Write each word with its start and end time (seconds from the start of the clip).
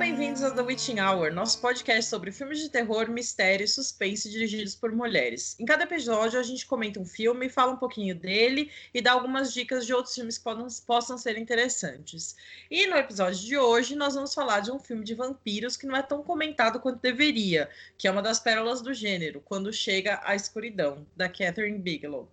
bem-vindos 0.00 0.42
ao 0.42 0.54
The 0.54 0.62
Witching 0.62 0.98
Hour, 0.98 1.30
nosso 1.30 1.60
podcast 1.60 2.08
sobre 2.08 2.32
filmes 2.32 2.58
de 2.58 2.70
terror, 2.70 3.10
mistério 3.10 3.64
e 3.64 3.68
suspense 3.68 4.30
dirigidos 4.30 4.74
por 4.74 4.90
mulheres. 4.90 5.54
Em 5.60 5.66
cada 5.66 5.84
episódio, 5.84 6.40
a 6.40 6.42
gente 6.42 6.64
comenta 6.64 6.98
um 6.98 7.04
filme, 7.04 7.50
fala 7.50 7.72
um 7.72 7.76
pouquinho 7.76 8.14
dele 8.14 8.72
e 8.94 9.02
dá 9.02 9.12
algumas 9.12 9.52
dicas 9.52 9.84
de 9.84 9.92
outros 9.92 10.14
filmes 10.14 10.38
que 10.38 10.44
podam, 10.44 10.66
possam 10.86 11.18
ser 11.18 11.36
interessantes. 11.36 12.34
E 12.70 12.86
no 12.86 12.96
episódio 12.96 13.38
de 13.40 13.58
hoje, 13.58 13.94
nós 13.94 14.14
vamos 14.14 14.32
falar 14.32 14.60
de 14.60 14.72
um 14.72 14.78
filme 14.78 15.04
de 15.04 15.14
vampiros 15.14 15.76
que 15.76 15.86
não 15.86 15.94
é 15.94 16.00
tão 16.00 16.22
comentado 16.22 16.80
quanto 16.80 17.02
deveria, 17.02 17.68
que 17.98 18.08
é 18.08 18.10
uma 18.10 18.22
das 18.22 18.40
pérolas 18.40 18.80
do 18.80 18.94
gênero, 18.94 19.42
Quando 19.44 19.70
Chega 19.70 20.18
a 20.24 20.34
Escuridão, 20.34 21.06
da 21.14 21.28
Catherine 21.28 21.78
Bigelow. 21.78 22.26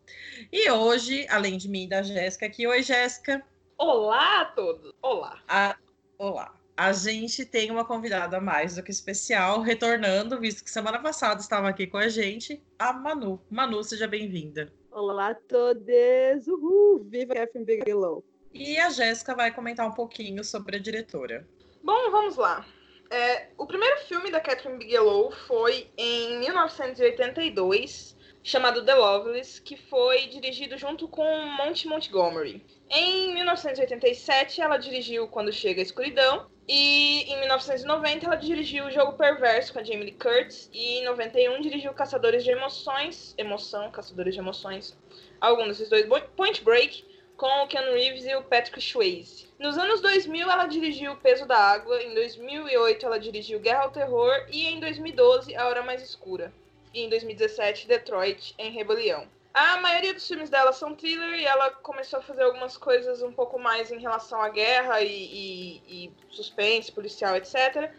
E 0.53 0.71
hoje, 0.71 1.27
além 1.29 1.57
de 1.57 1.67
mim 1.67 1.83
e 1.83 1.89
da 1.89 2.01
Jéssica 2.01 2.45
aqui, 2.45 2.65
oi 2.65 2.81
Jéssica. 2.81 3.45
Olá 3.77 4.43
a 4.43 4.45
todos! 4.45 4.93
Olá! 5.01 5.43
A... 5.49 5.75
Olá! 6.17 6.56
A 6.77 6.93
gente 6.93 7.43
tem 7.43 7.71
uma 7.71 7.83
convidada 7.83 8.39
mais 8.39 8.75
do 8.75 8.83
que 8.83 8.91
especial, 8.91 9.61
retornando, 9.61 10.39
visto 10.39 10.63
que 10.63 10.69
semana 10.69 10.99
passada 10.99 11.41
estava 11.41 11.67
aqui 11.67 11.87
com 11.87 11.97
a 11.97 12.07
gente, 12.07 12.61
a 12.77 12.93
Manu. 12.93 13.41
Manu, 13.49 13.83
seja 13.83 14.07
bem-vinda. 14.07 14.71
Olá 14.91 15.29
a 15.31 15.35
todos! 15.35 16.47
Uhul! 16.47 17.03
Viva 17.09 17.33
Catherine 17.33 17.65
Bigelow! 17.65 18.23
E 18.53 18.77
a 18.77 18.91
Jéssica 18.91 19.33
vai 19.33 19.51
comentar 19.51 19.87
um 19.87 19.91
pouquinho 19.91 20.43
sobre 20.43 20.75
a 20.75 20.79
diretora. 20.79 21.47
Bom, 21.81 22.11
vamos 22.11 22.35
lá. 22.35 22.63
É, 23.09 23.47
o 23.57 23.65
primeiro 23.65 23.99
filme 24.01 24.29
da 24.29 24.39
Catherine 24.39 24.77
Bigelow 24.77 25.31
foi 25.47 25.89
em 25.97 26.39
1982, 26.41 28.15
chamado 28.43 28.85
The 28.85 28.93
Loveless, 28.93 29.59
que 29.59 29.77
foi 29.77 30.27
dirigido 30.27 30.77
junto 30.77 31.07
com 31.07 31.43
Monty 31.57 31.87
Montgomery. 31.87 32.63
Em 32.87 33.33
1987, 33.33 34.61
ela 34.61 34.77
dirigiu 34.77 35.27
Quando 35.27 35.51
Chega 35.51 35.81
a 35.81 35.83
Escuridão, 35.83 36.47
e 36.67 37.23
em 37.31 37.39
1990 37.39 38.25
ela 38.25 38.35
dirigiu 38.35 38.85
O 38.85 38.91
Jogo 38.91 39.13
Perverso 39.13 39.71
com 39.71 39.79
a 39.79 39.83
Jamie 39.83 40.03
Lee 40.03 40.11
Curtis, 40.11 40.69
e 40.73 40.99
em 40.99 41.05
91 41.05 41.61
dirigiu 41.61 41.93
Caçadores 41.93 42.43
de 42.43 42.51
Emoções, 42.51 43.33
Emoção, 43.37 43.89
Caçadores 43.89 44.33
de 44.33 44.39
Emoções, 44.41 44.97
algum 45.39 45.67
desses 45.67 45.89
dois, 45.89 46.05
Point 46.35 46.63
Break, 46.63 47.05
com 47.37 47.63
o 47.63 47.67
Ken 47.67 47.93
Reeves 47.93 48.25
e 48.25 48.35
o 48.35 48.43
Patrick 48.43 48.81
Swayze. 48.81 49.47
Nos 49.59 49.77
anos 49.77 50.01
2000 50.01 50.49
ela 50.49 50.65
dirigiu 50.65 51.13
O 51.13 51.17
Peso 51.17 51.45
da 51.45 51.57
Água, 51.57 52.01
em 52.01 52.13
2008 52.13 53.05
ela 53.05 53.19
dirigiu 53.19 53.59
Guerra 53.59 53.83
ao 53.83 53.91
Terror 53.91 54.33
e 54.51 54.65
em 54.67 54.79
2012 54.79 55.55
A 55.55 55.67
Hora 55.67 55.83
Mais 55.83 56.01
Escura. 56.01 56.51
E 56.93 57.01
em 57.01 57.09
2017 57.09 57.87
Detroit 57.87 58.55
em 58.57 58.71
Rebelião. 58.71 59.27
A 59.57 59.77
maioria 59.77 60.13
dos 60.13 60.27
filmes 60.27 60.51
dela 60.51 60.71
são 60.71 60.93
thriller 60.93 61.33
e 61.33 61.43
ela 61.43 61.71
começou 61.71 62.19
a 62.19 62.21
fazer 62.21 62.43
algumas 62.43 62.77
coisas 62.77 63.23
um 63.23 63.31
pouco 63.31 63.57
mais 63.57 63.91
em 63.91 63.97
relação 63.97 64.39
à 64.39 64.49
guerra 64.49 65.01
e, 65.01 65.07
e, 65.09 66.05
e 66.05 66.13
suspense, 66.29 66.91
policial, 66.91 67.35
etc. 67.35 67.91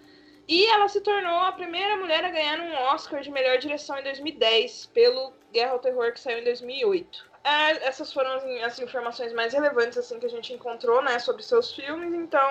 E 0.46 0.66
ela 0.66 0.88
se 0.88 1.00
tornou 1.00 1.40
a 1.40 1.50
primeira 1.50 1.96
mulher 1.96 2.24
a 2.24 2.30
ganhar 2.30 2.60
um 2.60 2.72
Oscar 2.94 3.22
de 3.22 3.30
melhor 3.32 3.58
direção 3.58 3.98
em 3.98 4.04
2010 4.04 4.86
pelo 4.94 5.32
Guerra 5.52 5.72
ao 5.72 5.80
Terror 5.80 6.12
que 6.12 6.20
saiu 6.20 6.38
em 6.38 6.44
2008. 6.44 7.28
É, 7.42 7.88
essas 7.88 8.12
foram 8.12 8.34
as, 8.64 8.78
informações 8.78 9.32
mais 9.32 9.52
relevantes 9.52 9.98
assim 9.98 10.20
que 10.20 10.26
a 10.26 10.30
gente 10.30 10.52
encontrou, 10.52 11.02
né, 11.02 11.18
sobre 11.18 11.42
seus 11.42 11.72
filmes. 11.72 12.14
Então 12.14 12.48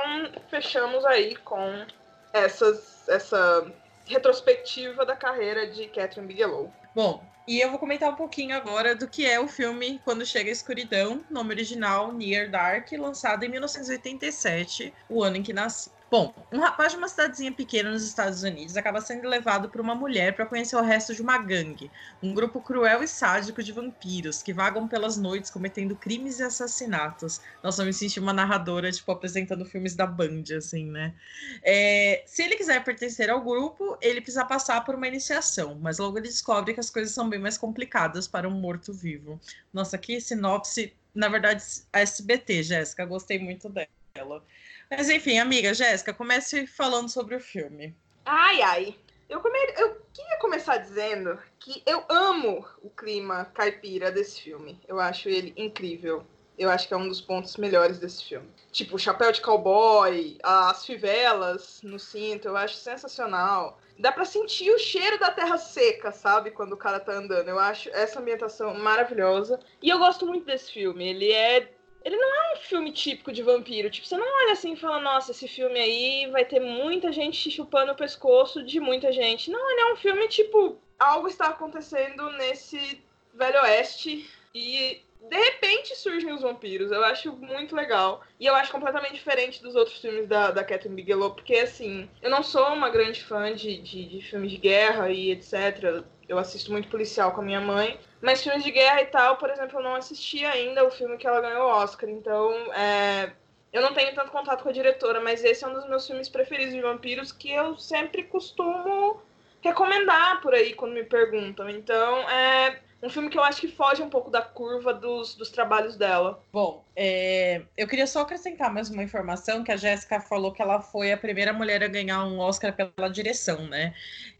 fechamos 0.49 1.05
aí 1.05 1.33
com 1.37 1.87
essas, 2.33 3.07
essa 3.07 3.71
retrospectiva 4.05 5.05
da 5.05 5.15
carreira 5.15 5.65
de 5.65 5.87
Catherine 5.87 6.27
Bigelow. 6.27 6.69
Bom, 6.93 7.23
e 7.47 7.61
eu 7.61 7.69
vou 7.69 7.79
comentar 7.79 8.11
um 8.11 8.15
pouquinho 8.15 8.55
agora 8.55 8.93
do 8.93 9.07
que 9.07 9.25
é 9.25 9.39
o 9.39 9.47
filme 9.47 10.01
Quando 10.03 10.25
Chega 10.25 10.49
a 10.49 10.51
Escuridão, 10.51 11.23
nome 11.29 11.53
original 11.53 12.11
Near 12.11 12.51
Dark, 12.51 12.91
lançado 12.91 13.43
em 13.45 13.49
1987, 13.49 14.93
o 15.09 15.23
ano 15.23 15.37
em 15.37 15.43
que 15.43 15.53
nasci. 15.53 15.89
Bom, 16.09 16.33
um 16.53 16.59
rapaz 16.59 16.93
de 16.93 16.97
uma 16.97 17.09
cidadezinha 17.09 17.51
pequena 17.51 17.91
nos 17.91 18.01
Estados 18.01 18.41
Unidos 18.41 18.77
acaba 18.77 19.01
sendo 19.01 19.27
levado 19.27 19.69
por 19.69 19.81
uma 19.81 19.93
mulher 19.93 20.33
para 20.33 20.45
conhecer 20.45 20.77
o 20.77 20.81
resto 20.81 21.13
de 21.13 21.21
uma 21.21 21.37
gangue, 21.37 21.91
um 22.23 22.33
grupo 22.33 22.61
cruel 22.61 23.03
e 23.03 23.07
sádico 23.09 23.61
de 23.61 23.73
vampiros 23.73 24.41
que 24.41 24.53
vagam 24.53 24.87
pelas 24.87 25.17
noites 25.17 25.51
cometendo 25.51 25.97
crimes 25.97 26.39
e 26.39 26.43
assassinatos. 26.43 27.41
Nossa, 27.61 27.81
eu 27.81 27.85
me 27.85 27.93
senti 27.93 28.21
uma 28.21 28.31
narradora, 28.31 28.89
tipo, 28.89 29.11
apresentando 29.11 29.65
filmes 29.65 29.95
da 29.95 30.07
Band, 30.07 30.43
assim, 30.57 30.89
né? 30.89 31.13
É, 31.61 32.23
se 32.25 32.41
ele 32.41 32.55
quiser 32.55 32.81
pertencer 32.85 33.29
ao 33.29 33.43
grupo, 33.43 33.97
ele 34.01 34.21
precisa 34.21 34.45
passar 34.45 34.85
por 34.85 34.95
uma 34.95 35.07
iniciação, 35.09 35.75
mas 35.75 35.97
logo 35.97 36.17
ele 36.17 36.27
descobre 36.27 36.73
que 36.73 36.79
as 36.79 36.89
coisas 36.89 37.13
são 37.13 37.27
bem 37.29 37.39
mais 37.39 37.57
complicadas 37.57 38.29
para 38.29 38.47
um 38.47 38.51
morto-vivo. 38.51 39.41
Nossa, 39.73 39.97
que 39.97 40.21
sinopse, 40.21 40.95
na 41.13 41.27
verdade, 41.27 41.61
a 41.91 41.99
SBT, 41.99 42.63
Jéssica, 42.63 43.05
gostei 43.05 43.39
muito 43.39 43.69
dela. 43.69 44.41
Mas 44.89 45.09
enfim, 45.09 45.37
amiga 45.37 45.73
Jéssica, 45.73 46.13
comece 46.13 46.65
falando 46.65 47.09
sobre 47.09 47.35
o 47.35 47.39
filme. 47.39 47.95
Ai, 48.25 48.61
ai. 48.61 48.95
Eu, 49.29 49.41
come... 49.41 49.57
eu 49.77 50.01
queria 50.13 50.37
começar 50.37 50.77
dizendo 50.77 51.37
que 51.59 51.83
eu 51.85 52.03
amo 52.07 52.65
o 52.81 52.89
clima 52.89 53.45
caipira 53.53 54.11
desse 54.11 54.41
filme. 54.41 54.79
Eu 54.87 54.99
acho 54.99 55.27
ele 55.27 55.53
incrível. 55.57 56.25
Eu 56.57 56.71
acho 56.71 56.87
que 56.87 56.93
é 56.93 56.97
um 56.97 57.07
dos 57.07 57.21
pontos 57.21 57.55
melhores 57.57 57.99
desse 57.99 58.23
filme. 58.23 58.49
Tipo, 58.71 58.95
o 58.95 58.99
chapéu 58.99 59.31
de 59.31 59.41
cowboy, 59.41 60.37
as 60.41 60.85
fivelas 60.85 61.81
no 61.83 61.99
cinto, 61.99 62.47
eu 62.47 62.57
acho 62.57 62.75
sensacional. 62.75 63.79
Dá 63.99 64.11
pra 64.11 64.25
sentir 64.25 64.71
o 64.71 64.79
cheiro 64.79 65.19
da 65.19 65.29
terra 65.29 65.57
seca, 65.57 66.11
sabe? 66.11 66.51
Quando 66.51 66.73
o 66.73 66.77
cara 66.77 66.99
tá 66.99 67.13
andando. 67.13 67.49
Eu 67.49 67.59
acho 67.59 67.89
essa 67.89 68.19
ambientação 68.19 68.73
maravilhosa. 68.75 69.59
E 69.81 69.89
eu 69.89 69.99
gosto 69.99 70.25
muito 70.25 70.45
desse 70.45 70.71
filme. 70.71 71.07
Ele 71.07 71.31
é 71.31 71.71
ele 72.07 72.15
não 72.15 72.35
é 72.35 72.53
um 72.53 72.55
filme 72.55 72.89
típico 72.93 73.33
de 73.33 73.43
vampiro. 73.43 73.89
Tipo, 73.89 74.07
você 74.07 74.15
não 74.15 74.25
olha 74.25 74.53
assim 74.53 74.71
e 74.71 74.77
fala, 74.77 74.97
nossa, 74.97 75.31
esse 75.31 75.45
filme 75.45 75.77
aí 75.77 76.31
vai 76.31 76.45
ter 76.45 76.61
muita 76.61 77.11
gente 77.11 77.51
chupando 77.51 77.91
o 77.91 77.97
pescoço 77.97 78.63
de 78.63 78.79
muita 78.79 79.11
gente. 79.11 79.51
Não, 79.51 79.69
ele 79.69 79.81
é 79.81 79.91
um 79.91 79.97
filme, 79.97 80.25
tipo, 80.29 80.77
algo 80.97 81.27
está 81.27 81.47
acontecendo 81.47 82.31
nesse 82.37 83.03
Velho 83.33 83.61
Oeste 83.61 84.25
e 84.55 85.01
de 85.29 85.35
repente 85.35 85.97
surgem 85.97 86.31
os 86.31 86.43
vampiros. 86.43 86.93
Eu 86.93 87.03
acho 87.03 87.33
muito 87.33 87.75
legal. 87.75 88.23
E 88.39 88.45
eu 88.45 88.55
acho 88.55 88.71
completamente 88.71 89.15
diferente 89.15 89.61
dos 89.61 89.75
outros 89.75 89.97
filmes 89.99 90.29
da, 90.29 90.51
da 90.51 90.63
Catherine 90.63 90.95
Bigelow, 90.95 91.31
porque, 91.31 91.55
assim, 91.55 92.09
eu 92.21 92.29
não 92.29 92.41
sou 92.41 92.69
uma 92.69 92.89
grande 92.89 93.21
fã 93.21 93.53
de, 93.53 93.79
de, 93.79 94.05
de 94.05 94.21
filmes 94.21 94.51
de 94.51 94.57
guerra 94.57 95.09
e 95.11 95.31
etc. 95.31 96.05
Eu 96.27 96.37
assisto 96.37 96.71
muito 96.71 96.89
policial 96.89 97.31
com 97.31 97.41
a 97.41 97.43
minha 97.43 97.61
mãe. 97.61 97.99
Mas 98.21 98.43
filmes 98.43 98.63
de 98.63 98.71
guerra 98.71 99.01
e 99.01 99.05
tal, 99.05 99.37
por 99.37 99.49
exemplo, 99.49 99.79
eu 99.79 99.83
não 99.83 99.95
assisti 99.95 100.43
ainda 100.45 100.85
o 100.85 100.91
filme 100.91 101.17
que 101.17 101.27
ela 101.27 101.41
ganhou 101.41 101.67
o 101.67 101.71
Oscar. 101.71 102.09
Então, 102.09 102.51
é, 102.73 103.31
eu 103.71 103.81
não 103.81 103.93
tenho 103.93 104.13
tanto 104.15 104.31
contato 104.31 104.63
com 104.63 104.69
a 104.69 104.73
diretora, 104.73 105.21
mas 105.21 105.43
esse 105.43 105.63
é 105.63 105.67
um 105.67 105.73
dos 105.73 105.87
meus 105.87 106.07
filmes 106.07 106.27
preferidos 106.27 106.73
de 106.73 106.81
vampiros 106.81 107.31
que 107.31 107.51
eu 107.51 107.77
sempre 107.77 108.23
costumo 108.23 109.21
recomendar 109.61 110.41
por 110.41 110.53
aí 110.53 110.73
quando 110.73 110.93
me 110.93 111.03
perguntam. 111.03 111.69
Então, 111.69 112.29
é 112.29 112.79
um 113.01 113.09
filme 113.09 113.29
que 113.29 113.37
eu 113.37 113.43
acho 113.43 113.61
que 113.61 113.67
foge 113.67 114.01
um 114.01 114.09
pouco 114.09 114.31
da 114.31 114.41
curva 114.41 114.93
dos, 114.93 115.35
dos 115.35 115.49
trabalhos 115.49 115.95
dela. 115.95 116.41
Bom, 116.51 116.83
é, 116.95 117.61
eu 117.77 117.87
queria 117.87 118.07
só 118.07 118.21
acrescentar 118.21 118.73
mais 118.73 118.89
uma 118.89 119.03
informação 119.03 119.63
que 119.63 119.71
a 119.71 119.77
Jéssica 119.77 120.19
falou 120.19 120.51
que 120.51 120.61
ela 120.61 120.81
foi 120.81 121.11
a 121.11 121.17
primeira 121.17 121.53
mulher 121.53 121.83
a 121.83 121.87
ganhar 121.87 122.25
um 122.25 122.39
Oscar 122.39 122.73
pela 122.73 123.09
direção, 123.09 123.67
né? 123.67 123.93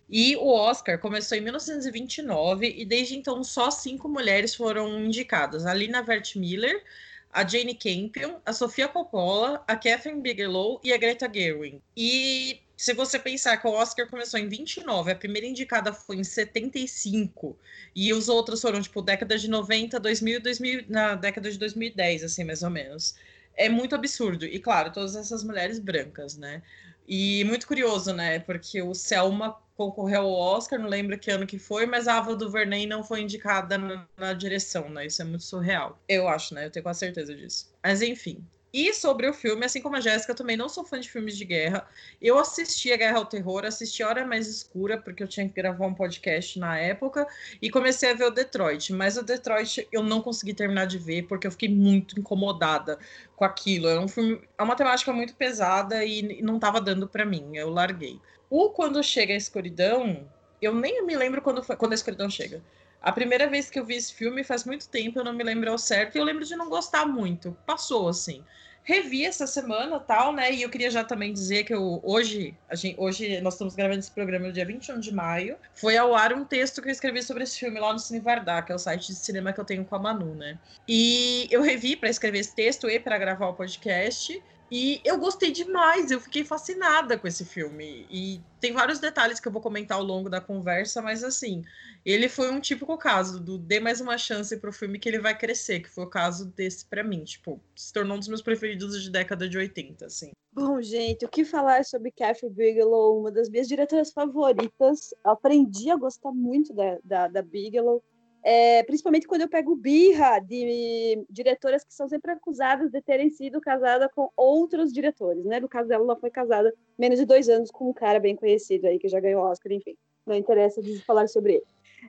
E 0.10 0.36
o 0.38 0.48
Oscar 0.48 1.00
começou 1.00 1.38
em 1.38 1.42
1929 1.42 2.74
e 2.78 2.86
desde 2.86 3.18
então 3.18 3.44
só 3.44 3.70
cinco 3.70 4.08
mulheres 4.08 4.56
foram 4.56 5.00
indicadas: 5.00 5.66
a 5.66 5.74
Lina 5.74 6.04
Wertmüller, 6.08 6.84
a 7.32 7.46
Jane 7.46 7.76
Campion, 7.76 8.40
a 8.46 8.54
Sofia 8.54 8.88
Coppola, 8.88 9.64
a 9.68 9.76
Catherine 9.76 10.22
Bigelow 10.22 10.80
e 10.84 10.94
a 10.94 10.98
Greta 10.98 11.30
Gerwig. 11.32 11.82
E 11.96 12.62
se 12.78 12.94
você 12.94 13.20
pensar 13.20 13.58
que 13.58 13.68
o 13.68 13.72
Oscar 13.72 14.08
começou 14.08 14.40
em 14.40 14.48
29, 14.48 15.12
a 15.12 15.16
primeira 15.16 15.48
indicada 15.48 15.92
foi 15.92 16.18
em 16.18 16.24
75, 16.24 17.58
e 17.96 18.14
os 18.14 18.30
outros 18.30 18.62
foram, 18.62 18.82
tipo, 18.82 19.02
década 19.02 19.38
de 19.38 19.50
90, 19.50 20.00
2000, 20.00 20.42
2000 20.42 20.86
na 20.88 21.16
década 21.16 21.52
de 21.52 21.58
2010, 21.58 22.24
assim, 22.24 22.44
mais 22.44 22.62
ou 22.62 22.70
menos. 22.70 23.16
É 23.56 23.68
muito 23.68 23.96
absurdo. 23.96 24.46
E, 24.46 24.60
claro, 24.60 24.92
todas 24.94 25.16
essas 25.16 25.44
mulheres 25.44 25.80
brancas, 25.80 26.38
né? 26.38 26.62
E 27.08 27.44
muito 27.46 27.68
curioso, 27.68 28.14
né? 28.14 28.40
Porque 28.40 28.82
o 28.82 28.94
Selma 28.94 29.58
concorreu 29.78 30.22
ao 30.22 30.32
Oscar, 30.32 30.80
não 30.80 30.90
lembro 30.90 31.18
que 31.20 31.30
ano 31.30 31.46
que 31.46 31.60
foi, 31.60 31.86
mas 31.86 32.08
a 32.08 32.18
Ava 32.18 32.36
DuVernay 32.36 32.88
não 32.88 33.04
foi 33.04 33.22
indicada 33.22 33.78
na, 33.78 34.08
na, 34.18 34.34
direção, 34.34 34.90
né? 34.90 35.06
Isso 35.06 35.22
é 35.22 35.26
muito 35.26 35.44
surreal. 35.44 36.02
Eu 36.10 36.28
acho, 36.28 36.56
né? 36.56 36.66
Eu 36.66 36.72
tenho 36.72 36.84
quase 36.84 37.00
certeza 37.00 37.36
disso. 37.36 37.72
Mas 37.84 38.02
enfim. 38.02 38.44
E 38.74 38.94
sobre 38.94 39.28
o 39.28 39.34
filme, 39.34 39.66
assim 39.66 39.82
como 39.82 39.96
a 39.96 40.02
Jéssica, 40.02 40.36
também 40.36 40.58
não 40.58 40.68
sou 40.68 40.84
fã 40.84 41.00
de 41.00 41.10
filmes 41.10 41.38
de 41.38 41.46
guerra. 41.46 41.88
Eu 42.22 42.38
assisti 42.38 42.92
a 42.92 42.98
Guerra 42.98 43.18
ao 43.18 43.26
Terror, 43.26 43.66
assisti 43.66 44.04
a 44.04 44.10
Hora 44.10 44.26
Mais 44.26 44.48
Escura, 44.48 44.98
porque 44.98 45.24
eu 45.24 45.28
tinha 45.28 45.48
que 45.48 45.56
gravar 45.56 45.88
um 45.88 45.94
podcast 45.94 46.60
na 46.60 46.78
época, 46.78 47.26
e 47.62 47.70
comecei 47.70 48.12
a 48.12 48.14
ver 48.14 48.26
o 48.26 48.32
Detroit. 48.32 48.92
Mas 48.92 49.18
o 49.18 49.24
Detroit 49.24 49.88
eu 49.92 50.04
não 50.04 50.22
consegui 50.22 50.54
terminar 50.54 50.86
de 50.86 50.98
ver, 50.98 51.24
porque 51.24 51.48
eu 51.48 51.52
fiquei 51.52 51.70
muito 51.70 52.20
incomodada 52.20 53.00
com 53.36 53.46
aquilo. 53.46 53.88
É 53.88 54.00
um 54.00 54.08
filme, 54.08 54.42
é 54.58 54.64
uma 54.64 54.76
temática 54.76 55.14
muito 55.14 55.34
pesada 55.36 56.04
e 56.04 56.42
não 56.42 56.56
estava 56.58 56.82
dando 56.82 57.08
para 57.08 57.26
mim, 57.26 57.56
eu 57.56 57.70
larguei. 57.70 58.20
O 58.50 58.70
Quando 58.70 59.04
Chega 59.04 59.34
a 59.34 59.38
Escuridão, 59.38 60.28
eu 60.62 60.74
nem 60.74 61.06
me 61.06 61.16
lembro 61.16 61.42
quando, 61.42 61.64
foi, 61.64 61.76
quando 61.76 61.92
a 61.92 61.96
escuridão 61.96 62.30
chega. 62.30 62.62
A 63.02 63.12
primeira 63.12 63.48
vez 63.48 63.70
que 63.70 63.80
eu 63.80 63.86
vi 63.86 63.96
esse 63.96 64.14
filme 64.14 64.44
faz 64.44 64.66
muito 64.66 64.90
tempo, 64.90 65.20
eu 65.20 65.24
não 65.24 65.34
me 65.34 65.44
lembro 65.44 65.72
ao 65.72 65.78
certo, 65.78 66.16
e 66.16 66.20
eu 66.20 66.24
lembro 66.24 66.44
de 66.46 66.56
não 66.56 66.68
gostar 66.70 67.06
muito. 67.06 67.56
Passou, 67.66 68.10
assim. 68.10 68.44
revi 68.88 69.26
essa 69.26 69.46
semana 69.46 70.00
tal, 70.00 70.32
né? 70.32 70.50
E 70.54 70.62
eu 70.62 70.70
queria 70.70 70.90
já 70.90 71.04
também 71.04 71.34
dizer 71.34 71.66
que 71.66 71.74
eu, 71.74 72.00
hoje, 72.04 72.56
a 72.70 72.76
gente, 72.76 72.98
hoje 72.98 73.42
nós 73.42 73.56
estamos 73.56 73.76
gravando 73.76 74.00
esse 74.00 74.10
programa 74.10 74.48
no 74.48 74.54
dia 74.54 74.66
21 74.66 75.02
de 75.02 75.14
maio. 75.14 75.58
Foi 75.76 75.98
ao 75.98 76.16
ar 76.16 76.32
um 76.32 76.46
texto 76.46 76.82
que 76.82 76.88
eu 76.88 76.92
escrevi 76.94 77.22
sobre 77.22 77.44
esse 77.44 77.60
filme 77.60 77.80
lá 77.82 77.92
no 77.92 78.00
Cine 78.00 78.22
Vardar, 78.22 78.66
que 78.66 78.72
é 78.72 78.76
o 78.76 78.80
site 78.80 79.08
de 79.08 79.16
cinema 79.16 79.52
que 79.52 79.60
eu 79.60 79.66
tenho 79.66 79.84
com 79.84 79.96
a 79.96 80.00
Manu, 80.00 80.34
né? 80.36 80.58
E 80.88 81.50
eu 81.52 81.62
revi 81.62 81.98
para 81.98 82.10
escrever 82.10 82.40
esse 82.40 82.56
texto 82.56 82.90
e 82.90 82.98
para 82.98 83.18
gravar 83.18 83.50
o 83.50 83.54
podcast. 83.54 84.42
E 84.70 85.00
eu 85.06 85.18
gostei 85.18 85.52
demais, 85.52 86.12
eu 86.12 86.20
fiquei 86.20 86.44
fascinada 86.44 87.18
com 87.18 87.28
esse 87.28 87.46
filme. 87.46 88.06
E 88.10 88.42
tem 88.60 88.74
vários 88.74 89.00
detalhes 89.00 89.40
que 89.40 89.48
eu 89.48 89.52
vou 89.52 89.62
comentar 89.62 89.98
ao 89.98 90.04
longo 90.04 90.30
da 90.30 90.42
conversa, 90.42 91.02
mas 91.02 91.24
assim, 91.24 91.64
ele 92.06 92.28
foi 92.28 92.52
um 92.52 92.60
típico 92.60 92.98
caso 92.98 93.40
do 93.40 93.58
dê 93.58 93.80
mais 93.80 94.02
uma 94.02 94.18
chance 94.18 94.56
pro 94.58 94.74
filme 94.74 95.00
que 95.00 95.08
ele 95.08 95.20
vai 95.20 95.38
crescer, 95.38 95.80
que 95.80 95.90
foi 95.90 96.04
o 96.04 96.10
caso 96.10 96.46
desse 96.48 96.86
para 96.86 97.04
mim, 97.04 97.24
tipo, 97.24 97.62
se 97.76 97.94
tornou 97.94 98.18
um 98.18 98.20
dos 98.20 98.28
meus 98.28 98.42
preferidos 98.42 99.02
de 99.02 99.10
década 99.10 99.48
de 99.48 99.58
80, 99.58 100.06
assim. 100.06 100.32
Bom, 100.52 100.82
gente, 100.82 101.24
o 101.24 101.30
que 101.30 101.46
falar 101.46 101.86
sobre 101.86 102.12
Catherine 102.12 102.54
Bigelow, 102.54 103.20
uma 103.20 103.32
das 103.32 103.48
minhas 103.48 103.68
diretoras 103.68 104.12
favoritas. 104.12 105.14
Aprendi 105.24 105.92
a 105.92 105.96
gostar 105.96 106.32
muito 106.32 106.74
da, 106.74 106.98
da, 107.04 107.28
da 107.28 107.42
Bigelow. 107.42 108.04
É, 108.50 108.82
principalmente 108.84 109.28
quando 109.28 109.42
eu 109.42 109.50
pego 109.50 109.76
birra 109.76 110.40
de 110.40 111.22
diretoras 111.30 111.84
que 111.84 111.94
são 111.94 112.08
sempre 112.08 112.32
acusadas 112.32 112.90
de 112.90 113.02
terem 113.02 113.30
sido 113.30 113.60
casadas 113.60 114.10
com 114.16 114.32
outros 114.38 114.94
diretores, 114.94 115.44
né? 115.44 115.60
No 115.60 115.68
caso 115.68 115.90
dela, 115.90 116.06
ela 116.06 116.16
foi 116.16 116.32
casada 116.32 116.74
menos 116.98 117.20
de 117.20 117.26
dois 117.26 117.50
anos 117.50 117.70
com 117.70 117.90
um 117.90 117.94
cara 117.94 118.22
bem 118.22 118.38
conhecido 118.38 118.88
aí, 118.88 119.00
que 119.00 119.10
já 119.10 119.20
ganhou 119.20 119.44
Oscar, 119.44 119.74
enfim. 119.74 119.98
Não 120.26 120.34
interessa 120.34 120.82
de 120.82 120.98
falar 121.04 121.28
sobre 121.28 121.56
ele. 121.56 121.66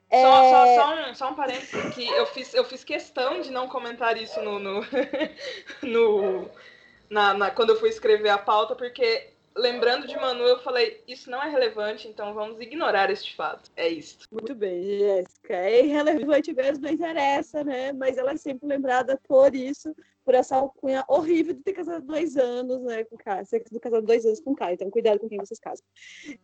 É... 0.09 0.21
Só, 0.21 0.43
só, 0.43 0.75
só, 0.75 1.11
um, 1.11 1.15
só 1.15 1.31
um 1.31 1.35
parênteses 1.35 1.93
que 1.93 2.07
eu 2.07 2.25
fiz, 2.27 2.53
eu 2.53 2.63
fiz 2.63 2.85
questão 2.85 3.41
de 3.41 3.51
não 3.51 3.67
comentar 3.67 4.15
isso 4.15 4.41
no, 4.41 4.59
no, 4.59 4.79
no 5.83 6.49
na, 7.09 7.33
na, 7.33 7.51
quando 7.51 7.71
eu 7.71 7.79
fui 7.81 7.89
escrever 7.89 8.29
a 8.29 8.37
pauta, 8.37 8.75
porque 8.75 9.33
lembrando 9.59 10.07
de 10.07 10.15
Manu, 10.15 10.43
eu 10.43 10.59
falei, 10.59 11.03
isso 11.07 11.29
não 11.29 11.41
é 11.41 11.49
relevante, 11.49 12.07
então 12.07 12.33
vamos 12.33 12.59
ignorar 12.59 13.09
este 13.09 13.35
fato. 13.35 13.69
É 13.75 13.87
isso. 13.87 14.19
Muito 14.31 14.55
bem, 14.55 14.83
Jéssica. 14.97 15.53
É 15.53 15.85
irrelevante 15.85 16.53
mesmo, 16.53 16.83
não 16.83 16.91
interessa, 16.91 17.63
né? 17.63 17.91
Mas 17.91 18.17
ela 18.17 18.31
é 18.31 18.37
sempre 18.37 18.67
lembrada 18.67 19.19
por 19.27 19.53
isso, 19.53 19.95
por 20.23 20.35
essa 20.35 20.55
alcunha 20.55 21.03
horrível 21.07 21.53
de 21.53 21.61
ter 21.61 21.73
casado 21.73 22.05
dois 22.05 22.37
anos, 22.37 22.81
né, 22.81 23.03
com 23.03 23.15
o 23.15 23.17
Caio. 23.17 23.45
Ser 23.45 23.61
casado 23.79 24.05
dois 24.05 24.25
anos 24.25 24.39
com 24.39 24.55
Caio, 24.55 24.75
então 24.75 24.89
cuidado 24.89 25.19
com 25.19 25.27
quem 25.27 25.37
vocês 25.37 25.59
casam. 25.59 25.85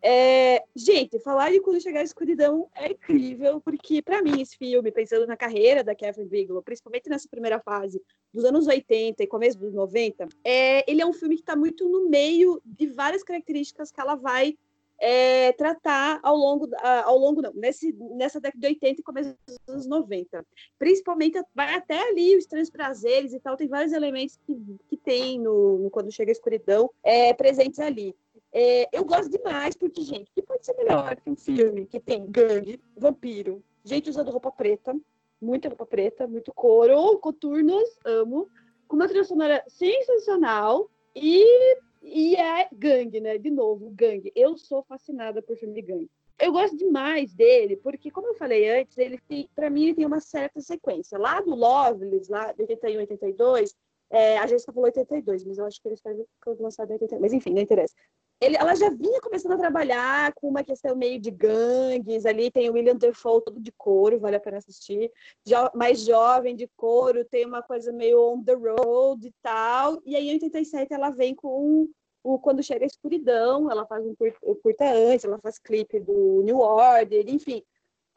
É, 0.01 0.63
gente, 0.75 1.19
falar 1.19 1.51
de 1.51 1.59
Quando 1.61 1.81
Chegar 1.81 1.99
a 1.99 2.03
Escuridão 2.03 2.69
é 2.75 2.91
incrível, 2.91 3.61
porque 3.61 4.01
para 4.01 4.21
mim 4.21 4.41
esse 4.41 4.57
filme, 4.57 4.91
pensando 4.91 5.27
na 5.27 5.37
carreira 5.37 5.83
da 5.83 5.95
Catherine 5.95 6.29
Bigelow, 6.29 6.63
principalmente 6.63 7.09
nessa 7.09 7.27
primeira 7.29 7.59
fase 7.59 8.01
dos 8.33 8.43
anos 8.45 8.67
80 8.67 9.23
e 9.23 9.27
começo 9.27 9.57
dos 9.57 9.73
90, 9.73 10.27
é, 10.43 10.89
ele 10.89 11.01
é 11.01 11.05
um 11.05 11.13
filme 11.13 11.35
que 11.35 11.41
está 11.41 11.55
muito 11.55 11.87
no 11.87 12.09
meio 12.09 12.61
de 12.65 12.87
várias 12.87 13.23
características 13.23 13.91
que 13.91 14.01
ela 14.01 14.15
vai 14.15 14.57
é, 14.99 15.51
tratar 15.53 16.19
ao 16.23 16.35
longo, 16.35 16.67
ao 17.03 17.17
longo 17.17 17.41
não, 17.41 17.53
nesse, 17.53 17.93
nessa 18.15 18.39
década 18.39 18.59
de 18.59 18.67
80 18.67 19.01
e 19.01 19.03
começo 19.03 19.35
dos 19.47 19.57
anos 19.67 19.85
90. 19.87 20.45
Principalmente, 20.77 21.41
vai 21.53 21.73
até 21.75 22.09
ali 22.09 22.35
os 22.35 22.43
Estranhos 22.43 22.69
Prazeres 22.69 23.33
e 23.33 23.39
tal, 23.39 23.57
tem 23.57 23.67
vários 23.67 23.93
elementos 23.93 24.37
que, 24.45 24.57
que 24.87 24.97
tem 24.97 25.39
no, 25.39 25.79
no 25.79 25.89
Quando 25.89 26.11
Chega 26.11 26.31
a 26.31 26.33
Escuridão 26.33 26.89
é, 27.03 27.33
presentes 27.33 27.79
ali. 27.79 28.15
É, 28.53 28.87
eu 28.97 29.03
gosto 29.03 29.29
demais, 29.29 29.75
porque, 29.75 30.01
gente, 30.01 30.31
que 30.33 30.41
pode 30.41 30.65
ser 30.65 30.75
melhor 30.75 31.15
que 31.17 31.29
um 31.29 31.35
filme 31.35 31.85
que 31.85 31.99
tem 31.99 32.25
gangue, 32.25 32.79
vampiro, 32.95 33.61
gente 33.83 34.09
usando 34.09 34.31
roupa 34.31 34.49
preta, 34.49 34.95
muita 35.41 35.67
roupa 35.67 35.85
preta, 35.85 36.25
muito 36.25 36.53
couro, 36.53 37.17
coturnos, 37.19 37.99
amo, 38.05 38.49
com 38.87 38.95
uma 38.95 39.07
trilha 39.07 39.25
sonora 39.25 39.61
sensacional 39.67 40.89
e 41.13 41.77
e 42.05 42.35
é 42.35 42.67
gangue, 42.71 43.19
né? 43.19 43.37
De 43.37 43.49
novo, 43.49 43.89
gangue. 43.89 44.31
Eu 44.35 44.57
sou 44.57 44.83
fascinada 44.83 45.41
por 45.41 45.57
filme 45.57 45.73
de 45.73 45.81
gangue. 45.81 46.09
Eu 46.37 46.51
gosto 46.51 46.75
demais 46.75 47.33
dele, 47.33 47.77
porque, 47.77 48.11
como 48.11 48.27
eu 48.27 48.35
falei 48.35 48.81
antes, 48.81 48.97
ele 48.97 49.17
tem, 49.27 49.49
para 49.55 49.69
mim, 49.69 49.83
ele 49.83 49.95
tem 49.95 50.05
uma 50.05 50.19
certa 50.19 50.59
sequência. 50.59 51.17
Lá 51.17 51.39
do 51.39 51.55
Loveless, 51.55 52.29
lá 52.29 52.51
de 52.51 52.61
81, 52.61 52.99
82, 52.99 53.75
é, 54.09 54.37
a 54.37 54.45
gente 54.45 54.63
falou 54.65 54.83
82, 54.83 55.45
mas 55.45 55.57
eu 55.57 55.65
acho 55.65 55.81
que 55.81 55.87
ele 55.87 55.97
foi 55.97 56.55
lançado 56.59 56.89
em 56.89 56.93
82. 56.93 57.21
Mas 57.21 57.33
enfim, 57.33 57.53
não 57.53 57.61
interessa. 57.61 57.95
Ele, 58.41 58.57
ela 58.57 58.75
já 58.75 58.89
vinha 58.89 59.21
começando 59.21 59.53
a 59.53 59.57
trabalhar 59.57 60.33
com 60.33 60.49
uma 60.49 60.63
questão 60.63 60.95
meio 60.95 61.19
de 61.19 61.31
gangues. 61.31 62.25
Ali 62.25 62.51
tem 62.51 62.69
o 62.69 62.73
William 62.73 62.95
Defoe 62.95 63.41
todo 63.43 63.59
de 63.59 63.71
couro, 63.71 64.19
vale 64.19 64.35
a 64.35 64.39
pena 64.39 64.57
assistir. 64.57 65.11
Jo 65.45 65.69
mais 65.73 66.01
jovem 66.01 66.55
de 66.55 66.69
couro, 66.75 67.23
tem 67.25 67.45
uma 67.45 67.61
coisa 67.61 67.91
meio 67.93 68.21
on 68.21 68.43
the 68.43 68.53
road 68.53 69.25
e 69.25 69.33
tal. 69.41 70.01
E 70.05 70.15
aí, 70.15 70.29
em 70.29 70.33
87, 70.33 70.93
ela 70.93 71.11
vem 71.11 71.33
com 71.33 71.87
o 72.23 72.39
Quando 72.39 72.63
Chega 72.63 72.83
a 72.83 72.87
Escuridão, 72.87 73.69
ela 73.71 73.85
faz 73.85 74.05
um 74.05 74.15
curta 74.15 74.85
antes, 74.91 75.25
ela 75.25 75.39
faz 75.39 75.59
clipe 75.59 75.99
do 75.99 76.41
New 76.43 76.59
Order, 76.59 77.23
enfim. 77.27 77.63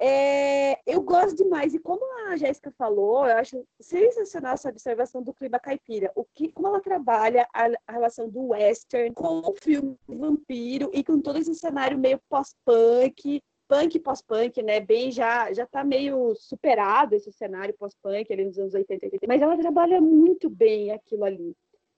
É, 0.00 0.78
eu 0.86 1.02
gosto 1.02 1.36
demais, 1.36 1.74
e 1.74 1.78
como 1.80 2.00
a 2.28 2.36
Jéssica 2.36 2.70
falou, 2.78 3.26
eu 3.26 3.36
acho 3.36 3.66
sensacional 3.80 4.54
essa 4.54 4.68
observação 4.68 5.20
do 5.20 5.34
clima 5.34 5.58
caipira, 5.58 6.12
o 6.14 6.24
que, 6.24 6.52
como 6.52 6.68
ela 6.68 6.80
trabalha 6.80 7.48
a, 7.52 7.66
a 7.84 7.92
relação 7.92 8.28
do 8.28 8.48
western 8.48 9.12
com 9.12 9.40
o 9.40 9.54
filme 9.54 9.96
vampiro 10.06 10.88
e 10.94 11.02
com 11.02 11.20
todo 11.20 11.38
esse 11.38 11.52
cenário 11.56 11.98
meio 11.98 12.20
pós-punk, 12.28 13.42
punk 13.68 13.98
pós-punk, 13.98 14.62
né? 14.62 14.80
Bem 14.80 15.10
já 15.10 15.52
já 15.52 15.66
tá 15.66 15.82
meio 15.82 16.34
superado 16.36 17.14
esse 17.14 17.32
cenário 17.32 17.74
pós-punk 17.76 18.32
ali 18.32 18.44
nos 18.44 18.58
anos 18.58 18.74
80, 18.74 19.06
80, 19.06 19.26
mas 19.26 19.42
ela 19.42 19.58
trabalha 19.58 20.00
muito 20.00 20.48
bem 20.48 20.92
aquilo 20.92 21.24
ali. 21.24 21.56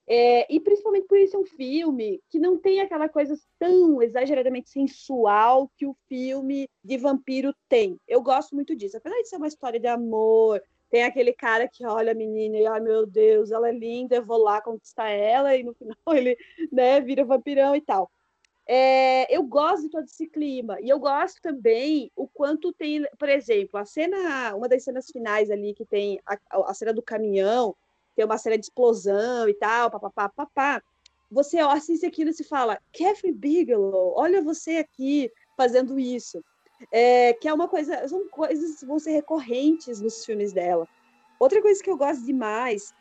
É, 0.09 0.53
e 0.53 0.59
principalmente 0.59 1.07
por 1.07 1.19
isso 1.19 1.37
é 1.37 1.39
um 1.39 1.45
filme 1.45 2.21
que 2.29 2.39
não 2.39 2.59
tem 2.59 2.81
aquela 2.81 3.09
coisa 3.09 3.39
tão 3.59 4.03
exageradamente 4.03 4.69
sensual 4.69 5.71
que 5.77 5.87
o 5.87 5.97
filme 6.09 6.69
de 6.83 6.97
vampiro 6.97 7.55
tem. 7.69 7.99
Eu 8.09 8.21
gosto 8.21 8.55
muito 8.55 8.75
disso. 8.75 8.97
Apesar 8.97 9.17
de 9.17 9.29
ser 9.29 9.37
uma 9.37 9.47
história 9.47 9.79
de 9.79 9.87
amor, 9.87 10.61
tem 10.91 11.05
aquele 11.05 11.33
cara 11.33 11.69
que 11.69 11.87
olha 11.87 12.11
a 12.11 12.15
menina 12.15 12.57
e, 12.57 12.67
ai 12.67 12.81
meu 12.81 13.07
Deus, 13.07 13.53
ela 13.53 13.69
é 13.69 13.73
linda, 13.73 14.17
eu 14.17 14.25
vou 14.25 14.39
lá 14.39 14.61
conquistar 14.61 15.09
ela, 15.09 15.57
e 15.57 15.63
no 15.63 15.73
final 15.75 15.97
ele 16.13 16.37
né, 16.73 17.01
vira 17.01 17.25
vampirão 17.25 17.77
e 17.77 17.81
tal. 17.81 18.11
É, 18.67 19.35
eu 19.35 19.43
gosto 19.43 19.83
de 19.83 19.91
todo 19.91 20.05
esse 20.05 20.29
clima. 20.29 20.81
E 20.81 20.89
eu 20.89 20.99
gosto 20.99 21.41
também 21.41 22.11
o 22.15 22.29
quanto 22.29 22.73
tem, 22.73 23.05
por 23.19 23.29
exemplo, 23.29 23.79
a 23.79 23.85
cena, 23.85 24.55
uma 24.55 24.69
das 24.69 24.85
cenas 24.85 25.07
finais 25.11 25.51
ali 25.51 25.75
que 25.75 25.85
tem 25.85 26.21
a, 26.27 26.39
a 26.71 26.75
cena 26.75 26.93
do 26.93 27.03
caminhão, 27.03 27.75
tem 28.15 28.25
uma 28.25 28.39
cena 28.39 28.57
de 28.57 28.65
explosão 28.65 29.49
e 29.49 29.55
tal, 29.55 29.91
papapá, 29.91 30.29
papá. 30.29 30.83
Você 31.31 31.59
assiste 31.59 32.05
aquilo 32.05 32.31
e 32.31 32.35
se 32.35 32.45
fala, 32.45 32.79
Catherine 32.93 33.37
Bigelow, 33.37 34.15
olha 34.17 34.43
você 34.43 34.79
aqui 34.79 35.31
fazendo 35.57 35.99
isso. 35.99 36.43
É, 36.91 37.35
que 37.35 37.47
é 37.47 37.53
uma 37.53 37.69
coisa, 37.69 38.09
são 38.09 38.27
coisas 38.29 38.81
que 38.81 38.87
vão 38.87 38.99
ser 38.99 39.13
recorrentes 39.13 40.01
nos 40.01 40.25
filmes 40.25 40.53
dela. 40.53 40.89
Outra 41.39 41.61
coisa 41.61 41.83
que 41.83 41.91
eu 41.91 41.97
gosto 41.97 42.25
demais 42.25 42.95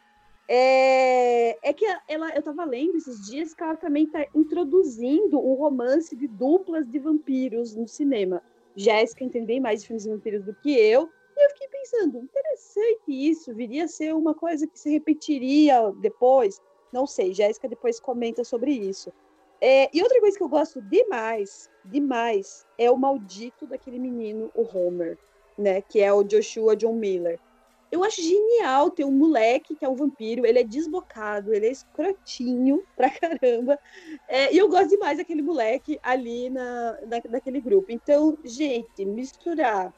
é, 0.47 1.57
é 1.61 1.73
que 1.73 1.85
ela, 2.07 2.29
eu 2.31 2.39
estava 2.39 2.65
lendo 2.65 2.97
esses 2.97 3.25
dias 3.25 3.53
que 3.53 3.61
ela 3.61 3.75
também 3.75 4.05
está 4.05 4.25
introduzindo 4.33 5.39
o 5.39 5.53
romance 5.53 6.15
de 6.15 6.27
duplas 6.27 6.87
de 6.87 6.97
vampiros 6.97 7.75
no 7.75 7.87
cinema. 7.87 8.41
Jéssica 8.75 9.23
entende 9.23 9.59
mais 9.59 9.81
de 9.81 9.87
filmes 9.87 10.03
de 10.03 10.09
vampiros 10.09 10.43
do 10.43 10.55
que 10.55 10.71
eu, 10.71 11.09
e 11.39 11.45
eu 11.45 11.49
fiquei 11.51 11.67
pensando, 11.69 12.17
interessante 12.19 13.03
isso, 13.07 13.55
viria 13.55 13.85
a 13.85 13.87
ser 13.87 14.13
uma 14.13 14.33
coisa 14.33 14.67
que 14.67 14.77
se 14.77 14.89
repetiria 14.89 15.91
depois. 15.97 16.61
Não 16.91 17.07
sei, 17.07 17.33
Jéssica 17.33 17.69
depois 17.69 17.99
comenta 17.99 18.43
sobre 18.43 18.71
isso. 18.71 19.11
É, 19.61 19.89
e 19.95 20.01
outra 20.01 20.19
coisa 20.19 20.37
que 20.37 20.43
eu 20.43 20.49
gosto 20.49 20.81
demais, 20.81 21.69
demais, 21.85 22.65
é 22.77 22.91
o 22.91 22.97
maldito 22.97 23.65
daquele 23.67 23.99
menino, 23.99 24.51
o 24.53 24.63
Homer, 24.63 25.17
né? 25.57 25.81
Que 25.81 26.01
é 26.01 26.11
o 26.11 26.23
Joshua 26.23 26.75
John 26.75 26.95
Miller. 26.95 27.39
Eu 27.91 28.03
acho 28.03 28.21
genial 28.21 28.91
ter 28.91 29.05
um 29.05 29.11
moleque 29.11 29.75
que 29.75 29.83
é 29.83 29.89
um 29.89 29.95
vampiro, 29.95 30.45
ele 30.45 30.59
é 30.59 30.63
desbocado, 30.63 31.53
ele 31.53 31.67
é 31.67 31.71
escrotinho 31.71 32.83
pra 32.95 33.09
caramba. 33.19 33.79
É, 34.27 34.53
e 34.53 34.57
eu 34.57 34.67
gosto 34.67 34.89
demais 34.89 35.17
daquele 35.17 35.41
moleque 35.41 35.97
ali 36.03 36.49
na, 36.49 36.99
na, 37.07 37.21
naquele 37.29 37.61
grupo. 37.61 37.91
Então, 37.91 38.37
gente, 38.43 39.05
misturar 39.05 39.93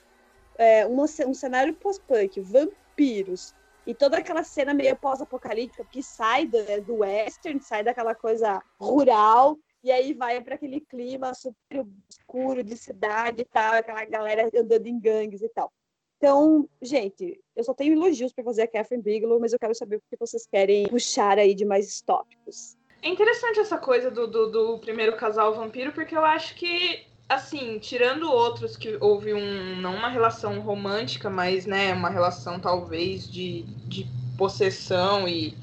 é, 0.62 0.86
um, 0.86 1.02
um 1.02 1.34
cenário 1.34 1.74
pós-punk, 1.74 2.40
vampiros, 2.40 3.56
e 3.86 3.96
toda 3.96 4.18
aquela 4.18 4.44
cena 4.44 4.76
meio 4.76 4.96
pós-apocalíptica 4.96 5.84
que 5.84 6.04
sai 6.04 6.46
do, 6.46 6.60
do 6.86 6.98
western, 6.98 7.60
sai 7.60 7.84
daquela 7.84 8.14
coisa 8.14 8.62
rural, 8.80 9.58
e 9.84 9.92
aí 9.92 10.14
vai 10.14 10.40
para 10.40 10.54
aquele 10.54 10.80
clima 10.80 11.34
super 11.34 11.84
escuro 12.08 12.64
de 12.64 12.78
cidade 12.78 13.42
e 13.42 13.46
tal, 13.46 13.74
aquela 13.74 14.06
galera 14.06 14.52
andando 14.56 14.86
em 14.86 15.00
gangues 15.00 15.42
e 15.42 15.50
tal. 15.50 15.74
Então, 16.18 16.70
gente, 16.80 17.42
eu 17.56 17.64
só 17.64 17.74
tenho 17.74 17.94
elogios 17.94 18.32
para 18.32 18.44
fazer 18.44 18.62
a 18.62 18.68
Catherine 18.68 19.02
Bigelow, 19.02 19.40
mas 19.40 19.54
eu 19.54 19.60
quero 19.60 19.74
saber 19.74 19.96
o 19.96 20.04
que 20.08 20.16
vocês 20.20 20.46
querem 20.46 20.88
puxar 20.88 21.40
aí 21.40 21.56
de 21.56 21.66
mais 21.66 22.00
tópicos. 22.02 22.78
É 23.02 23.10
interessante 23.10 23.60
essa 23.60 23.80
coisa 23.80 24.12
do, 24.12 24.28
do, 24.28 24.52
do 24.52 24.78
primeiro 24.78 25.18
casal 25.18 25.56
vampiro, 25.56 25.92
porque 25.92 26.16
eu 26.16 26.24
acho 26.24 26.54
que 26.54 27.04
assim, 27.34 27.80
tirando 27.80 28.30
outros 28.30 28.76
que 28.76 28.98
houve 29.00 29.34
um, 29.34 29.76
não 29.78 29.96
uma 29.96 30.10
relação 30.10 30.60
romântica, 30.60 31.30
mas, 31.30 31.66
né, 31.66 31.94
uma 31.94 32.10
relação 32.10 32.60
talvez 32.60 33.30
de, 33.30 33.64
de 33.88 34.06
possessão 34.38 35.28
e 35.28 35.58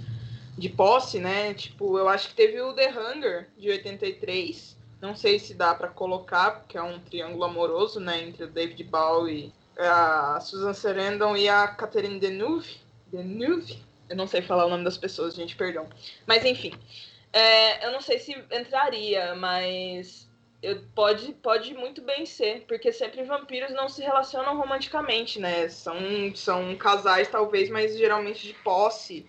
de 0.56 0.68
posse, 0.68 1.18
né? 1.18 1.54
Tipo, 1.54 1.98
eu 1.98 2.08
acho 2.08 2.28
que 2.28 2.34
teve 2.34 2.60
o 2.60 2.72
The 2.72 2.90
Hunger, 2.90 3.48
de 3.56 3.70
83. 3.70 4.76
Não 5.00 5.14
sei 5.14 5.38
se 5.38 5.54
dá 5.54 5.74
para 5.74 5.88
colocar, 5.88 6.60
porque 6.60 6.76
é 6.76 6.82
um 6.82 6.98
triângulo 6.98 7.44
amoroso, 7.44 8.00
né? 8.00 8.22
Entre 8.22 8.44
o 8.44 8.48
David 8.48 8.82
Bowie, 8.84 9.52
a 9.78 10.40
Susan 10.40 10.72
Sarandon 10.72 11.36
e 11.36 11.48
a 11.48 11.68
Catherine 11.68 12.18
Deneuve. 12.18 12.80
Deneuve? 13.06 13.82
Eu 14.08 14.16
não 14.16 14.26
sei 14.26 14.40
falar 14.42 14.66
o 14.66 14.70
nome 14.70 14.84
das 14.84 14.96
pessoas, 14.96 15.34
gente, 15.34 15.54
perdão. 15.54 15.86
Mas 16.26 16.44
enfim, 16.44 16.72
é, 17.32 17.86
eu 17.86 17.92
não 17.92 18.00
sei 18.00 18.18
se 18.18 18.32
entraria, 18.50 19.34
mas 19.34 20.27
eu, 20.62 20.82
pode, 20.94 21.32
pode 21.34 21.72
muito 21.74 22.02
bem 22.02 22.26
ser, 22.26 22.64
porque 22.66 22.92
sempre 22.92 23.22
vampiros 23.22 23.72
não 23.72 23.88
se 23.88 24.02
relacionam 24.02 24.56
romanticamente, 24.56 25.38
né? 25.38 25.68
São, 25.68 25.96
são 26.34 26.76
casais, 26.76 27.28
talvez, 27.28 27.70
mas 27.70 27.96
geralmente 27.96 28.46
de 28.46 28.54
posse 28.54 29.26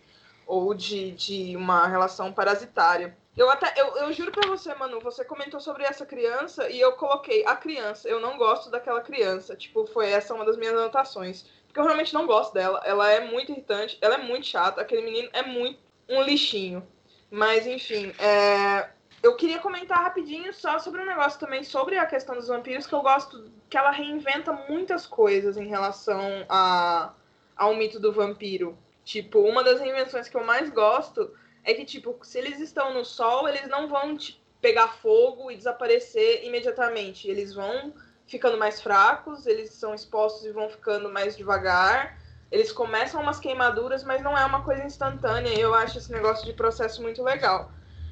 ou 0.47 0.73
de, 0.73 1.11
de 1.11 1.55
uma 1.55 1.87
relação 1.87 2.33
parasitária. 2.33 3.15
Eu 3.37 3.49
até, 3.49 3.71
eu, 3.79 3.95
eu 3.97 4.11
juro 4.11 4.31
pra 4.31 4.49
você, 4.49 4.73
Manu, 4.73 4.99
você 4.99 5.23
comentou 5.23 5.59
sobre 5.61 5.83
essa 5.83 6.05
criança 6.05 6.69
e 6.69 6.79
eu 6.79 6.93
coloquei 6.93 7.45
a 7.45 7.55
criança. 7.55 8.09
Eu 8.09 8.19
não 8.19 8.37
gosto 8.37 8.69
daquela 8.69 9.01
criança. 9.01 9.55
Tipo, 9.55 9.85
foi 9.85 10.09
essa 10.09 10.33
uma 10.33 10.43
das 10.43 10.57
minhas 10.57 10.73
anotações. 10.73 11.45
Porque 11.65 11.79
eu 11.79 11.83
realmente 11.83 12.13
não 12.13 12.25
gosto 12.25 12.53
dela. 12.53 12.81
Ela 12.83 13.09
é 13.11 13.21
muito 13.21 13.51
irritante, 13.51 13.97
ela 14.01 14.15
é 14.15 14.17
muito 14.17 14.47
chata. 14.47 14.81
Aquele 14.81 15.03
menino 15.03 15.29
é 15.31 15.43
muito 15.43 15.79
um 16.09 16.21
lixinho. 16.23 16.85
Mas, 17.29 17.67
enfim, 17.67 18.11
é... 18.19 18.89
eu 19.21 19.35
queria 19.35 19.59
comentar 19.59 20.01
rapidinho 20.01 20.53
só 20.53 20.79
sobre 20.79 21.01
um 21.01 21.05
negócio 21.05 21.39
também, 21.39 21.63
sobre 21.63 21.97
a 21.97 22.05
questão 22.05 22.35
dos 22.35 22.47
vampiros, 22.47 22.87
que 22.87 22.93
eu 22.93 23.01
gosto 23.01 23.51
que 23.69 23.77
ela 23.77 23.91
reinventa 23.91 24.53
muitas 24.69 25.05
coisas 25.05 25.57
em 25.57 25.67
relação 25.67 26.45
a... 26.47 27.13
ao 27.55 27.75
mito 27.75 27.99
do 27.99 28.13
vampiro. 28.13 28.77
Tipo, 29.03 29.39
uma 29.39 29.63
das 29.63 29.79
reinvenções 29.79 30.29
que 30.29 30.37
eu 30.37 30.43
mais 30.43 30.69
gosto 30.69 31.33
é 31.63 31.73
que, 31.73 31.83
tipo, 31.83 32.17
se 32.23 32.37
eles 32.37 32.59
estão 32.59 32.93
no 32.93 33.03
sol, 33.03 33.47
eles 33.47 33.67
não 33.67 33.87
vão 33.87 34.15
tipo, 34.15 34.39
pegar 34.61 34.87
fogo 34.87 35.51
e 35.51 35.55
desaparecer 35.55 36.45
imediatamente. 36.45 37.27
Eles 37.29 37.53
vão 37.53 37.93
ficando 38.27 38.57
mais 38.57 38.81
fracos, 38.81 39.45
eles 39.47 39.71
são 39.71 39.93
expostos 39.93 40.45
e 40.45 40.51
vão 40.51 40.69
ficando 40.69 41.09
mais 41.09 41.35
devagar. 41.35 42.17
Eles 42.51 42.71
começam 42.71 43.21
umas 43.21 43.39
queimaduras, 43.39 44.03
mas 44.03 44.21
não 44.21 44.37
é 44.37 44.45
uma 44.45 44.63
coisa 44.63 44.83
instantânea. 44.83 45.53
E 45.53 45.59
eu 45.59 45.73
acho 45.73 45.97
esse 45.97 46.11
negócio 46.11 46.45
de 46.45 46.53
processo 46.53 47.01
muito 47.01 47.21
legal. 47.23 47.71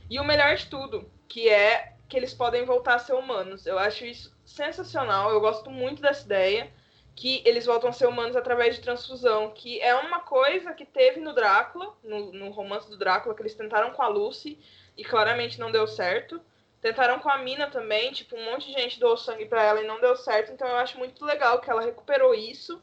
E 0.09 0.19
o 0.19 0.23
melhor 0.23 0.55
de 0.55 0.67
tudo, 0.67 1.09
que 1.27 1.49
é 1.49 1.93
que 2.07 2.15
eles 2.15 2.33
podem 2.33 2.63
voltar 2.63 2.95
a 2.95 2.99
ser 2.99 3.13
humanos. 3.13 3.65
Eu 3.65 3.77
acho 3.77 4.05
isso 4.05 4.35
sensacional. 4.45 5.29
Eu 5.29 5.41
gosto 5.41 5.69
muito 5.69 6.01
dessa 6.01 6.25
ideia 6.25 6.71
que 7.15 7.41
eles 7.45 7.65
voltam 7.65 7.89
a 7.89 7.93
ser 7.93 8.05
humanos 8.05 8.35
através 8.35 8.75
de 8.75 8.81
transfusão, 8.81 9.51
que 9.51 9.81
é 9.81 9.95
uma 9.95 10.19
coisa 10.19 10.71
que 10.73 10.85
teve 10.85 11.19
no 11.19 11.33
Drácula, 11.33 11.93
no, 12.03 12.31
no 12.31 12.51
romance 12.51 12.87
do 12.89 12.95
Drácula, 12.95 13.33
que 13.33 13.41
eles 13.41 13.55
tentaram 13.55 13.91
com 13.91 14.03
a 14.03 14.07
Lucy 14.07 14.59
e 14.95 15.03
claramente 15.03 15.59
não 15.59 15.71
deu 15.71 15.87
certo. 15.87 16.39
Tentaram 16.79 17.19
com 17.19 17.27
a 17.27 17.39
Mina 17.39 17.67
também, 17.67 18.11
tipo, 18.11 18.37
um 18.37 18.45
monte 18.45 18.67
de 18.67 18.73
gente 18.73 18.99
doou 18.99 19.17
sangue 19.17 19.47
para 19.47 19.63
ela 19.63 19.81
e 19.81 19.87
não 19.87 19.99
deu 19.99 20.15
certo. 20.15 20.51
Então 20.51 20.67
eu 20.67 20.77
acho 20.77 20.97
muito 20.99 21.25
legal 21.25 21.59
que 21.59 21.69
ela 21.69 21.81
recuperou 21.81 22.35
isso 22.35 22.79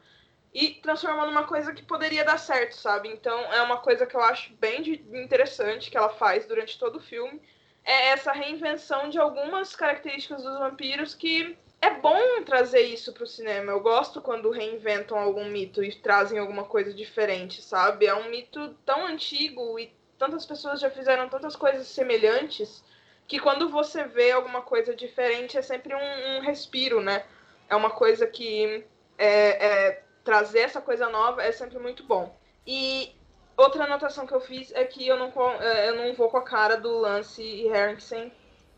e 0.55 0.69
transformou 0.75 1.25
numa 1.25 1.43
coisa 1.43 1.73
que 1.73 1.83
poderia 1.83 2.23
dar 2.23 2.39
certo, 2.39 2.77
sabe? 2.77 3.09
Então 3.09 3.37
é 3.51 3.61
uma 3.61 3.75
coisa 3.75 4.05
que 4.05 4.15
eu 4.15 4.21
acho 4.21 4.53
bem 4.53 4.81
interessante 5.13 5.91
que 5.91 5.97
ela 5.97 6.07
faz 6.07 6.45
durante 6.45 6.79
todo 6.79 6.95
o 6.95 7.01
filme. 7.01 7.41
É 7.83 8.11
essa 8.11 8.31
reinvenção 8.31 9.09
de 9.09 9.19
algumas 9.19 9.75
características 9.75 10.43
dos 10.43 10.57
vampiros 10.57 11.13
que 11.13 11.57
é 11.81 11.89
bom 11.99 12.41
trazer 12.45 12.83
isso 12.83 13.11
para 13.11 13.25
o 13.25 13.27
cinema. 13.27 13.69
Eu 13.69 13.81
gosto 13.81 14.21
quando 14.21 14.49
reinventam 14.49 15.19
algum 15.19 15.43
mito 15.43 15.83
e 15.83 15.93
trazem 15.93 16.39
alguma 16.39 16.63
coisa 16.63 16.93
diferente, 16.93 17.61
sabe? 17.61 18.05
É 18.05 18.15
um 18.15 18.29
mito 18.29 18.73
tão 18.85 19.05
antigo 19.05 19.77
e 19.77 19.93
tantas 20.17 20.45
pessoas 20.45 20.79
já 20.79 20.89
fizeram 20.89 21.27
tantas 21.27 21.57
coisas 21.57 21.85
semelhantes 21.85 22.81
que 23.27 23.39
quando 23.39 23.67
você 23.67 24.05
vê 24.05 24.31
alguma 24.31 24.61
coisa 24.61 24.95
diferente 24.95 25.57
é 25.57 25.61
sempre 25.61 25.93
um, 25.93 26.37
um 26.37 26.39
respiro, 26.39 27.01
né? 27.01 27.25
É 27.69 27.75
uma 27.75 27.89
coisa 27.89 28.25
que 28.25 28.85
é, 29.17 29.65
é, 29.65 30.04
trazer 30.25 30.59
essa 30.59 30.81
coisa 30.81 31.07
nova 31.07 31.43
é 31.43 31.51
sempre 31.51 31.79
muito 31.79 32.03
bom. 32.03 32.35
E 32.67 33.15
outra 33.55 33.85
anotação 33.85 34.25
que 34.25 34.33
eu 34.33 34.41
fiz 34.41 34.73
é 34.73 34.83
que 34.83 35.07
eu 35.07 35.17
não, 35.17 35.31
é, 35.61 35.89
eu 35.89 35.95
não 35.95 36.13
vou 36.13 36.29
com 36.29 36.37
a 36.37 36.43
cara 36.43 36.75
do 36.75 36.97
Lance 36.97 37.67
Harrison, 37.67 38.29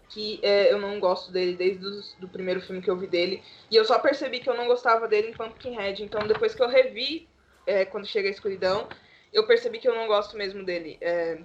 que 0.10 0.40
é, 0.44 0.72
eu 0.72 0.78
não 0.78 1.00
gosto 1.00 1.32
dele 1.32 1.56
desde 1.56 1.86
o 1.86 2.20
do 2.20 2.28
primeiro 2.28 2.62
filme 2.62 2.82
que 2.82 2.90
eu 2.90 2.98
vi 2.98 3.08
dele. 3.08 3.42
E 3.72 3.76
eu 3.76 3.86
só 3.86 3.98
percebi 3.98 4.40
que 4.40 4.50
eu 4.50 4.56
não 4.56 4.68
gostava 4.68 5.08
dele 5.08 5.30
em 5.30 5.34
Pumpkinhead. 5.34 6.04
Então, 6.04 6.28
depois 6.28 6.54
que 6.54 6.62
eu 6.62 6.68
revi, 6.68 7.28
é, 7.66 7.86
quando 7.86 8.06
chega 8.06 8.28
a 8.28 8.32
escuridão, 8.32 8.88
eu 9.32 9.48
percebi 9.48 9.80
que 9.80 9.88
eu 9.88 9.96
não 9.96 10.06
gosto 10.06 10.38
mesmo 10.38 10.64
dele. 10.66 10.98
É, 11.00 11.40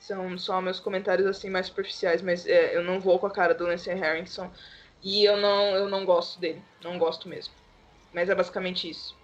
são 0.00 0.36
só 0.36 0.60
meus 0.60 0.80
comentários 0.80 1.26
assim 1.26 1.48
mais 1.48 1.66
superficiais, 1.66 2.20
mas 2.20 2.46
é, 2.46 2.76
eu 2.76 2.82
não 2.82 3.00
vou 3.00 3.18
com 3.18 3.26
a 3.26 3.30
cara 3.30 3.54
do 3.54 3.64
Lance 3.64 3.88
Harrison 3.88 4.50
e 5.02 5.24
eu 5.24 5.36
não, 5.36 5.76
eu 5.76 5.88
não 5.88 6.04
gosto 6.04 6.40
dele, 6.40 6.62
não 6.82 6.98
gosto 6.98 7.28
mesmo. 7.28 7.54
Mas 8.12 8.28
é 8.28 8.34
basicamente 8.34 8.88
isso. 8.88 9.16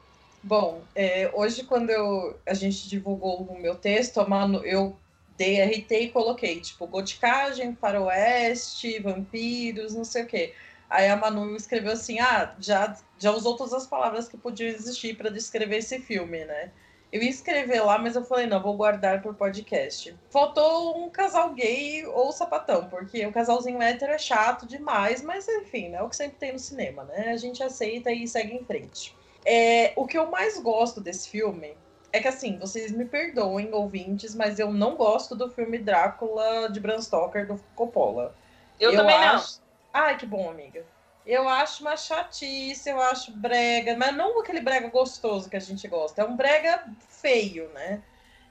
Bom, 0.42 0.82
é, 0.94 1.30
hoje 1.34 1.64
quando 1.64 1.90
eu, 1.90 2.38
a 2.46 2.54
gente 2.54 2.88
divulgou 2.88 3.42
o 3.42 3.60
meu 3.60 3.74
texto, 3.74 4.26
Manu, 4.28 4.64
eu 4.64 4.96
dei 5.36 5.62
RT 5.62 5.90
e 5.92 6.10
coloquei, 6.10 6.60
tipo, 6.60 6.86
goticagem, 6.86 7.74
faroeste, 7.74 8.98
vampiros, 9.00 9.94
não 9.94 10.04
sei 10.04 10.22
o 10.22 10.26
quê. 10.26 10.54
Aí 10.88 11.08
a 11.08 11.16
Manu 11.16 11.54
escreveu 11.54 11.92
assim, 11.92 12.18
ah, 12.20 12.54
já, 12.58 12.96
já 13.18 13.30
usou 13.30 13.56
todas 13.56 13.74
as 13.74 13.86
palavras 13.86 14.28
que 14.28 14.36
podiam 14.36 14.68
existir 14.68 15.16
para 15.16 15.30
descrever 15.30 15.76
esse 15.76 16.00
filme, 16.00 16.44
né? 16.44 16.70
Eu 17.12 17.22
ia 17.22 17.30
escrever 17.30 17.80
lá, 17.80 17.98
mas 17.98 18.16
eu 18.16 18.24
falei, 18.24 18.46
não, 18.46 18.62
vou 18.62 18.76
guardar 18.76 19.20
para 19.20 19.30
o 19.30 19.34
podcast. 19.34 20.16
Faltou 20.30 21.04
um 21.04 21.10
casal 21.10 21.52
gay 21.54 22.06
ou 22.06 22.32
sapatão, 22.32 22.88
porque 22.88 23.26
o 23.26 23.32
casalzinho 23.32 23.82
hétero 23.82 24.12
é 24.12 24.18
chato 24.18 24.66
demais, 24.66 25.20
mas 25.22 25.46
enfim, 25.48 25.88
né, 25.88 25.98
é 25.98 26.02
o 26.02 26.08
que 26.08 26.16
sempre 26.16 26.38
tem 26.38 26.52
no 26.52 26.58
cinema, 26.58 27.04
né? 27.04 27.30
A 27.30 27.36
gente 27.36 27.62
aceita 27.62 28.10
e 28.10 28.26
segue 28.26 28.54
em 28.54 28.64
frente. 28.64 29.14
É, 29.44 29.92
o 29.96 30.06
que 30.06 30.18
eu 30.18 30.30
mais 30.30 30.58
gosto 30.58 31.00
desse 31.00 31.28
filme 31.28 31.76
é 32.12 32.20
que 32.20 32.28
assim, 32.28 32.58
vocês 32.58 32.90
me 32.90 33.04
perdoem, 33.04 33.72
ouvintes, 33.72 34.34
mas 34.34 34.58
eu 34.58 34.72
não 34.72 34.96
gosto 34.96 35.34
do 35.34 35.50
filme 35.50 35.78
Drácula 35.78 36.68
de 36.70 36.80
Bram 36.80 37.00
Stoker 37.00 37.46
do 37.46 37.60
Coppola. 37.74 38.34
Eu, 38.78 38.92
eu 38.92 38.96
também 38.98 39.16
acho... 39.16 39.60
não. 39.60 39.70
Ai, 39.92 40.16
que 40.16 40.26
bom, 40.26 40.50
amiga. 40.50 40.84
Eu 41.26 41.48
acho 41.48 41.82
uma 41.82 41.96
chatice, 41.96 42.88
eu 42.88 43.00
acho 43.00 43.32
brega, 43.32 43.96
mas 43.96 44.16
não 44.16 44.40
aquele 44.40 44.60
brega 44.60 44.88
gostoso 44.88 45.48
que 45.48 45.56
a 45.56 45.60
gente 45.60 45.86
gosta, 45.86 46.22
é 46.22 46.24
um 46.24 46.36
brega 46.36 46.84
feio, 47.08 47.68
né? 47.70 48.02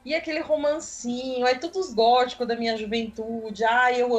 E 0.05 0.15
aquele 0.15 0.39
romancinho, 0.39 1.45
aí 1.45 1.59
todos 1.59 1.93
góticos 1.93 2.47
da 2.47 2.55
minha 2.55 2.77
juventude, 2.77 3.65
ai, 3.65 4.01
eu 4.01 4.17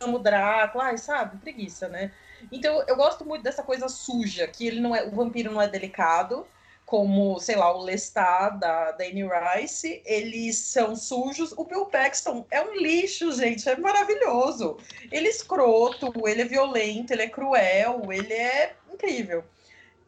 amo 0.00 0.18
Drácula, 0.18 0.84
ai, 0.84 0.98
sabe? 0.98 1.38
Preguiça, 1.38 1.88
né? 1.88 2.12
Então 2.50 2.82
eu 2.86 2.96
gosto 2.96 3.24
muito 3.24 3.42
dessa 3.42 3.62
coisa 3.62 3.88
suja, 3.88 4.46
que 4.46 4.66
ele 4.66 4.80
não 4.80 4.94
é, 4.94 5.04
o 5.06 5.10
vampiro 5.10 5.52
não 5.52 5.60
é 5.60 5.68
delicado, 5.68 6.46
como, 6.86 7.40
sei 7.40 7.56
lá, 7.56 7.76
o 7.76 7.82
Lestat 7.82 8.58
da, 8.58 8.92
da 8.92 9.04
Anne 9.04 9.24
Rice, 9.24 10.00
eles 10.06 10.56
são 10.56 10.94
sujos. 10.94 11.52
O 11.56 11.64
Bill 11.64 11.86
Paxton 11.86 12.46
é 12.48 12.62
um 12.62 12.76
lixo, 12.76 13.32
gente, 13.32 13.68
é 13.68 13.76
maravilhoso. 13.76 14.78
Ele 15.10 15.26
é 15.26 15.30
escroto, 15.30 16.12
ele 16.28 16.42
é 16.42 16.44
violento, 16.44 17.12
ele 17.12 17.22
é 17.22 17.28
cruel, 17.28 18.02
ele 18.12 18.32
é 18.32 18.76
incrível. 18.92 19.42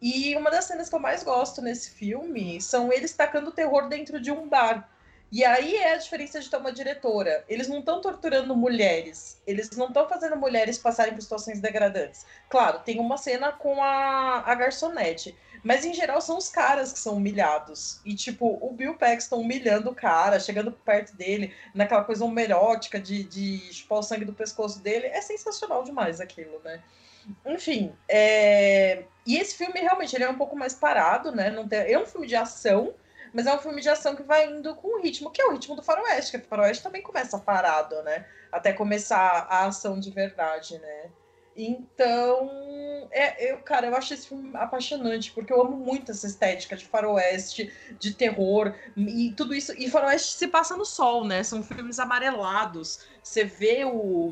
E 0.01 0.37
uma 0.37 0.53
das 0.53 0.67
cenas 0.67 0.89
que 0.89 0.95
eu 0.95 1.01
mais 1.01 1.25
gosto 1.25 1.61
nesse 1.61 1.91
filme 1.91 2.61
são 2.61 2.93
eles 2.93 3.13
tacando 3.13 3.51
terror 3.51 3.89
dentro 3.89 4.21
de 4.21 4.31
um 4.31 4.49
bar. 4.49 4.89
E 5.31 5.45
aí 5.45 5.77
é 5.77 5.93
a 5.93 5.99
diferença 5.99 6.41
de 6.41 6.49
ter 6.49 6.57
uma 6.57 6.73
diretora. 6.73 7.45
Eles 7.49 7.69
não 7.69 7.81
estão 7.81 8.01
torturando 8.01 8.57
mulheres. 8.57 9.41
Eles 9.47 9.71
não 9.73 9.89
estão 9.89 10.09
fazendo 10.09 10.37
mulheres 10.37 10.79
passarem 10.79 11.13
por 11.13 11.21
situações 11.21 11.61
degradantes. 11.61 12.25
Claro, 12.49 12.81
tem 12.81 12.99
uma 12.99 13.19
cena 13.19 13.53
com 13.53 13.83
a, 13.83 14.43
a 14.47 14.55
garçonete. 14.55 15.37
Mas 15.63 15.85
em 15.85 15.93
geral 15.93 16.21
são 16.21 16.39
os 16.39 16.49
caras 16.49 16.93
que 16.93 16.99
são 16.99 17.17
humilhados. 17.17 18.01
E, 18.05 18.15
tipo, 18.15 18.59
o 18.61 18.73
Bill 18.73 18.95
Paxton 18.95 19.41
humilhando 19.41 19.91
o 19.91 19.95
cara, 19.95 20.41
chegando 20.41 20.73
perto 20.73 21.15
dele, 21.15 21.55
naquela 21.75 22.05
coisa 22.05 22.25
homerótica 22.25 22.99
de, 22.99 23.25
de 23.25 23.59
chupar 23.73 23.99
o 23.99 24.03
sangue 24.03 24.25
do 24.25 24.33
pescoço 24.33 24.81
dele, 24.81 25.07
é 25.07 25.21
sensacional 25.21 25.83
demais 25.83 26.21
aquilo, 26.21 26.61
né? 26.65 26.83
Enfim, 27.45 27.93
é... 28.09 29.03
e 29.27 29.37
esse 29.37 29.55
filme 29.57 29.81
realmente 29.81 30.17
ele 30.17 30.25
é 30.25 30.31
um 30.31 30.39
pouco 30.39 30.57
mais 30.57 30.73
parado, 30.73 31.31
né? 31.33 31.51
Não 31.51 31.69
tem... 31.69 31.81
É 31.93 31.99
um 31.99 32.07
filme 32.07 32.27
de 32.27 32.37
ação, 32.37 32.95
mas 33.33 33.47
é 33.47 33.55
um 33.55 33.59
filme 33.59 33.81
de 33.81 33.89
ação 33.89 34.15
que 34.17 34.23
vai 34.23 34.51
indo 34.51 34.75
com 34.75 34.99
o 34.99 35.01
ritmo, 35.01 35.31
que 35.31 35.41
é 35.41 35.47
o 35.47 35.53
ritmo 35.53 35.77
do 35.77 35.83
faroeste, 35.83 36.33
que 36.33 36.45
o 36.45 36.49
faroeste 36.49 36.83
também 36.83 37.03
começa 37.03 37.39
parado, 37.39 38.03
né? 38.03 38.27
Até 38.51 38.73
começar 38.73 39.47
a 39.49 39.67
ação 39.67 39.99
de 39.99 40.11
verdade, 40.11 40.79
né? 40.79 41.11
Então, 41.61 43.09
é, 43.11 43.51
eu, 43.51 43.59
cara, 43.59 43.89
eu 43.89 43.97
acho 43.97 44.15
esse 44.15 44.29
filme 44.29 44.51
apaixonante, 44.55 45.33
porque 45.33 45.53
eu 45.53 45.61
amo 45.61 45.77
muito 45.77 46.13
essa 46.13 46.29
estética 46.29 46.77
de 46.77 46.85
faroeste, 46.85 47.73
de 47.99 48.15
terror, 48.15 48.73
e 48.97 49.33
tudo 49.37 49.53
isso. 49.53 49.73
E 49.77 49.91
faroeste 49.91 50.35
se 50.35 50.47
passa 50.47 50.77
no 50.77 50.85
sol, 50.85 51.25
né? 51.25 51.43
São 51.43 51.61
filmes 51.65 51.99
amarelados. 51.99 53.01
Você 53.21 53.45
vê 53.45 53.85
o, 53.85 54.31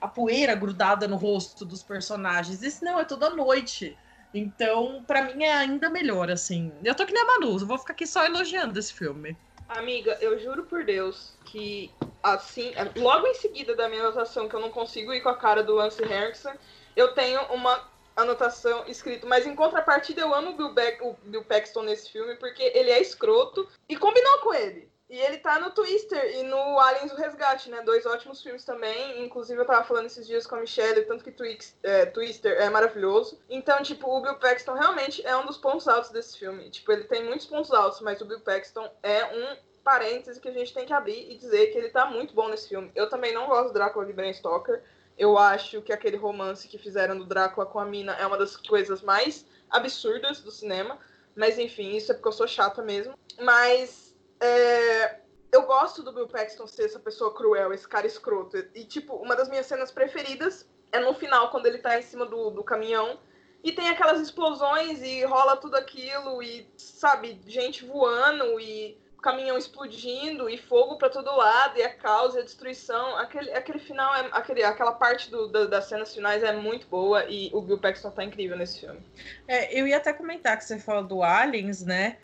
a 0.00 0.08
poeira 0.08 0.56
grudada 0.56 1.06
no 1.06 1.14
rosto 1.14 1.64
dos 1.64 1.80
personagens. 1.80 2.60
Isso 2.60 2.84
não, 2.84 2.98
é 2.98 3.04
toda 3.04 3.30
noite. 3.30 3.96
Então, 4.34 5.04
para 5.06 5.22
mim 5.22 5.44
é 5.44 5.52
ainda 5.52 5.88
melhor, 5.88 6.28
assim. 6.28 6.72
Eu 6.82 6.94
tô 6.94 7.06
que 7.06 7.12
nem 7.12 7.22
a 7.22 7.26
Manu, 7.26 7.56
eu 7.58 7.66
vou 7.66 7.78
ficar 7.78 7.92
aqui 7.92 8.06
só 8.06 8.24
elogiando 8.24 8.78
esse 8.78 8.92
filme. 8.92 9.36
Amiga, 9.68 10.18
eu 10.20 10.38
juro 10.38 10.64
por 10.64 10.84
Deus 10.84 11.38
que 11.44 11.90
assim, 12.22 12.72
logo 12.96 13.26
em 13.26 13.34
seguida 13.34 13.76
da 13.76 13.88
minha 13.88 14.02
anotação, 14.02 14.48
que 14.48 14.54
eu 14.54 14.60
não 14.60 14.70
consigo 14.70 15.12
ir 15.12 15.20
com 15.20 15.28
a 15.28 15.36
cara 15.36 15.62
do 15.62 15.74
Lance 15.74 16.02
Henriksen, 16.02 16.54
eu 16.96 17.14
tenho 17.14 17.40
uma 17.52 17.88
anotação 18.16 18.84
escrito, 18.86 19.26
mas 19.26 19.46
em 19.46 19.54
contrapartida 19.54 20.20
eu 20.20 20.34
amo 20.34 20.50
o 20.50 20.56
Bill, 20.56 20.72
Beck, 20.72 21.02
o 21.02 21.16
Bill 21.24 21.44
Paxton 21.44 21.82
nesse 21.82 22.10
filme 22.10 22.36
porque 22.36 22.62
ele 22.74 22.90
é 22.90 23.00
escroto 23.00 23.68
e 23.88 23.96
combinou 23.96 24.38
com 24.38 24.54
ele. 24.54 24.88
E 25.08 25.18
ele 25.18 25.36
tá 25.36 25.60
no 25.60 25.70
Twister 25.70 26.38
e 26.38 26.42
no 26.44 26.80
Aliens 26.80 27.12
o 27.12 27.16
Resgate, 27.16 27.68
né? 27.68 27.82
Dois 27.82 28.06
ótimos 28.06 28.42
filmes 28.42 28.64
também. 28.64 29.22
Inclusive, 29.24 29.60
eu 29.60 29.66
tava 29.66 29.84
falando 29.84 30.06
esses 30.06 30.26
dias 30.26 30.46
com 30.46 30.56
a 30.56 30.60
Michelle, 30.60 31.04
tanto 31.04 31.22
que 31.22 31.30
Twix, 31.30 31.76
é, 31.82 32.06
Twister 32.06 32.56
é 32.58 32.70
maravilhoso. 32.70 33.38
Então, 33.48 33.82
tipo, 33.82 34.08
o 34.08 34.22
Bill 34.22 34.36
Paxton 34.36 34.72
realmente 34.72 35.24
é 35.26 35.36
um 35.36 35.44
dos 35.44 35.58
pontos 35.58 35.86
altos 35.86 36.10
desse 36.10 36.38
filme. 36.38 36.70
Tipo, 36.70 36.92
ele 36.92 37.04
tem 37.04 37.22
muitos 37.22 37.46
pontos 37.46 37.70
altos, 37.70 38.00
mas 38.00 38.20
o 38.20 38.24
Bill 38.24 38.40
Paxton 38.40 38.90
é 39.02 39.24
um 39.26 39.56
parêntese 39.84 40.40
que 40.40 40.48
a 40.48 40.52
gente 40.52 40.72
tem 40.72 40.86
que 40.86 40.92
abrir 40.92 41.30
e 41.30 41.36
dizer 41.36 41.66
que 41.66 41.76
ele 41.76 41.90
tá 41.90 42.06
muito 42.06 42.34
bom 42.34 42.48
nesse 42.48 42.70
filme. 42.70 42.90
Eu 42.94 43.08
também 43.10 43.34
não 43.34 43.46
gosto 43.46 43.68
do 43.68 43.74
Drácula 43.74 44.06
de 44.06 44.12
Bram 44.14 44.32
Stoker. 44.32 44.82
Eu 45.18 45.36
acho 45.38 45.82
que 45.82 45.92
aquele 45.92 46.16
romance 46.16 46.66
que 46.66 46.78
fizeram 46.78 47.18
do 47.18 47.26
Drácula 47.26 47.66
com 47.66 47.78
a 47.78 47.84
mina 47.84 48.14
é 48.14 48.26
uma 48.26 48.38
das 48.38 48.56
coisas 48.56 49.02
mais 49.02 49.44
absurdas 49.70 50.40
do 50.40 50.50
cinema. 50.50 50.98
Mas 51.36 51.58
enfim, 51.58 51.94
isso 51.94 52.10
é 52.10 52.14
porque 52.14 52.28
eu 52.28 52.32
sou 52.32 52.48
chata 52.48 52.82
mesmo. 52.82 53.14
Mas 53.38 54.03
é, 54.44 55.20
eu 55.50 55.62
gosto 55.62 56.02
do 56.02 56.12
Bill 56.12 56.28
Paxton 56.28 56.66
ser 56.66 56.84
essa 56.84 56.98
pessoa 56.98 57.34
cruel, 57.34 57.72
esse 57.72 57.88
cara 57.88 58.06
escroto. 58.06 58.56
E, 58.74 58.84
tipo, 58.84 59.14
uma 59.14 59.34
das 59.34 59.48
minhas 59.48 59.66
cenas 59.66 59.90
preferidas 59.90 60.68
é 60.92 61.00
no 61.00 61.14
final, 61.14 61.50
quando 61.50 61.66
ele 61.66 61.78
tá 61.78 61.98
em 61.98 62.02
cima 62.02 62.26
do, 62.26 62.50
do 62.50 62.62
caminhão. 62.62 63.18
E 63.62 63.72
tem 63.72 63.88
aquelas 63.88 64.20
explosões 64.20 65.02
e 65.02 65.24
rola 65.24 65.56
tudo 65.56 65.76
aquilo, 65.76 66.42
e, 66.42 66.68
sabe, 66.76 67.40
gente 67.46 67.86
voando 67.86 68.60
e 68.60 68.98
caminhão 69.22 69.56
explodindo 69.56 70.50
e 70.50 70.58
fogo 70.58 70.98
para 70.98 71.08
todo 71.08 71.34
lado 71.34 71.78
e 71.78 71.82
a 71.82 71.94
causa 71.94 72.38
e 72.38 72.42
a 72.42 72.44
destruição. 72.44 73.16
Aquele, 73.16 73.50
aquele 73.52 73.78
final, 73.78 74.14
é, 74.14 74.28
aquele, 74.32 74.62
aquela 74.62 74.92
parte 74.92 75.30
do, 75.30 75.48
da, 75.48 75.64
das 75.64 75.86
cenas 75.86 76.14
finais 76.14 76.42
é 76.42 76.52
muito 76.52 76.86
boa 76.86 77.24
e 77.24 77.48
o 77.54 77.62
Bill 77.62 77.78
Paxton 77.78 78.10
tá 78.10 78.22
incrível 78.22 78.58
nesse 78.58 78.80
filme. 78.80 79.00
É, 79.48 79.72
eu 79.72 79.86
ia 79.86 79.96
até 79.96 80.12
comentar 80.12 80.58
que 80.58 80.64
você 80.64 80.78
falou 80.78 81.02
do 81.02 81.22
Aliens, 81.22 81.82
né? 81.82 82.18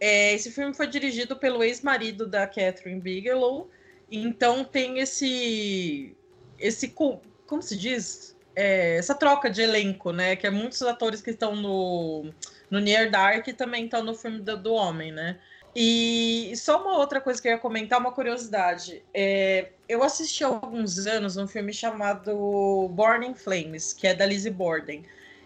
É, 0.00 0.34
esse 0.34 0.50
filme 0.50 0.74
foi 0.74 0.86
dirigido 0.86 1.36
pelo 1.36 1.62
ex-marido 1.62 2.26
da 2.26 2.46
Catherine 2.46 3.00
Bigelow, 3.00 3.70
então 4.10 4.64
tem 4.64 4.98
esse. 4.98 6.16
esse 6.58 6.88
como 6.88 7.62
se 7.62 7.76
diz? 7.76 8.36
É, 8.56 8.96
essa 8.96 9.14
troca 9.14 9.50
de 9.50 9.62
elenco, 9.62 10.12
né? 10.12 10.36
Que 10.36 10.46
é 10.46 10.50
muitos 10.50 10.82
atores 10.82 11.20
que 11.20 11.30
estão 11.30 11.56
no, 11.56 12.30
no 12.70 12.80
Near 12.80 13.10
Dark 13.10 13.46
também 13.56 13.84
estão 13.84 14.02
no 14.02 14.14
filme 14.14 14.40
do, 14.40 14.56
do 14.56 14.72
Homem, 14.72 15.10
né? 15.10 15.38
E 15.76 16.52
só 16.56 16.80
uma 16.80 16.98
outra 16.98 17.20
coisa 17.20 17.42
que 17.42 17.48
eu 17.48 17.52
ia 17.52 17.58
comentar, 17.58 17.98
uma 17.98 18.12
curiosidade. 18.12 19.02
É, 19.12 19.70
eu 19.88 20.04
assisti 20.04 20.44
há 20.44 20.46
alguns 20.46 21.04
anos 21.06 21.36
um 21.36 21.48
filme 21.48 21.72
chamado 21.72 22.88
Born 22.92 23.26
in 23.26 23.34
Flames, 23.34 23.92
que 23.92 24.06
é 24.06 24.14
da 24.14 24.24
Lizzie 24.24 24.52
Borden. 24.52 25.04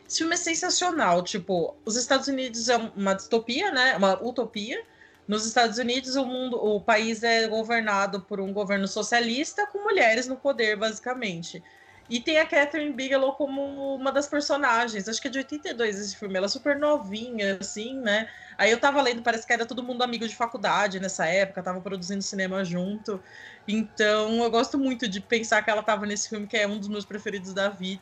Esse 0.09 0.19
filme 0.19 0.35
é 0.35 0.39
sensacional. 0.39 1.23
Tipo, 1.23 1.77
os 1.85 1.97
Estados 1.97 2.29
Unidos 2.29 2.69
é 2.69 2.77
uma 2.97 3.15
distopia, 3.15 3.71
né? 3.71 3.97
Uma 3.97 4.15
utopia. 4.23 4.83
Nos 5.27 5.45
Estados 5.45 5.77
Unidos, 5.77 6.17
o 6.17 6.25
mundo, 6.25 6.57
o 6.57 6.81
país 6.81 7.23
é 7.23 7.47
governado 7.47 8.23
por 8.23 8.41
um 8.41 8.51
governo 8.51 8.89
socialista 8.89 9.67
com 9.67 9.85
mulheres 9.85 10.27
no 10.27 10.37
poder, 10.37 10.77
basicamente. 10.77 11.63
E 12.09 12.19
tem 12.21 12.39
a 12.39 12.47
Catherine 12.47 12.95
Bigelow 12.95 13.35
como 13.35 13.95
uma 13.95 14.11
das 14.11 14.27
personagens. 14.27 15.07
Acho 15.07 15.21
que 15.21 15.29
é 15.29 15.31
de 15.31 15.39
82 15.41 16.01
esse 16.01 16.17
filme. 16.17 16.37
Ela 16.37 16.47
é 16.47 16.49
super 16.49 16.79
novinha, 16.79 17.59
assim, 17.61 17.95
né? 18.01 18.31
Aí 18.57 18.71
eu 18.71 18.81
tava 18.81 19.03
lendo, 19.03 19.23
parece 19.23 19.47
que 19.47 19.53
era 19.53 19.67
todo 19.67 19.83
mundo 19.83 20.03
amigo 20.03 20.27
de 20.27 20.35
faculdade 20.35 20.99
nessa 20.99 21.27
época, 21.27 21.63
tava 21.63 21.83
produzindo 21.83 22.23
cinema 22.23 22.65
junto. 22.65 23.23
Então 23.67 24.43
eu 24.43 24.51
gosto 24.51 24.79
muito 24.79 25.07
de 25.07 25.21
pensar 25.21 25.63
que 25.63 25.71
ela 25.71 25.83
tava 25.83 26.07
nesse 26.07 26.31
filme, 26.31 26.47
que 26.47 26.57
é 26.57 26.67
um 26.67 26.79
dos 26.79 26.89
meus 26.89 27.05
preferidos 27.05 27.53
da 27.53 27.69
vida. 27.69 28.01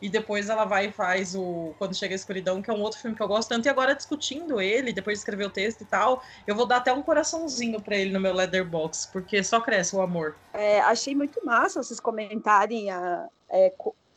E 0.00 0.08
depois 0.08 0.48
ela 0.48 0.64
vai 0.64 0.86
e 0.86 0.92
faz 0.92 1.34
o 1.34 1.74
Quando 1.78 1.94
Chega 1.94 2.14
a 2.14 2.16
Escuridão, 2.16 2.62
que 2.62 2.70
é 2.70 2.74
um 2.74 2.80
outro 2.80 2.98
filme 2.98 3.16
que 3.16 3.22
eu 3.22 3.28
gosto 3.28 3.48
tanto. 3.48 3.66
E 3.66 3.68
agora 3.68 3.94
discutindo 3.94 4.60
ele, 4.60 4.92
depois 4.92 5.18
de 5.18 5.20
escrever 5.20 5.46
o 5.46 5.50
texto 5.50 5.82
e 5.82 5.84
tal, 5.84 6.22
eu 6.46 6.54
vou 6.54 6.66
dar 6.66 6.78
até 6.78 6.92
um 6.92 7.02
coraçãozinho 7.02 7.80
para 7.80 7.96
ele 7.96 8.12
no 8.12 8.20
meu 8.20 8.32
Leatherbox, 8.34 9.10
porque 9.12 9.42
só 9.42 9.60
cresce 9.60 9.94
o 9.94 10.00
amor. 10.00 10.36
É, 10.54 10.80
achei 10.80 11.14
muito 11.14 11.44
massa 11.44 11.82
vocês 11.82 12.00
comentarem 12.00 12.90
a, 12.90 13.28
é, 13.50 13.72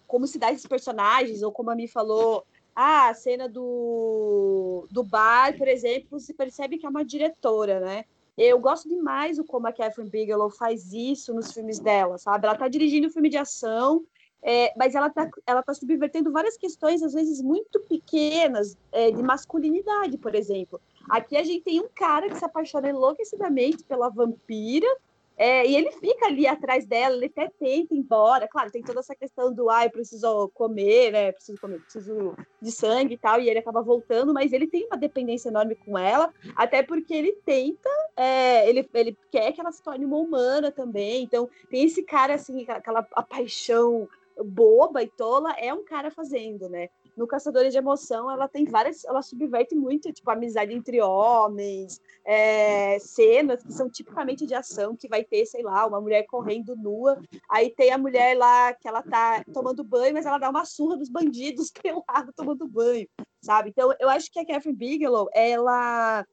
como 0.08 0.28
se 0.28 0.38
dá 0.38 0.52
esses 0.52 0.68
personagens, 0.68 1.42
ou 1.42 1.52
como 1.52 1.72
a 1.72 1.76
Mi 1.76 1.88
falou, 1.88 2.46
ah, 2.76 3.10
a 3.10 3.14
cena 3.14 3.50
do, 3.50 4.88
do 4.90 5.04
bar, 5.04 5.58
por 5.58 5.68
exemplo, 5.68 6.20
se 6.20 6.34
percebe 6.34 6.78
que 6.78 6.86
é 6.86 6.90
uma 6.90 7.04
diretora, 7.04 7.80
né? 7.80 8.06
Eu 8.38 8.60
gosto 8.60 8.90
demais 8.90 9.38
o 9.38 9.44
como 9.44 9.68
a 9.68 9.72
Catherine 9.72 10.10
Bigelow 10.10 10.50
faz 10.50 10.92
isso 10.92 11.34
nos 11.34 11.52
filmes 11.52 11.80
dela, 11.80 12.18
sabe? 12.18 12.48
Ela 12.48 12.58
tá 12.58 12.68
dirigindo 12.68 13.08
um 13.08 13.12
filme 13.12 13.30
de 13.30 13.38
ação 13.38 14.04
é, 14.44 14.74
mas 14.76 14.94
ela 14.94 15.08
está 15.08 15.30
ela 15.48 15.64
tá 15.64 15.74
subvertendo 15.74 16.32
várias 16.32 16.58
questões, 16.58 17.02
às 17.02 17.14
vezes 17.14 17.42
muito 17.42 17.80
pequenas, 17.82 18.78
é, 18.92 19.10
de 19.10 19.24
masculinidade, 19.24 20.18
por 20.18 20.36
exemplo. 20.36 20.82
Aqui 21.10 21.38
a 21.38 21.44
gente 21.44 21.64
tem 21.64 21.80
um 21.80 21.88
cara 21.94 22.30
que 22.30 22.38
se 22.38 22.46
apaixona 22.46 22.90
enlouquecidamente 22.90 23.84
pela 23.84 24.10
vampira, 24.10 24.88
é, 25.36 25.66
e 25.66 25.76
ele 25.76 25.92
fica 25.92 26.28
ali 26.28 26.46
atrás 26.46 26.86
dela, 26.86 27.16
ele 27.16 27.26
até 27.26 27.50
tenta 27.60 27.94
ir 27.94 27.98
embora. 27.98 28.48
Claro, 28.48 28.70
tem 28.70 28.84
toda 28.84 29.00
essa 29.00 29.16
questão 29.16 29.52
do 29.52 29.70
ah, 29.70 29.90
preciso 29.90 30.50
comer, 30.50 31.12
né? 31.12 31.32
Preciso 31.32 31.60
comer, 31.60 31.82
preciso 31.82 32.36
de 32.62 32.72
sangue 32.72 33.16
e 33.16 33.18
tal, 33.18 33.40
e 33.40 33.50
ele 33.50 33.60
acaba 33.60 33.82
voltando, 33.82 34.34
mas 34.34 34.54
ele 34.54 34.68
tem 34.68 34.86
uma 34.86 34.98
dependência 34.98 35.50
enorme 35.50 35.76
com 35.76 35.98
ela, 35.98 36.32
até 36.56 36.84
porque 36.84 37.14
ele 37.14 37.32
tenta, 37.46 37.90
é, 38.16 38.70
ele, 38.70 38.88
ele 38.94 39.18
quer 39.32 39.52
que 39.54 39.60
ela 39.60 39.72
se 39.72 39.82
torne 39.82 40.06
uma 40.06 40.18
humana 40.18 40.72
também. 40.72 41.24
Então, 41.24 41.50
tem 41.70 41.84
esse 41.84 42.04
cara 42.04 42.36
assim, 42.36 42.66
aquela 42.70 43.02
paixão 43.02 44.08
boba 44.44 45.04
e 45.04 45.08
tola 45.08 45.52
é 45.54 45.74
um 45.74 45.84
cara 45.84 46.10
fazendo, 46.10 46.70
né? 46.70 46.90
No 47.16 47.28
Caçadores 47.28 47.72
de 47.72 47.78
Emoção, 47.78 48.30
ela 48.30 48.48
tem 48.48 48.66
várias, 48.66 49.06
ela 49.06 49.22
subverte 49.22 49.76
muito, 49.76 50.12
tipo, 50.12 50.30
amizade 50.32 50.74
entre 50.74 51.00
homens, 51.02 52.02
é, 52.26 52.98
cenas 53.00 53.62
que 53.62 53.72
são 53.72 53.90
tipicamente 53.90 54.46
de 54.46 54.56
ação, 54.56 54.96
que 54.96 55.08
vai 55.08 55.24
ter, 55.24 55.46
sei 55.46 55.62
lá, 55.62 55.86
uma 55.86 56.02
mulher 56.02 56.24
correndo 56.24 56.76
nua, 56.76 57.22
aí 57.50 57.70
tem 57.70 57.92
a 57.92 57.98
mulher 57.98 58.36
lá 58.36 58.74
que 58.74 58.88
ela 58.88 59.04
tá 59.04 59.44
tomando 59.54 59.84
banho, 59.84 60.14
mas 60.14 60.26
ela 60.26 60.40
dá 60.40 60.50
uma 60.50 60.66
surra 60.66 60.98
dos 60.98 61.10
bandidos 61.10 61.70
pelado 61.84 62.34
tomando 62.36 62.68
banho, 62.68 63.08
sabe? 63.42 63.70
Então, 63.70 63.94
eu 64.00 64.10
acho 64.10 64.32
que 64.32 64.40
a 64.40 64.46
Catherine 64.46 64.78
Bigelow, 64.78 65.30
ela 65.34 66.26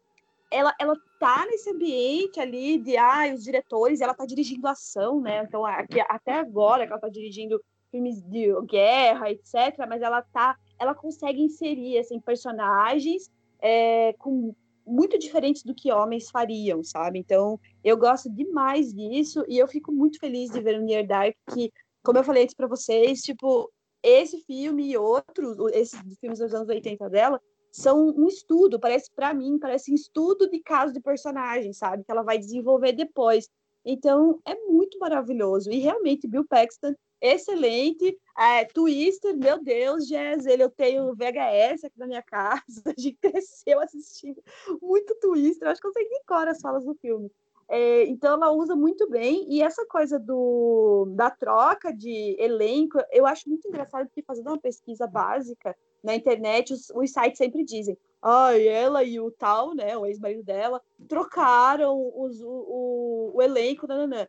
ela, 0.51 0.75
ela 0.81 0.97
tá 1.21 1.47
nesse 1.47 1.71
ambiente 1.71 2.41
ali 2.41 2.77
de 2.79 2.97
ah, 2.97 3.33
os 3.33 3.45
diretores, 3.45 4.01
ela 4.01 4.15
tá 4.15 4.27
dirigindo 4.27 4.67
ação, 4.67 5.21
né? 5.21 5.45
Então, 5.45 5.65
aqui, 5.65 6.01
até 6.01 6.33
agora 6.33 6.85
que 6.85 6.93
ela 6.93 7.01
tá 7.01 7.09
dirigindo 7.09 7.63
filmes 7.91 8.23
de 8.23 8.49
guerra, 8.63 9.31
etc., 9.31 9.87
mas 9.89 10.03
ela 10.03 10.23
tá, 10.23 10.57
ela 10.79 10.95
consegue 10.95 11.43
inserir 11.43 11.99
assim, 11.99 12.21
personagens 12.21 13.31
é, 13.61 14.13
com 14.15 14.55
muito 14.87 15.19
diferentes 15.19 15.63
do 15.63 15.75
que 15.75 15.93
homens 15.93 16.31
fariam, 16.31 16.83
sabe? 16.83 17.19
Então, 17.19 17.61
eu 17.85 17.97
gosto 17.97 18.29
demais 18.31 18.93
disso 18.93 19.45
e 19.49 19.59
eu 19.59 19.69
fico 19.69 19.93
muito 19.93 20.19
feliz 20.19 20.51
de 20.51 20.61
ver 20.61 20.79
o 20.79 20.83
Near 20.83 21.07
Dark, 21.07 21.35
que, 21.55 21.73
como 22.03 22.19
eu 22.19 22.25
falei 22.25 22.43
antes 22.43 22.55
para 22.55 22.67
vocês, 22.67 23.21
tipo, 23.21 23.71
esse 24.03 24.39
filme 24.45 24.91
e 24.91 24.97
outros, 24.97 25.57
esses 25.73 26.01
filmes 26.19 26.39
dos 26.39 26.55
anos 26.55 26.69
80 26.69 27.09
dela, 27.09 27.41
são 27.71 28.09
um 28.09 28.27
estudo, 28.27 28.81
parece 28.81 29.11
para 29.15 29.33
mim, 29.33 29.59
parece 29.59 29.93
um 29.93 29.95
estudo 29.95 30.51
de 30.51 30.59
caso 30.61 30.93
de 30.93 31.01
personagem, 31.01 31.73
sabe? 31.73 32.03
Que 32.03 32.11
ela 32.11 32.23
vai 32.23 32.39
desenvolver 32.39 32.93
depois. 32.93 33.49
Então, 33.85 34.41
é 34.45 34.55
muito 34.55 34.99
maravilhoso. 34.99 35.71
E 35.71 35.79
realmente, 35.79 36.27
Bill 36.27 36.45
Paxton 36.47 36.95
excelente. 37.21 38.19
É, 38.39 38.65
Twister, 38.65 39.37
meu 39.37 39.63
Deus, 39.63 40.07
Jéssica, 40.07 40.55
eu 40.55 40.71
tenho 40.71 41.15
VHS 41.15 41.85
aqui 41.85 41.99
na 41.99 42.07
minha 42.07 42.23
casa, 42.23 42.83
a 42.87 43.01
gente 43.01 43.19
cresceu 43.21 43.81
assistindo 43.81 44.43
muito 44.81 45.15
Twister, 45.17 45.69
acho 45.69 45.81
que 45.81 45.87
eu 45.87 45.93
sei 45.93 46.09
nem 46.09 46.23
cor 46.27 46.49
as 46.49 46.61
falas 46.61 46.85
do 46.85 46.95
filme. 46.95 47.31
É, 47.69 48.05
então 48.07 48.35
ela 48.35 48.51
usa 48.51 48.75
muito 48.75 49.09
bem, 49.09 49.47
e 49.49 49.63
essa 49.63 49.87
coisa 49.87 50.19
do, 50.19 51.07
da 51.15 51.31
troca 51.31 51.93
de 51.93 52.35
elenco, 52.37 52.99
eu 53.13 53.25
acho 53.25 53.49
muito 53.49 53.69
engraçado, 53.69 54.07
porque 54.07 54.23
fazendo 54.23 54.49
uma 54.49 54.59
pesquisa 54.59 55.07
básica 55.07 55.77
na 56.03 56.17
internet, 56.17 56.73
os, 56.73 56.91
os 56.91 57.13
sites 57.13 57.39
sempre 57.39 57.63
dizem, 57.63 57.97
ah, 58.21 58.59
ela 58.59 59.05
e 59.05 59.21
o 59.21 59.31
tal, 59.31 59.73
né, 59.75 59.97
o 59.97 60.05
ex-marido 60.05 60.43
dela, 60.43 60.83
trocaram 61.09 62.13
os, 62.17 62.41
o, 62.41 62.49
o, 62.49 63.31
o 63.35 63.43
elenco, 63.43 63.87
nananã. 63.87 64.27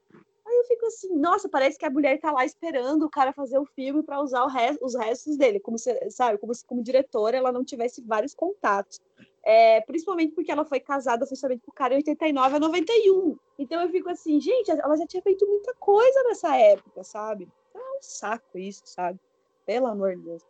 Aí 0.51 0.57
eu 0.57 0.65
fico 0.65 0.85
assim, 0.85 1.15
nossa, 1.15 1.47
parece 1.47 1.79
que 1.79 1.85
a 1.85 1.89
mulher 1.89 2.19
tá 2.19 2.29
lá 2.29 2.43
esperando 2.43 3.05
o 3.05 3.09
cara 3.09 3.31
fazer 3.31 3.57
o 3.57 3.65
filme 3.65 4.03
para 4.03 4.21
usar 4.21 4.45
os 4.81 4.95
restos 4.95 5.37
dele, 5.37 5.61
como 5.61 5.77
se, 5.77 6.09
sabe, 6.09 6.37
como 6.37 6.53
se 6.53 6.65
como 6.65 6.83
diretora 6.83 7.37
ela 7.37 7.53
não 7.53 7.63
tivesse 7.63 8.01
vários 8.01 8.35
contatos. 8.35 8.99
É, 9.43 9.79
principalmente 9.81 10.35
porque 10.35 10.51
ela 10.51 10.65
foi 10.65 10.81
casada 10.81 11.23
oficialmente 11.23 11.63
com 11.65 11.71
o 11.71 11.73
cara 11.73 11.93
em 11.93 11.97
89 11.97 12.55
a 12.57 12.59
91. 12.59 13.37
Então 13.57 13.81
eu 13.81 13.89
fico 13.89 14.09
assim, 14.09 14.41
gente, 14.41 14.69
ela 14.69 14.97
já 14.97 15.07
tinha 15.07 15.23
feito 15.23 15.47
muita 15.47 15.73
coisa 15.75 16.21
nessa 16.23 16.55
época, 16.57 17.01
sabe? 17.01 17.47
É 17.73 17.79
um 17.79 18.01
saco 18.01 18.57
isso, 18.57 18.83
sabe? 18.85 19.17
Pelo 19.65 19.87
amor 19.87 20.17
de 20.17 20.23
Deus. 20.23 20.43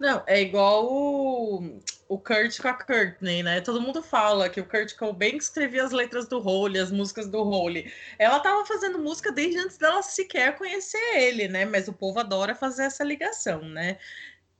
Não, 0.00 0.22
é 0.26 0.40
igual 0.40 0.92
o 0.92 1.78
o 2.08 2.18
Kurt 2.18 2.60
com 2.60 2.68
a 2.68 2.74
Courtney, 2.74 3.42
né? 3.42 3.60
Todo 3.60 3.80
mundo 3.80 4.02
fala 4.02 4.48
que 4.48 4.60
o 4.60 4.64
Kurt 4.64 4.94
Cobain 4.96 5.36
escrevia 5.36 5.84
as 5.84 5.92
letras 5.92 6.28
do 6.28 6.38
Hole, 6.38 6.78
as 6.78 6.90
músicas 6.90 7.28
do 7.28 7.40
Hole. 7.40 7.92
Ela 8.18 8.40
tava 8.40 8.64
fazendo 8.66 8.98
música 8.98 9.32
desde 9.32 9.58
antes 9.58 9.78
dela 9.78 10.02
sequer 10.02 10.56
conhecer 10.56 10.98
ele, 11.16 11.48
né? 11.48 11.64
Mas 11.64 11.88
o 11.88 11.92
povo 11.92 12.20
adora 12.20 12.54
fazer 12.54 12.84
essa 12.84 13.04
ligação, 13.04 13.62
né? 13.62 13.98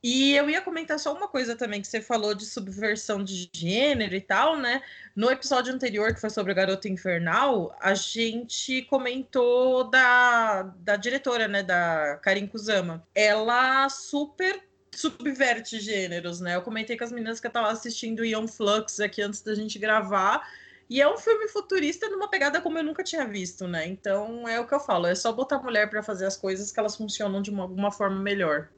E 0.07 0.35
eu 0.35 0.47
ia 0.47 0.61
comentar 0.61 0.99
só 0.99 1.11
uma 1.15 1.27
coisa 1.27 1.55
também 1.55 1.81
que 1.81 1.87
você 1.87 1.99
falou 1.99 2.35
de 2.35 2.45
subversão 2.45 3.23
de 3.23 3.49
gênero 3.51 4.13
e 4.13 4.21
tal, 4.21 4.55
né? 4.55 4.83
No 5.15 5.31
episódio 5.31 5.73
anterior, 5.73 6.13
que 6.13 6.21
foi 6.21 6.29
sobre 6.29 6.51
o 6.51 6.55
Garoto 6.55 6.87
Infernal, 6.87 7.75
a 7.81 7.95
gente 7.95 8.83
comentou 8.83 9.89
da, 9.89 10.61
da 10.77 10.95
diretora, 10.95 11.47
né? 11.47 11.63
Da 11.63 12.19
Karin 12.21 12.45
Kusama. 12.45 13.03
Ela 13.15 13.89
super 13.89 14.63
subverte 14.99 15.79
gêneros, 15.79 16.39
né? 16.39 16.55
Eu 16.55 16.61
comentei 16.61 16.97
com 16.97 17.03
as 17.03 17.11
meninas 17.11 17.39
que 17.39 17.47
eu 17.47 17.51
tava 17.51 17.69
assistindo 17.69 18.25
Ion 18.25 18.47
Flux 18.47 18.99
aqui 18.99 19.21
antes 19.21 19.41
da 19.41 19.53
gente 19.53 19.79
gravar. 19.79 20.47
E 20.89 21.01
é 21.01 21.11
um 21.11 21.17
filme 21.17 21.47
futurista 21.47 22.07
numa 22.09 22.29
pegada 22.29 22.61
como 22.61 22.77
eu 22.77 22.83
nunca 22.83 23.03
tinha 23.03 23.25
visto, 23.27 23.67
né? 23.67 23.87
Então 23.87 24.47
é 24.47 24.59
o 24.59 24.67
que 24.67 24.73
eu 24.73 24.79
falo, 24.79 25.07
é 25.07 25.15
só 25.15 25.31
botar 25.31 25.59
mulher 25.59 25.89
para 25.89 26.03
fazer 26.03 26.25
as 26.25 26.37
coisas 26.37 26.71
que 26.71 26.79
elas 26.79 26.95
funcionam 26.95 27.41
de 27.41 27.49
uma, 27.49 27.63
alguma 27.63 27.91
forma 27.91 28.19
melhor. 28.19 28.69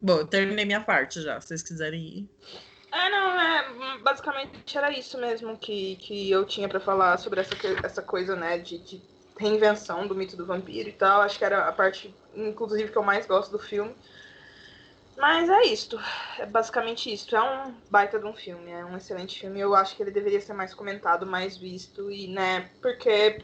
Bom, 0.00 0.18
eu 0.18 0.26
terminei 0.26 0.66
minha 0.66 0.82
parte 0.82 1.22
já, 1.22 1.40
se 1.40 1.48
vocês 1.48 1.62
quiserem 1.62 2.02
ir. 2.02 2.28
É, 2.92 3.08
não, 3.08 3.40
é, 3.40 3.98
basicamente 4.02 4.76
era 4.76 4.96
isso 4.96 5.18
mesmo 5.18 5.56
que, 5.56 5.96
que 5.96 6.30
eu 6.30 6.44
tinha 6.44 6.68
para 6.68 6.78
falar 6.78 7.16
sobre 7.18 7.40
essa, 7.40 7.54
essa 7.82 8.02
coisa, 8.02 8.36
né, 8.36 8.58
de, 8.58 8.78
de 8.78 9.02
reinvenção 9.38 10.06
do 10.06 10.14
mito 10.14 10.36
do 10.36 10.46
vampiro 10.46 10.88
e 10.88 10.92
tal. 10.92 11.22
Acho 11.22 11.38
que 11.38 11.44
era 11.44 11.66
a 11.66 11.72
parte, 11.72 12.14
inclusive, 12.36 12.92
que 12.92 12.98
eu 12.98 13.02
mais 13.02 13.26
gosto 13.26 13.50
do 13.50 13.58
filme. 13.58 13.94
Mas 15.16 15.48
é 15.48 15.62
isto. 15.64 15.98
É 16.38 16.46
basicamente 16.46 17.12
isto. 17.12 17.36
É 17.36 17.42
um 17.42 17.74
baita 17.90 18.18
de 18.18 18.26
um 18.26 18.34
filme. 18.34 18.70
É 18.70 18.84
um 18.84 18.96
excelente 18.96 19.38
filme. 19.38 19.60
Eu 19.60 19.74
acho 19.74 19.96
que 19.96 20.02
ele 20.02 20.10
deveria 20.10 20.40
ser 20.40 20.52
mais 20.52 20.74
comentado, 20.74 21.26
mais 21.26 21.56
visto. 21.56 22.10
E, 22.10 22.26
né, 22.28 22.70
porque 22.82 23.40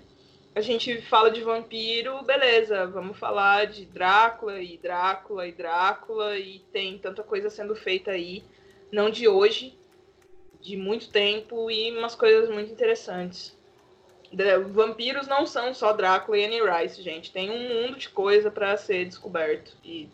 a 0.54 0.60
gente 0.60 1.00
fala 1.02 1.30
de 1.30 1.42
vampiro, 1.42 2.22
beleza, 2.22 2.86
vamos 2.86 3.16
falar 3.18 3.66
de 3.66 3.84
Drácula 3.86 4.60
e 4.60 4.76
Drácula 4.78 5.46
e 5.46 5.52
Drácula. 5.52 6.36
E 6.36 6.58
tem 6.72 6.98
tanta 6.98 7.22
coisa 7.22 7.48
sendo 7.48 7.74
feita 7.74 8.10
aí. 8.10 8.42
Não 8.90 9.08
de 9.08 9.28
hoje, 9.28 9.78
de 10.60 10.76
muito 10.76 11.08
tempo. 11.10 11.70
E 11.70 11.96
umas 11.96 12.16
coisas 12.16 12.50
muito 12.50 12.72
interessantes. 12.72 13.56
Vampiros 14.72 15.26
não 15.26 15.46
são 15.46 15.72
só 15.74 15.92
Drácula 15.92 16.38
e 16.38 16.44
Annie 16.44 16.62
Rice, 16.62 17.02
gente. 17.02 17.32
Tem 17.32 17.50
um 17.50 17.68
mundo 17.68 17.96
de 17.96 18.08
coisa 18.08 18.50
para 18.50 18.76
ser 18.76 19.04
descoberto. 19.04 19.76
E 19.84 20.08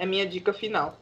é 0.00 0.06
minha 0.06 0.26
dica 0.26 0.52
final. 0.52 0.98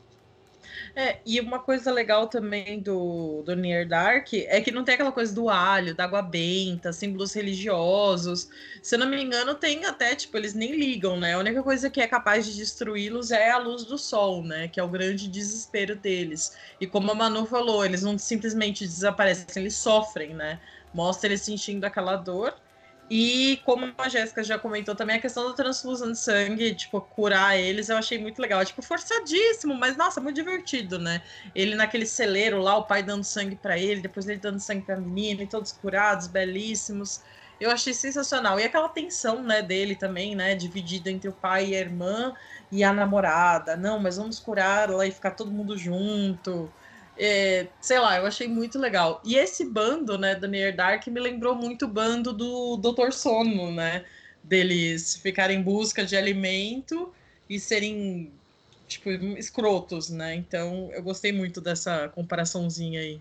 É, 0.94 1.18
e 1.24 1.38
uma 1.40 1.60
coisa 1.60 1.92
legal 1.92 2.26
também 2.26 2.80
do, 2.80 3.42
do 3.46 3.54
Near 3.54 3.86
Dark 3.86 4.32
é 4.32 4.60
que 4.60 4.72
não 4.72 4.82
tem 4.82 4.94
aquela 4.94 5.12
coisa 5.12 5.32
do 5.32 5.48
alho, 5.48 5.94
da 5.94 6.04
água 6.04 6.20
benta, 6.20 6.92
símbolos 6.92 7.32
religiosos. 7.32 8.48
Se 8.82 8.96
eu 8.96 8.98
não 8.98 9.06
me 9.08 9.22
engano, 9.22 9.54
tem 9.54 9.84
até, 9.84 10.16
tipo, 10.16 10.36
eles 10.36 10.54
nem 10.54 10.74
ligam, 10.74 11.18
né? 11.18 11.34
A 11.34 11.38
única 11.38 11.62
coisa 11.62 11.88
que 11.88 12.00
é 12.00 12.06
capaz 12.08 12.46
de 12.46 12.56
destruí-los 12.56 13.30
é 13.30 13.50
a 13.50 13.58
luz 13.58 13.84
do 13.84 13.96
sol, 13.96 14.42
né? 14.42 14.66
Que 14.66 14.80
é 14.80 14.82
o 14.82 14.88
grande 14.88 15.28
desespero 15.28 15.94
deles. 15.94 16.56
E 16.80 16.86
como 16.86 17.12
a 17.12 17.14
Manu 17.14 17.46
falou, 17.46 17.84
eles 17.84 18.02
não 18.02 18.18
simplesmente 18.18 18.84
desaparecem, 18.84 19.62
eles 19.62 19.76
sofrem, 19.76 20.34
né? 20.34 20.58
Mostra 20.92 21.28
eles 21.28 21.42
sentindo 21.42 21.84
aquela 21.84 22.16
dor 22.16 22.54
e 23.10 23.60
como 23.64 23.92
a 23.98 24.08
Jéssica 24.08 24.42
já 24.44 24.58
comentou 24.58 24.94
também, 24.94 25.16
a 25.16 25.20
questão 25.20 25.48
da 25.48 25.54
transfusão 25.54 26.12
de 26.12 26.18
sangue, 26.18 26.74
tipo, 26.74 27.00
curar 27.00 27.58
eles, 27.58 27.88
eu 27.88 27.96
achei 27.96 28.18
muito 28.18 28.40
legal. 28.40 28.64
Tipo, 28.64 28.82
forçadíssimo, 28.82 29.74
mas 29.74 29.96
nossa, 29.96 30.20
muito 30.20 30.36
divertido, 30.36 30.98
né? 30.98 31.22
Ele 31.54 31.74
naquele 31.74 32.06
celeiro 32.06 32.60
lá, 32.60 32.76
o 32.76 32.86
pai 32.86 33.02
dando 33.02 33.24
sangue 33.24 33.56
para 33.56 33.78
ele, 33.78 34.00
depois 34.02 34.26
ele 34.28 34.38
dando 34.40 34.60
sangue 34.60 34.84
pra 34.84 35.00
menina, 35.00 35.42
e 35.42 35.48
todos 35.48 35.72
curados, 35.72 36.26
belíssimos. 36.26 37.20
Eu 37.60 37.70
achei 37.70 37.92
sensacional. 37.92 38.60
E 38.60 38.64
aquela 38.64 38.88
tensão, 38.88 39.42
né, 39.42 39.62
dele 39.62 39.96
também, 39.96 40.34
né, 40.36 40.54
dividida 40.54 41.10
entre 41.10 41.28
o 41.28 41.32
pai 41.32 41.68
e 41.70 41.76
a 41.76 41.80
irmã 41.80 42.32
e 42.70 42.84
a 42.84 42.92
namorada. 42.92 43.76
Não, 43.76 43.98
mas 43.98 44.16
vamos 44.16 44.38
curar 44.38 44.90
lá 44.90 45.06
e 45.06 45.10
ficar 45.12 45.32
todo 45.32 45.50
mundo 45.52 45.76
junto. 45.76 46.72
É, 47.18 47.66
sei 47.80 47.98
lá, 47.98 48.16
eu 48.16 48.26
achei 48.26 48.46
muito 48.46 48.78
legal. 48.78 49.20
E 49.24 49.34
esse 49.34 49.64
bando, 49.64 50.16
né, 50.16 50.34
do 50.34 50.46
Near 50.46 50.74
Dark 50.74 51.06
me 51.08 51.20
lembrou 51.20 51.54
muito 51.54 51.84
o 51.84 51.88
bando 51.88 52.32
do 52.32 52.76
Doutor 52.76 53.12
Sono, 53.12 53.72
né? 53.72 54.04
Deles 54.42 55.16
ficarem 55.16 55.58
em 55.58 55.62
busca 55.62 56.04
de 56.04 56.16
alimento 56.16 57.12
e 57.50 57.58
serem, 57.58 58.32
tipo, 58.86 59.10
escrotos, 59.10 60.10
né? 60.10 60.34
Então 60.34 60.90
eu 60.92 61.02
gostei 61.02 61.32
muito 61.32 61.60
dessa 61.60 62.08
comparaçãozinha 62.08 63.00
aí. 63.00 63.20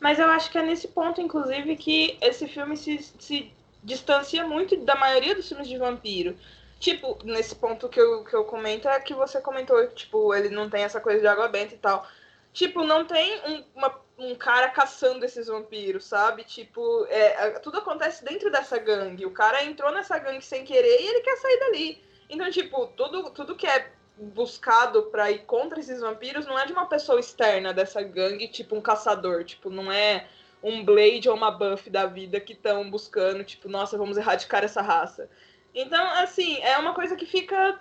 Mas 0.00 0.18
eu 0.18 0.26
acho 0.30 0.50
que 0.50 0.58
é 0.58 0.62
nesse 0.62 0.88
ponto, 0.88 1.20
inclusive, 1.20 1.76
que 1.76 2.16
esse 2.22 2.48
filme 2.48 2.76
se, 2.76 2.98
se 3.18 3.52
distancia 3.82 4.46
muito 4.46 4.76
da 4.78 4.94
maioria 4.94 5.34
dos 5.34 5.46
filmes 5.46 5.68
de 5.68 5.76
vampiro. 5.76 6.36
Tipo, 6.78 7.18
nesse 7.24 7.54
ponto 7.54 7.88
que 7.90 8.00
eu, 8.00 8.24
que 8.24 8.34
eu 8.34 8.44
comento 8.44 8.88
é 8.88 8.98
que 9.00 9.12
você 9.12 9.40
comentou, 9.40 9.86
tipo, 9.88 10.34
ele 10.34 10.48
não 10.48 10.70
tem 10.70 10.82
essa 10.82 10.98
coisa 11.00 11.20
de 11.20 11.26
água 11.26 11.48
benta 11.48 11.74
e 11.74 11.78
tal. 11.78 12.06
Tipo, 12.52 12.84
não 12.84 13.04
tem 13.04 13.40
um, 13.46 13.64
uma, 13.74 14.00
um 14.18 14.34
cara 14.34 14.68
caçando 14.68 15.24
esses 15.24 15.46
vampiros, 15.46 16.04
sabe? 16.04 16.44
Tipo, 16.44 17.06
é, 17.08 17.50
tudo 17.60 17.78
acontece 17.78 18.24
dentro 18.24 18.50
dessa 18.50 18.78
gangue. 18.78 19.24
O 19.24 19.30
cara 19.30 19.64
entrou 19.64 19.92
nessa 19.92 20.18
gangue 20.18 20.44
sem 20.44 20.64
querer 20.64 21.00
e 21.00 21.06
ele 21.06 21.20
quer 21.20 21.36
sair 21.36 21.58
dali. 21.58 22.02
Então, 22.28 22.50
tipo, 22.50 22.86
tudo, 22.88 23.30
tudo 23.30 23.56
que 23.56 23.66
é 23.66 23.92
buscado 24.16 25.04
para 25.04 25.30
ir 25.30 25.40
contra 25.40 25.80
esses 25.80 26.00
vampiros 26.00 26.46
não 26.46 26.58
é 26.58 26.66
de 26.66 26.72
uma 26.72 26.86
pessoa 26.86 27.18
externa 27.18 27.72
dessa 27.72 28.02
gangue, 28.02 28.48
tipo 28.48 28.76
um 28.76 28.80
caçador. 28.80 29.44
Tipo, 29.44 29.70
não 29.70 29.90
é 29.90 30.26
um 30.62 30.84
Blade 30.84 31.28
ou 31.28 31.36
uma 31.36 31.50
Buff 31.50 31.88
da 31.88 32.06
vida 32.06 32.38
que 32.40 32.52
estão 32.52 32.90
buscando, 32.90 33.42
tipo, 33.44 33.68
nossa, 33.68 33.96
vamos 33.96 34.16
erradicar 34.16 34.62
essa 34.62 34.82
raça. 34.82 35.30
Então, 35.74 36.04
assim, 36.14 36.60
é 36.62 36.76
uma 36.78 36.94
coisa 36.94 37.16
que 37.16 37.24
fica 37.24 37.78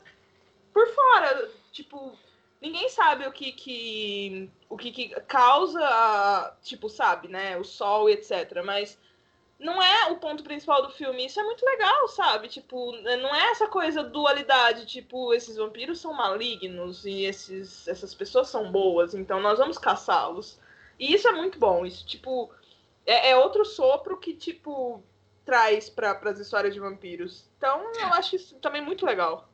por 0.73 0.87
fora. 0.93 1.49
Tipo, 1.71 2.17
ninguém 2.61 2.89
sabe 2.89 3.25
o 3.27 3.31
que 3.31 3.51
que 3.51 4.49
o 4.69 4.77
que, 4.77 4.91
que 4.91 5.09
causa, 5.21 6.57
tipo, 6.61 6.89
sabe, 6.89 7.27
né, 7.27 7.57
o 7.57 7.63
sol 7.63 8.09
e 8.09 8.13
etc, 8.13 8.63
mas 8.63 8.97
não 9.59 9.81
é 9.83 10.11
o 10.11 10.17
ponto 10.17 10.43
principal 10.43 10.81
do 10.81 10.91
filme. 10.91 11.25
Isso 11.25 11.39
é 11.39 11.43
muito 11.43 11.65
legal, 11.65 12.07
sabe? 12.07 12.47
Tipo, 12.47 12.93
não 12.93 13.35
é 13.35 13.51
essa 13.51 13.67
coisa 13.67 14.01
dualidade, 14.03 14.85
tipo, 14.85 15.33
esses 15.33 15.57
vampiros 15.57 15.99
são 15.99 16.13
malignos 16.13 17.05
e 17.05 17.25
esses, 17.25 17.87
essas 17.87 18.15
pessoas 18.15 18.47
são 18.47 18.71
boas, 18.71 19.13
então 19.13 19.41
nós 19.41 19.59
vamos 19.59 19.77
caçá-los. 19.77 20.59
E 20.97 21.13
isso 21.13 21.27
é 21.27 21.31
muito 21.31 21.59
bom. 21.59 21.85
Isso, 21.85 22.05
tipo, 22.05 22.49
é, 23.05 23.31
é 23.31 23.37
outro 23.37 23.65
sopro 23.65 24.17
que, 24.17 24.33
tipo, 24.33 25.03
traz 25.45 25.89
para 25.89 26.17
as 26.25 26.39
histórias 26.39 26.73
de 26.73 26.79
vampiros. 26.79 27.49
Então, 27.57 27.91
eu 27.99 28.13
acho 28.13 28.35
isso 28.35 28.55
também 28.59 28.81
muito 28.81 29.05
legal. 29.05 29.48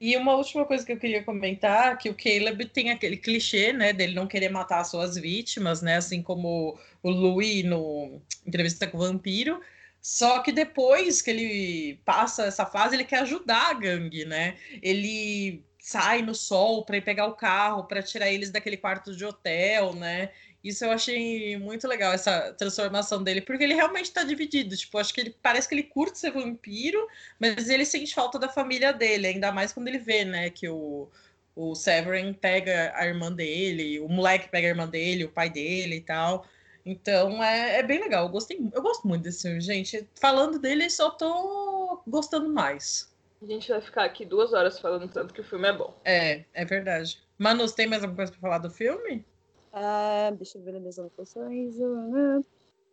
E 0.00 0.16
uma 0.16 0.34
última 0.34 0.64
coisa 0.64 0.84
que 0.84 0.92
eu 0.92 0.98
queria 0.98 1.24
comentar, 1.24 1.98
que 1.98 2.08
o 2.08 2.14
Caleb 2.14 2.66
tem 2.66 2.90
aquele 2.90 3.16
clichê, 3.16 3.72
né, 3.72 3.92
dele 3.92 4.14
não 4.14 4.26
querer 4.26 4.48
matar 4.48 4.84
suas 4.84 5.16
vítimas, 5.16 5.82
né, 5.82 5.96
assim 5.96 6.22
como 6.22 6.78
o 7.02 7.10
Louis 7.10 7.64
no 7.64 8.20
Entrevista 8.46 8.86
com 8.86 8.96
o 8.96 9.00
Vampiro, 9.00 9.60
só 10.00 10.40
que 10.40 10.52
depois 10.52 11.20
que 11.20 11.30
ele 11.30 12.00
passa 12.04 12.44
essa 12.44 12.64
fase, 12.64 12.94
ele 12.96 13.04
quer 13.04 13.20
ajudar 13.20 13.70
a 13.70 13.74
gangue, 13.74 14.24
né? 14.24 14.56
Ele 14.80 15.62
sai 15.78 16.22
no 16.22 16.34
sol 16.34 16.84
para 16.84 16.98
ir 16.98 17.02
pegar 17.02 17.26
o 17.26 17.34
carro, 17.34 17.84
para 17.84 18.02
tirar 18.02 18.30
eles 18.30 18.50
daquele 18.50 18.76
quarto 18.76 19.14
de 19.16 19.24
hotel, 19.24 19.94
né? 19.94 20.30
Isso 20.62 20.84
eu 20.84 20.90
achei 20.90 21.56
muito 21.56 21.86
legal, 21.86 22.12
essa 22.12 22.52
transformação 22.54 23.22
dele, 23.22 23.40
porque 23.40 23.62
ele 23.62 23.74
realmente 23.74 24.06
está 24.06 24.24
dividido. 24.24 24.76
Tipo, 24.76 24.98
acho 24.98 25.14
que 25.14 25.20
ele 25.20 25.36
parece 25.40 25.68
que 25.68 25.74
ele 25.74 25.84
curte 25.84 26.18
ser 26.18 26.32
vampiro, 26.32 27.06
mas 27.38 27.68
ele 27.68 27.84
sente 27.84 28.14
falta 28.14 28.38
da 28.38 28.48
família 28.48 28.92
dele, 28.92 29.28
ainda 29.28 29.52
mais 29.52 29.72
quando 29.72 29.88
ele 29.88 29.98
vê, 29.98 30.24
né, 30.24 30.50
que 30.50 30.68
o, 30.68 31.08
o 31.54 31.74
Severin 31.74 32.32
pega 32.32 32.92
a 32.94 33.06
irmã 33.06 33.32
dele, 33.32 34.00
o 34.00 34.08
moleque 34.08 34.48
pega 34.48 34.66
a 34.66 34.70
irmã 34.70 34.88
dele, 34.88 35.24
o 35.24 35.30
pai 35.30 35.48
dele 35.48 35.96
e 35.96 36.00
tal. 36.00 36.44
Então 36.84 37.42
é, 37.42 37.80
é 37.80 37.82
bem 37.82 38.00
legal. 38.00 38.24
Eu 38.24 38.30
gostei, 38.30 38.58
eu 38.72 38.82
gosto 38.82 39.06
muito 39.06 39.22
desse 39.22 39.42
filme, 39.42 39.60
gente. 39.60 40.08
Falando 40.18 40.58
dele, 40.58 40.88
só 40.88 41.10
tô 41.10 42.00
gostando 42.06 42.48
mais. 42.48 43.12
A 43.42 43.46
gente 43.46 43.68
vai 43.68 43.80
ficar 43.80 44.04
aqui 44.04 44.24
duas 44.24 44.52
horas 44.52 44.80
falando 44.80 45.08
tanto 45.08 45.32
que 45.32 45.40
o 45.40 45.44
filme 45.44 45.68
é 45.68 45.72
bom. 45.72 45.94
É, 46.04 46.44
é 46.52 46.64
verdade. 46.64 47.20
Manu, 47.36 47.70
tem 47.70 47.86
mais 47.86 48.02
alguma 48.02 48.16
coisa 48.16 48.32
para 48.32 48.40
falar 48.40 48.58
do 48.58 48.70
filme? 48.70 49.24
Ah, 49.72 50.32
deixa 50.36 50.58
eu 50.58 50.62
ver 50.62 50.74
as 50.74 50.80
minhas 50.80 50.98
anotações. 50.98 51.76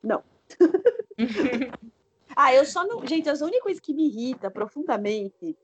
Não. 0.04 0.24
ah, 2.36 2.54
eu 2.54 2.66
só 2.66 2.86
não. 2.86 3.06
Gente, 3.06 3.30
a 3.30 3.34
única 3.34 3.62
coisa 3.62 3.82
que 3.82 3.94
me 3.94 4.08
irrita 4.08 4.52
profundamente 4.52 5.56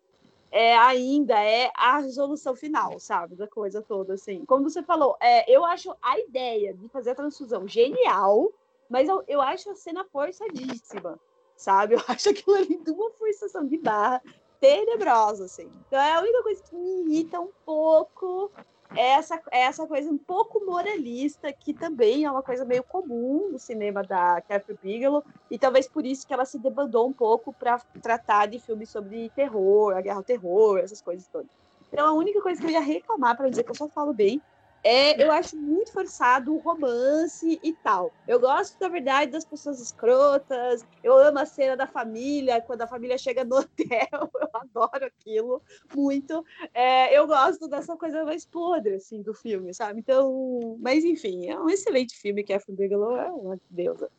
é 0.51 0.77
ainda 0.77 1.41
é 1.41 1.71
a 1.75 1.99
resolução 1.99 2.55
final, 2.55 2.99
sabe? 2.99 3.35
Da 3.35 3.47
coisa 3.47 3.81
toda, 3.81 4.15
assim. 4.15 4.43
Como 4.45 4.69
você 4.69 4.83
falou, 4.83 5.15
é, 5.21 5.49
eu 5.49 5.63
acho 5.63 5.95
a 6.01 6.19
ideia 6.19 6.73
de 6.73 6.89
fazer 6.89 7.11
a 7.11 7.15
transfusão 7.15 7.67
genial, 7.67 8.51
mas 8.89 9.07
eu, 9.07 9.23
eu 9.27 9.41
acho 9.41 9.69
a 9.69 9.75
cena 9.75 10.03
forçadíssima, 10.11 11.17
sabe? 11.55 11.95
Eu 11.95 12.01
acho 12.07 12.29
aquilo 12.29 12.55
ali 12.57 12.77
de 12.77 12.91
uma 12.91 13.11
forçação 13.11 13.65
de 13.65 13.77
barra 13.77 14.21
tenebrosa, 14.59 15.45
assim. 15.45 15.71
Então 15.87 15.99
é 15.99 16.13
a 16.13 16.19
única 16.19 16.43
coisa 16.43 16.63
que 16.63 16.75
me 16.75 17.01
irrita 17.01 17.39
um 17.39 17.49
pouco 17.65 18.51
é 18.95 19.11
essa, 19.11 19.41
é 19.51 19.61
essa 19.61 19.87
coisa 19.87 20.09
um 20.09 20.17
pouco 20.17 20.65
moralista, 20.65 21.51
que 21.53 21.73
também 21.73 22.25
é 22.25 22.31
uma 22.31 22.43
coisa 22.43 22.65
meio 22.65 22.83
comum 22.83 23.49
no 23.51 23.59
cinema 23.59 24.03
da 24.03 24.41
Catherine 24.41 24.79
Bigelow, 24.81 25.23
e 25.49 25.57
talvez 25.57 25.87
por 25.87 26.05
isso 26.05 26.27
que 26.27 26.33
ela 26.33 26.45
se 26.45 26.59
debandou 26.59 27.07
um 27.07 27.13
pouco 27.13 27.53
para 27.53 27.79
tratar 28.01 28.47
de 28.47 28.59
filmes 28.59 28.89
sobre 28.89 29.29
terror, 29.35 29.95
a 29.95 30.01
guerra 30.01 30.17
ao 30.17 30.23
terror, 30.23 30.79
essas 30.79 31.01
coisas 31.01 31.27
todas. 31.27 31.49
Então 31.91 32.07
a 32.07 32.13
única 32.13 32.41
coisa 32.41 32.59
que 32.59 32.67
eu 32.67 32.71
ia 32.71 32.81
reclamar, 32.81 33.35
para 33.35 33.49
dizer 33.49 33.63
que 33.63 33.71
eu 33.71 33.75
só 33.75 33.87
falo 33.87 34.13
bem, 34.13 34.41
é, 34.83 35.23
eu 35.23 35.31
acho 35.31 35.55
muito 35.55 35.91
forçado 35.91 36.53
o 36.53 36.57
romance 36.57 37.59
e 37.63 37.73
tal. 37.73 38.11
Eu 38.27 38.39
gosto, 38.39 38.79
na 38.79 38.89
verdade, 38.89 39.31
das 39.31 39.45
pessoas 39.45 39.79
escrotas. 39.79 40.85
Eu 41.03 41.17
amo 41.17 41.39
a 41.39 41.45
cena 41.45 41.77
da 41.77 41.85
família, 41.85 42.61
quando 42.61 42.81
a 42.81 42.87
família 42.87 43.17
chega 43.17 43.43
no 43.43 43.57
hotel. 43.59 44.31
Eu 44.33 44.49
adoro 44.53 45.05
aquilo 45.05 45.61
muito. 45.95 46.43
É, 46.73 47.17
eu 47.17 47.27
gosto 47.27 47.67
dessa 47.67 47.95
coisa 47.95 48.23
mais 48.25 48.45
podre, 48.45 48.95
assim, 48.95 49.21
do 49.21 49.33
filme, 49.33 49.73
sabe? 49.73 49.99
Então, 49.99 50.77
mas 50.79 51.03
enfim, 51.03 51.47
é 51.47 51.59
um 51.59 51.69
excelente 51.69 52.15
filme. 52.15 52.43
Catherine 52.43 52.77
Bigelow 52.77 53.15
é 53.17 53.31
uma 53.31 53.59
deusa. 53.69 54.09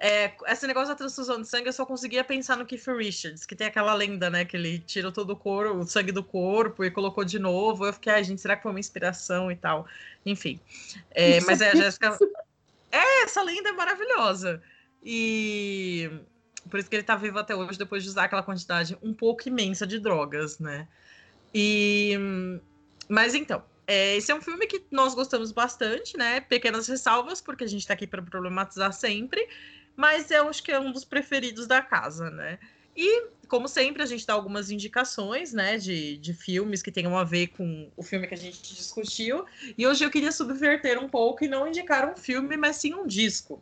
É, 0.00 0.32
esse 0.46 0.64
negócio 0.64 0.88
da 0.90 0.94
transfusão 0.94 1.40
de 1.40 1.48
sangue, 1.48 1.68
eu 1.68 1.72
só 1.72 1.84
conseguia 1.84 2.22
pensar 2.22 2.56
no 2.56 2.64
Keith 2.64 2.86
Richards, 2.86 3.44
que 3.44 3.56
tem 3.56 3.66
aquela 3.66 3.92
lenda, 3.94 4.30
né? 4.30 4.44
Que 4.44 4.56
ele 4.56 4.78
tirou 4.78 5.10
todo 5.10 5.30
o 5.30 5.36
couro, 5.36 5.76
o 5.76 5.84
sangue 5.84 6.12
do 6.12 6.22
corpo 6.22 6.84
e 6.84 6.90
colocou 6.90 7.24
de 7.24 7.38
novo. 7.38 7.84
Eu 7.84 7.92
fiquei, 7.92 8.12
ai, 8.12 8.22
gente, 8.22 8.40
será 8.40 8.56
que 8.56 8.62
foi 8.62 8.70
uma 8.70 8.78
inspiração 8.78 9.50
e 9.50 9.56
tal? 9.56 9.88
Enfim. 10.24 10.60
É, 11.10 11.40
mas 11.40 11.60
é, 11.60 11.70
a 11.70 11.74
Jéssica. 11.74 12.16
É, 12.92 13.24
essa 13.24 13.42
lenda 13.42 13.70
é 13.70 13.72
maravilhosa. 13.72 14.62
E 15.02 16.08
por 16.70 16.78
isso 16.78 16.88
que 16.88 16.94
ele 16.94 17.02
tá 17.02 17.16
vivo 17.16 17.38
até 17.38 17.56
hoje, 17.56 17.76
depois 17.76 18.04
de 18.04 18.08
usar 18.08 18.24
aquela 18.24 18.42
quantidade 18.42 18.96
um 19.02 19.12
pouco 19.12 19.48
imensa 19.48 19.84
de 19.84 19.98
drogas, 19.98 20.60
né? 20.60 20.86
E. 21.52 22.12
Mas 23.08 23.34
então, 23.34 23.64
é, 23.84 24.16
esse 24.16 24.30
é 24.30 24.34
um 24.34 24.40
filme 24.40 24.66
que 24.66 24.84
nós 24.92 25.14
gostamos 25.14 25.50
bastante, 25.50 26.16
né? 26.16 26.40
Pequenas 26.40 26.86
ressalvas, 26.86 27.40
porque 27.40 27.64
a 27.64 27.66
gente 27.66 27.86
tá 27.86 27.94
aqui 27.94 28.06
para 28.06 28.22
problematizar 28.22 28.92
sempre 28.92 29.48
mas 29.98 30.30
eu 30.30 30.48
acho 30.48 30.62
que 30.62 30.70
é 30.70 30.78
um 30.78 30.92
dos 30.92 31.04
preferidos 31.04 31.66
da 31.66 31.82
casa, 31.82 32.30
né? 32.30 32.60
E, 32.96 33.26
como 33.48 33.66
sempre, 33.66 34.00
a 34.00 34.06
gente 34.06 34.24
dá 34.24 34.32
algumas 34.32 34.70
indicações, 34.70 35.52
né, 35.52 35.76
de, 35.76 36.16
de 36.18 36.32
filmes 36.32 36.80
que 36.80 36.92
tenham 36.92 37.18
a 37.18 37.24
ver 37.24 37.48
com 37.48 37.90
o 37.96 38.02
filme 38.04 38.28
que 38.28 38.34
a 38.34 38.36
gente 38.36 38.76
discutiu. 38.76 39.44
E 39.76 39.84
hoje 39.84 40.04
eu 40.04 40.10
queria 40.10 40.30
subverter 40.30 41.02
um 41.02 41.08
pouco 41.08 41.42
e 41.42 41.48
não 41.48 41.66
indicar 41.66 42.08
um 42.08 42.16
filme, 42.16 42.56
mas 42.56 42.76
sim 42.76 42.94
um 42.94 43.08
disco. 43.08 43.60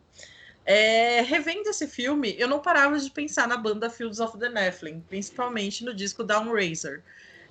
É, 0.63 1.21
revendo 1.21 1.69
esse 1.69 1.87
filme, 1.87 2.35
eu 2.37 2.47
não 2.47 2.59
parava 2.59 2.99
de 2.99 3.09
pensar 3.09 3.47
na 3.47 3.57
banda 3.57 3.89
Fields 3.89 4.19
of 4.19 4.37
the 4.37 4.49
Nephilim, 4.49 5.03
principalmente 5.09 5.83
no 5.83 5.91
disco 5.91 6.23
Down 6.23 6.53
Razor. 6.53 7.01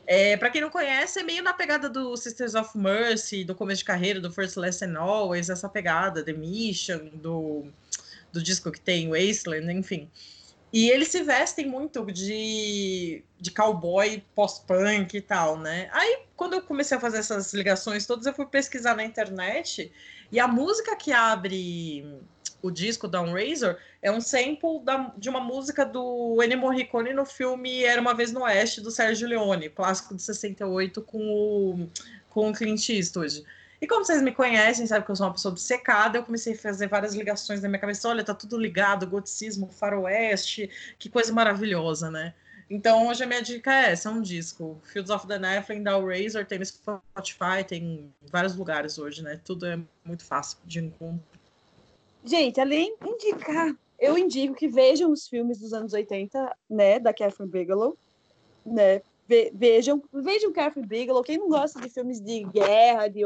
É, 0.07 0.37
para 0.37 0.49
quem 0.49 0.61
não 0.61 0.71
conhece, 0.71 1.19
é 1.19 1.25
meio 1.25 1.43
na 1.43 1.53
pegada 1.53 1.89
do 1.89 2.17
Sisters 2.17 2.55
of 2.55 2.79
Mercy, 2.79 3.43
do 3.43 3.57
começo 3.57 3.81
de 3.81 3.87
carreira, 3.87 4.21
do 4.21 4.31
First 4.31 4.57
Lesson 4.57 4.97
Always, 4.97 5.51
essa 5.51 5.69
pegada, 5.69 6.23
The 6.23 6.33
Mission, 6.33 7.09
do 7.15 7.67
do 8.37 8.43
disco 8.43 8.71
que 8.71 8.81
tem, 8.81 9.09
Wasteland, 9.09 9.73
enfim. 9.73 10.11
E 10.73 10.91
eles 10.91 11.09
se 11.09 11.23
vestem 11.23 11.67
muito 11.67 12.05
de, 12.13 13.25
de 13.41 13.51
cowboy 13.51 14.23
pós-punk 14.35 15.17
e 15.17 15.21
tal, 15.23 15.59
né? 15.59 15.89
Aí, 15.93 16.19
quando 16.37 16.55
eu 16.55 16.63
comecei 16.63 16.97
a 16.97 17.01
fazer 17.01 17.19
essas 17.19 17.55
ligações 17.55 18.05
todas, 18.05 18.27
eu 18.27 18.35
fui 18.35 18.47
pesquisar 18.47 18.95
na 18.95 19.05
internet 19.05 19.91
e 20.31 20.39
a 20.39 20.47
música 20.47 20.95
que 20.97 21.13
abre 21.13 22.05
o 22.61 22.71
disco 22.71 23.09
Down 23.09 23.33
Razor 23.33 23.79
é 24.03 24.11
um 24.11 24.21
sample 24.21 24.81
da, 24.85 25.13
de 25.17 25.31
uma 25.31 25.41
música 25.41 25.85
do 25.85 26.43
Ennio 26.43 26.59
Morricone 26.59 27.13
no 27.13 27.25
filme 27.25 27.85
Era 27.85 28.01
Uma 28.01 28.15
Vez 28.15 28.33
no 28.33 28.43
Oeste, 28.43 28.81
do 28.81 28.91
Sérgio 28.91 29.29
Leone, 29.29 29.71
clássico 29.71 30.15
de 30.15 30.23
68 30.23 31.01
com 31.01 31.19
o, 31.19 31.89
com 32.29 32.51
o 32.51 32.53
Clint 32.53 32.89
Eastwood. 32.89 33.45
E 33.81 33.87
como 33.87 34.05
vocês 34.05 34.23
me 34.23 34.33
conhecem, 34.33 34.87
sabe 34.87 35.05
que 35.05 35.11
eu 35.11 35.17
sou 35.17 35.27
uma 35.27 35.33
pessoa 35.33 35.53
obcecada, 35.53 36.19
eu 36.19 36.23
comecei 36.23 36.55
a 36.55 36.59
fazer 36.59 36.89
várias 36.89 37.15
ligações 37.15 37.61
na 37.61 37.69
minha 37.69 37.81
cabeça. 37.81 38.09
Olha, 38.09 38.25
tá 38.25 38.35
tudo 38.35 38.59
ligado, 38.59 39.07
goticismo, 39.07 39.69
faroeste, 39.71 40.71
que 40.99 41.09
coisa 41.09 41.33
maravilhosa, 41.33 42.11
né? 42.11 42.35
Então, 42.69 43.07
hoje 43.07 43.23
a 43.23 43.27
minha 43.27 43.43
dica 43.43 43.73
é 43.73 43.93
essa, 43.93 44.09
é 44.09 44.13
um 44.13 44.21
disco. 44.21 44.81
Fields 44.83 45.11
of 45.11 45.27
the 45.29 45.39
Nephilim, 45.39 45.83
da 45.83 45.99
Razor, 45.99 46.45
tem 46.45 46.59
no 46.59 46.67
Spotify, 46.67 47.63
tem 47.67 47.83
em 47.83 48.15
vários 48.29 48.57
lugares 48.57 48.99
hoje, 48.99 49.23
né? 49.23 49.41
Tudo 49.45 49.67
é 49.67 49.79
muito 50.05 50.25
fácil 50.25 50.59
de 50.65 50.81
encontrar. 50.81 51.21
Gente, 52.25 52.61
além 52.61 52.97
de 53.01 53.09
indicar, 53.09 53.73
eu 54.01 54.19
indico 54.19 54.55
que 54.55 54.67
vejam 54.67 55.13
os 55.13 55.29
filmes 55.29 55.61
dos 55.61 55.73
anos 55.73 55.93
80, 55.93 56.57
né, 56.69 56.99
da 56.99 57.15
Catherine 57.15 57.51
Bigelow, 57.51 57.97
né? 58.65 59.01
Vejam, 59.53 60.03
vejam 60.13 60.53
Catherine 60.53 60.87
Bigelow. 60.87 61.23
Quem 61.23 61.39
não 61.39 61.49
gosta 61.49 61.81
de 61.81 61.89
filmes 61.89 62.21
de 62.21 62.45
guerra, 62.45 63.09
de, 63.09 63.23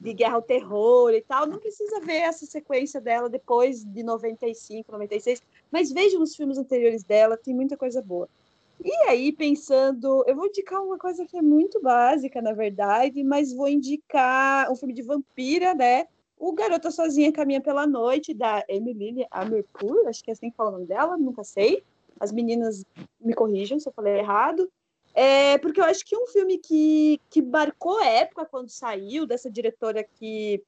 de 0.00 0.14
guerra 0.14 0.36
ao 0.36 0.42
terror 0.42 1.12
e 1.12 1.20
tal, 1.20 1.46
não 1.46 1.58
precisa 1.58 2.00
ver 2.00 2.22
essa 2.22 2.46
sequência 2.46 3.00
dela 3.00 3.28
depois 3.28 3.84
de 3.84 4.02
95, 4.02 4.90
96, 4.90 5.42
mas 5.70 5.92
vejam 5.92 6.22
os 6.22 6.34
filmes 6.34 6.58
anteriores 6.58 7.04
dela, 7.04 7.36
tem 7.36 7.54
muita 7.54 7.76
coisa 7.76 8.00
boa. 8.00 8.28
E 8.82 8.92
aí, 9.08 9.32
pensando, 9.32 10.24
eu 10.26 10.34
vou 10.34 10.46
indicar 10.46 10.82
uma 10.82 10.98
coisa 10.98 11.24
que 11.24 11.36
é 11.36 11.42
muito 11.42 11.80
básica, 11.80 12.42
na 12.42 12.52
verdade, 12.52 13.22
mas 13.22 13.52
vou 13.52 13.68
indicar 13.68 14.70
um 14.70 14.76
filme 14.76 14.92
de 14.92 15.02
vampira, 15.02 15.74
né? 15.74 16.06
O 16.38 16.52
Garota 16.52 16.90
Sozinha 16.90 17.32
Caminha 17.32 17.60
pela 17.60 17.86
Noite, 17.86 18.34
da 18.34 18.64
Emily 18.68 19.24
Amirpour, 19.30 20.06
acho 20.08 20.22
que 20.22 20.30
é 20.30 20.34
assim 20.34 20.50
que 20.50 20.56
fala 20.56 20.70
o 20.70 20.72
nome 20.72 20.86
dela, 20.86 21.16
nunca 21.16 21.44
sei. 21.44 21.82
As 22.18 22.32
meninas 22.32 22.84
me 23.20 23.34
corrijam 23.34 23.78
se 23.78 23.88
eu 23.88 23.92
falei 23.92 24.18
errado. 24.18 24.68
É, 25.14 25.58
porque 25.58 25.80
eu 25.80 25.84
acho 25.84 26.04
que 26.04 26.16
um 26.16 26.26
filme 26.26 26.58
que, 26.58 27.20
que 27.30 27.40
marcou 27.40 27.98
a 28.00 28.06
época 28.06 28.44
quando 28.44 28.68
saiu, 28.68 29.26
dessa 29.26 29.50
diretora 29.50 30.02
que. 30.02 30.62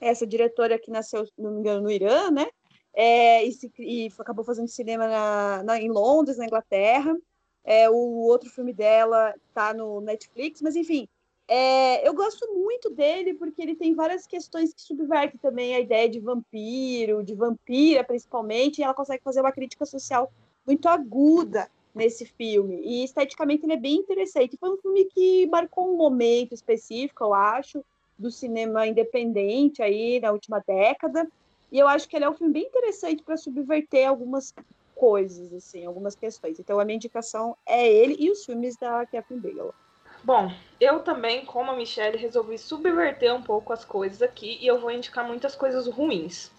Essa 0.00 0.26
diretora 0.26 0.78
que 0.78 0.90
nasceu, 0.90 1.24
não 1.38 1.52
me 1.52 1.60
engano, 1.60 1.82
no 1.82 1.90
Irã, 1.90 2.30
né? 2.30 2.46
É, 2.92 3.44
e, 3.44 3.52
se, 3.52 3.70
e, 3.78 4.10
acabou 4.18 4.44
fazendo 4.44 4.66
cinema 4.66 5.06
na, 5.06 5.62
na, 5.62 5.80
em 5.80 5.90
Londres, 5.90 6.38
na 6.38 6.46
Inglaterra. 6.46 7.16
É, 7.62 7.88
o 7.90 7.94
outro 7.94 8.50
filme 8.50 8.72
dela 8.72 9.34
tá 9.54 9.74
no 9.74 10.00
Netflix, 10.00 10.62
mas 10.62 10.74
enfim, 10.74 11.06
é, 11.46 12.06
eu 12.08 12.14
gosto 12.14 12.50
muito 12.54 12.88
dele 12.90 13.34
porque 13.34 13.60
ele 13.60 13.76
tem 13.76 13.94
várias 13.94 14.26
questões 14.26 14.72
que 14.72 14.80
subvertem 14.80 15.38
também 15.38 15.74
a 15.74 15.80
ideia 15.80 16.08
de 16.08 16.18
vampiro, 16.18 17.22
de 17.22 17.34
vampira 17.34 18.02
principalmente, 18.02 18.78
e 18.78 18.82
ela 18.82 18.94
consegue 18.94 19.22
fazer 19.22 19.40
uma 19.40 19.52
crítica 19.52 19.84
social 19.84 20.32
muito 20.66 20.88
aguda 20.88 21.70
nesse 21.94 22.24
filme. 22.24 22.80
E 22.82 23.04
esteticamente 23.04 23.64
ele 23.64 23.72
é 23.72 23.76
bem 23.76 23.96
interessante. 23.96 24.56
Foi 24.58 24.70
um 24.70 24.78
filme 24.78 25.04
que 25.06 25.46
marcou 25.46 25.92
um 25.92 25.96
momento 25.96 26.54
específico, 26.54 27.24
eu 27.24 27.34
acho, 27.34 27.84
do 28.18 28.30
cinema 28.30 28.86
independente 28.86 29.82
aí 29.82 30.20
na 30.20 30.30
última 30.30 30.62
década. 30.66 31.28
E 31.72 31.78
eu 31.78 31.88
acho 31.88 32.08
que 32.08 32.16
ele 32.16 32.24
é 32.24 32.30
um 32.30 32.34
filme 32.34 32.52
bem 32.52 32.64
interessante 32.64 33.22
para 33.22 33.36
subverter 33.36 34.08
algumas 34.08 34.54
coisas, 34.94 35.52
assim, 35.52 35.86
algumas 35.86 36.14
questões. 36.14 36.58
Então 36.58 36.78
a 36.78 36.84
minha 36.84 36.96
indicação 36.96 37.56
é 37.64 37.90
ele 37.90 38.16
e 38.18 38.30
os 38.30 38.44
filmes 38.44 38.76
da 38.76 39.06
Catherine 39.06 39.40
Bigelow. 39.40 39.74
Bom, 40.22 40.52
eu 40.78 41.00
também, 41.00 41.46
como 41.46 41.70
a 41.70 41.76
Michelle, 41.76 42.18
resolvi 42.18 42.58
subverter 42.58 43.34
um 43.34 43.42
pouco 43.42 43.72
as 43.72 43.84
coisas 43.84 44.20
aqui 44.20 44.58
e 44.60 44.66
eu 44.66 44.78
vou 44.78 44.90
indicar 44.90 45.26
muitas 45.26 45.56
coisas 45.56 45.86
ruins. 45.86 46.50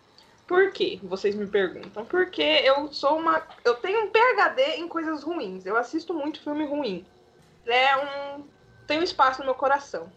Por 0.52 0.70
quê? 0.74 1.00
Vocês 1.02 1.34
me 1.34 1.48
perguntam. 1.48 2.04
Porque 2.04 2.42
eu 2.42 2.92
sou 2.92 3.18
uma. 3.18 3.42
Eu 3.64 3.76
tenho 3.76 4.04
um 4.04 4.10
PHD 4.10 4.80
em 4.80 4.88
coisas 4.90 5.24
ruins. 5.24 5.66
Eu 5.66 5.78
assisto 5.78 6.14
muito 6.14 6.42
filme 6.42 6.66
ruim. 6.66 7.06
É 7.66 7.96
um. 7.96 8.44
Tem 8.86 9.00
um 9.00 9.04
espaço 9.04 9.40
no 9.40 9.46
meu 9.46 9.56
coração. 9.56 10.12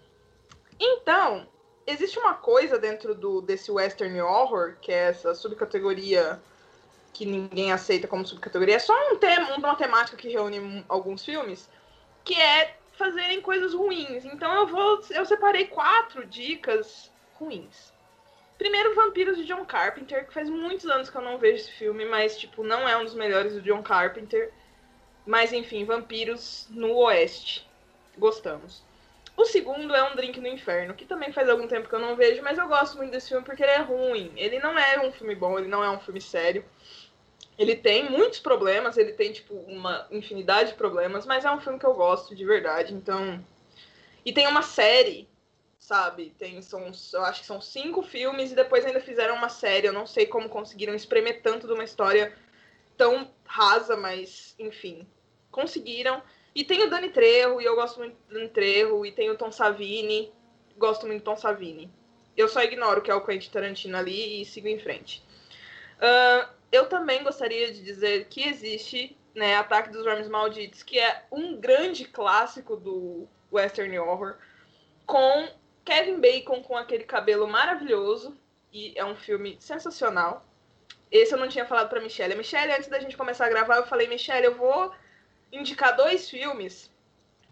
Então, 0.81 1.47
existe 1.87 2.19
uma 2.19 2.35
coisa 2.35 2.81
dentro 2.81 3.15
do 3.15 3.41
desse 3.43 3.71
Western 3.71 4.21
Horror, 4.23 4.75
que 4.81 4.91
é 4.91 5.11
essa 5.11 5.37
subcategoria 5.37 6.43
que 7.13 7.25
ninguém 7.25 7.71
aceita 7.71 8.09
como 8.09 8.27
subcategoria. 8.27 8.75
É 8.75 8.81
só 8.81 9.13
um 9.13 9.17
tema, 9.17 9.55
uma 9.57 9.77
temática 9.77 10.17
que 10.17 10.31
reúne 10.31 10.85
alguns 10.89 11.25
filmes, 11.25 11.71
que 12.25 12.35
é 12.35 12.77
fazerem 12.95 13.41
coisas 13.41 13.73
ruins. 13.73 14.25
Então 14.25 14.53
eu 14.53 14.67
vou. 14.67 15.01
Eu 15.11 15.25
separei 15.25 15.69
quatro 15.69 16.27
dicas 16.27 17.09
ruins. 17.35 17.94
Primeiro, 18.59 18.95
Vampiros 18.95 19.37
de 19.37 19.45
John 19.45 19.65
Carpenter, 19.65 20.27
que 20.27 20.35
faz 20.35 20.49
muitos 20.49 20.87
anos 20.87 21.11
que 21.11 21.17
eu 21.17 21.23
não 21.23 21.39
vejo 21.39 21.57
esse 21.57 21.73
filme, 21.73 22.05
mas, 22.05 22.39
tipo, 22.39 22.63
não 22.63 22.89
é 22.89 22.97
um 22.97 23.05
dos 23.05 23.15
melhores 23.15 23.55
do 23.55 23.61
John 23.61 23.83
Carpenter. 23.83 24.53
Mas, 25.27 25.53
enfim, 25.53 25.85
Vampiros 25.85 26.67
no 26.71 26.95
Oeste. 26.95 27.69
Gostamos. 28.17 28.83
O 29.37 29.45
segundo 29.45 29.95
é 29.95 30.03
Um 30.05 30.15
Drink 30.15 30.41
no 30.41 30.47
Inferno, 30.47 30.95
que 30.95 31.05
também 31.05 31.33
faz 31.33 31.49
algum 31.49 31.67
tempo 31.67 31.89
que 31.89 31.95
eu 31.95 31.99
não 31.99 32.15
vejo, 32.15 32.41
mas 32.43 32.57
eu 32.57 32.69
gosto 32.69 32.97
muito 32.97 33.11
desse 33.11 33.31
filme 33.31 33.45
porque 33.45 33.65
ele 33.65 33.73
é 33.73 33.79
ruim. 33.79 34.33
Ele 34.37 34.61
não 34.61 34.79
é 34.79 35.01
um 35.01 35.11
filme 35.11 35.35
bom, 35.35 35.59
ele 35.59 35.67
não 35.67 35.83
é 35.83 35.91
um 35.91 35.99
filme 35.99 36.21
sério. 36.21 36.65
Ele 37.59 37.75
tem 37.75 38.09
muitos 38.09 38.39
problemas, 38.39 38.97
ele 38.97 39.13
tem, 39.13 39.33
tipo, 39.33 39.55
uma 39.55 40.07
infinidade 40.11 40.71
de 40.71 40.77
problemas, 40.77 41.27
mas 41.27 41.45
é 41.45 41.51
um 41.51 41.61
filme 41.61 41.79
que 41.79 41.87
eu 41.87 41.95
gosto 41.95 42.35
de 42.35 42.45
verdade, 42.45 42.95
então. 42.95 43.45
E 44.25 44.33
tem 44.33 44.47
uma 44.47 44.63
série 44.63 45.29
sabe? 45.85 46.35
Tem, 46.39 46.63
são, 46.63 46.91
eu 47.13 47.25
acho 47.25 47.41
que 47.43 47.47
são 47.47 47.61
cinco 47.61 48.03
filmes 48.03 48.51
e 48.51 48.55
depois 48.55 48.87
ainda 48.87 49.01
fizeram 49.01 49.35
uma 49.35 49.51
série. 49.51 49.87
Eu 49.87 49.93
não 49.93 50.07
sei 50.07 50.25
como 50.25 50.49
conseguiram 50.49 50.95
espremer 50.95 51.43
tanto 51.43 51.67
de 51.67 51.75
uma 51.75 51.85
história 51.85 52.35
tão 52.97 53.31
rasa, 53.45 53.95
mas 53.95 54.55
enfim, 54.59 55.07
conseguiram. 55.51 56.23
E 56.55 56.65
tem 56.65 56.83
o 56.85 56.89
Dani 56.89 57.11
Trejo, 57.11 57.61
e 57.61 57.65
eu 57.65 57.75
gosto 57.75 57.99
muito 57.99 58.17
do 58.27 58.35
Dani 58.35 58.49
Trejo, 58.49 59.05
e 59.05 59.13
tem 59.13 59.29
o 59.29 59.37
Tom 59.37 59.53
Savini. 59.53 60.33
gosto 60.79 61.07
muito 61.07 61.21
do 61.21 61.25
Tom 61.25 61.37
Savini. 61.37 61.93
Eu 62.35 62.49
só 62.49 62.63
ignoro 62.63 63.03
que 63.03 63.11
é 63.11 63.15
o 63.15 63.25
Quentin 63.25 63.51
Tarantino 63.51 63.99
ali 63.99 64.41
e 64.41 64.45
sigo 64.47 64.67
em 64.67 64.79
frente. 64.79 65.23
Uh, 65.99 66.49
eu 66.73 66.89
também 66.89 67.23
gostaria 67.23 67.71
de 67.71 67.83
dizer 67.83 68.27
que 68.29 68.43
existe 68.49 69.17
né, 69.35 69.57
Ataque 69.57 69.91
dos 69.91 70.03
Vermes 70.03 70.29
Malditos, 70.29 70.83
que 70.83 70.99
é 70.99 71.27
um 71.31 71.57
grande 71.61 72.07
clássico 72.07 72.75
do 72.75 73.29
Western 73.53 73.99
Horror, 73.99 74.37
com 75.05 75.49
Kevin 75.85 76.21
Bacon 76.21 76.63
com 76.63 76.77
aquele 76.77 77.05
cabelo 77.05 77.47
maravilhoso, 77.47 78.37
e 78.73 78.93
é 78.97 79.05
um 79.05 79.15
filme 79.15 79.57
sensacional. 79.61 80.45
Esse 81.11 81.33
eu 81.33 81.39
não 81.39 81.49
tinha 81.49 81.65
falado 81.65 81.89
para 81.89 82.01
Michelle. 82.01 82.35
Michelle, 82.35 82.73
antes 82.73 82.89
da 82.89 82.99
gente 82.99 83.17
começar 83.17 83.47
a 83.47 83.51
gravar, 83.51 83.77
eu 83.77 83.87
falei, 83.87 84.09
Michelle, 84.09 84.47
eu 84.47 84.57
vou 84.57 84.93
indicar 85.53 85.97
dois 85.97 86.29
filmes 86.29 86.91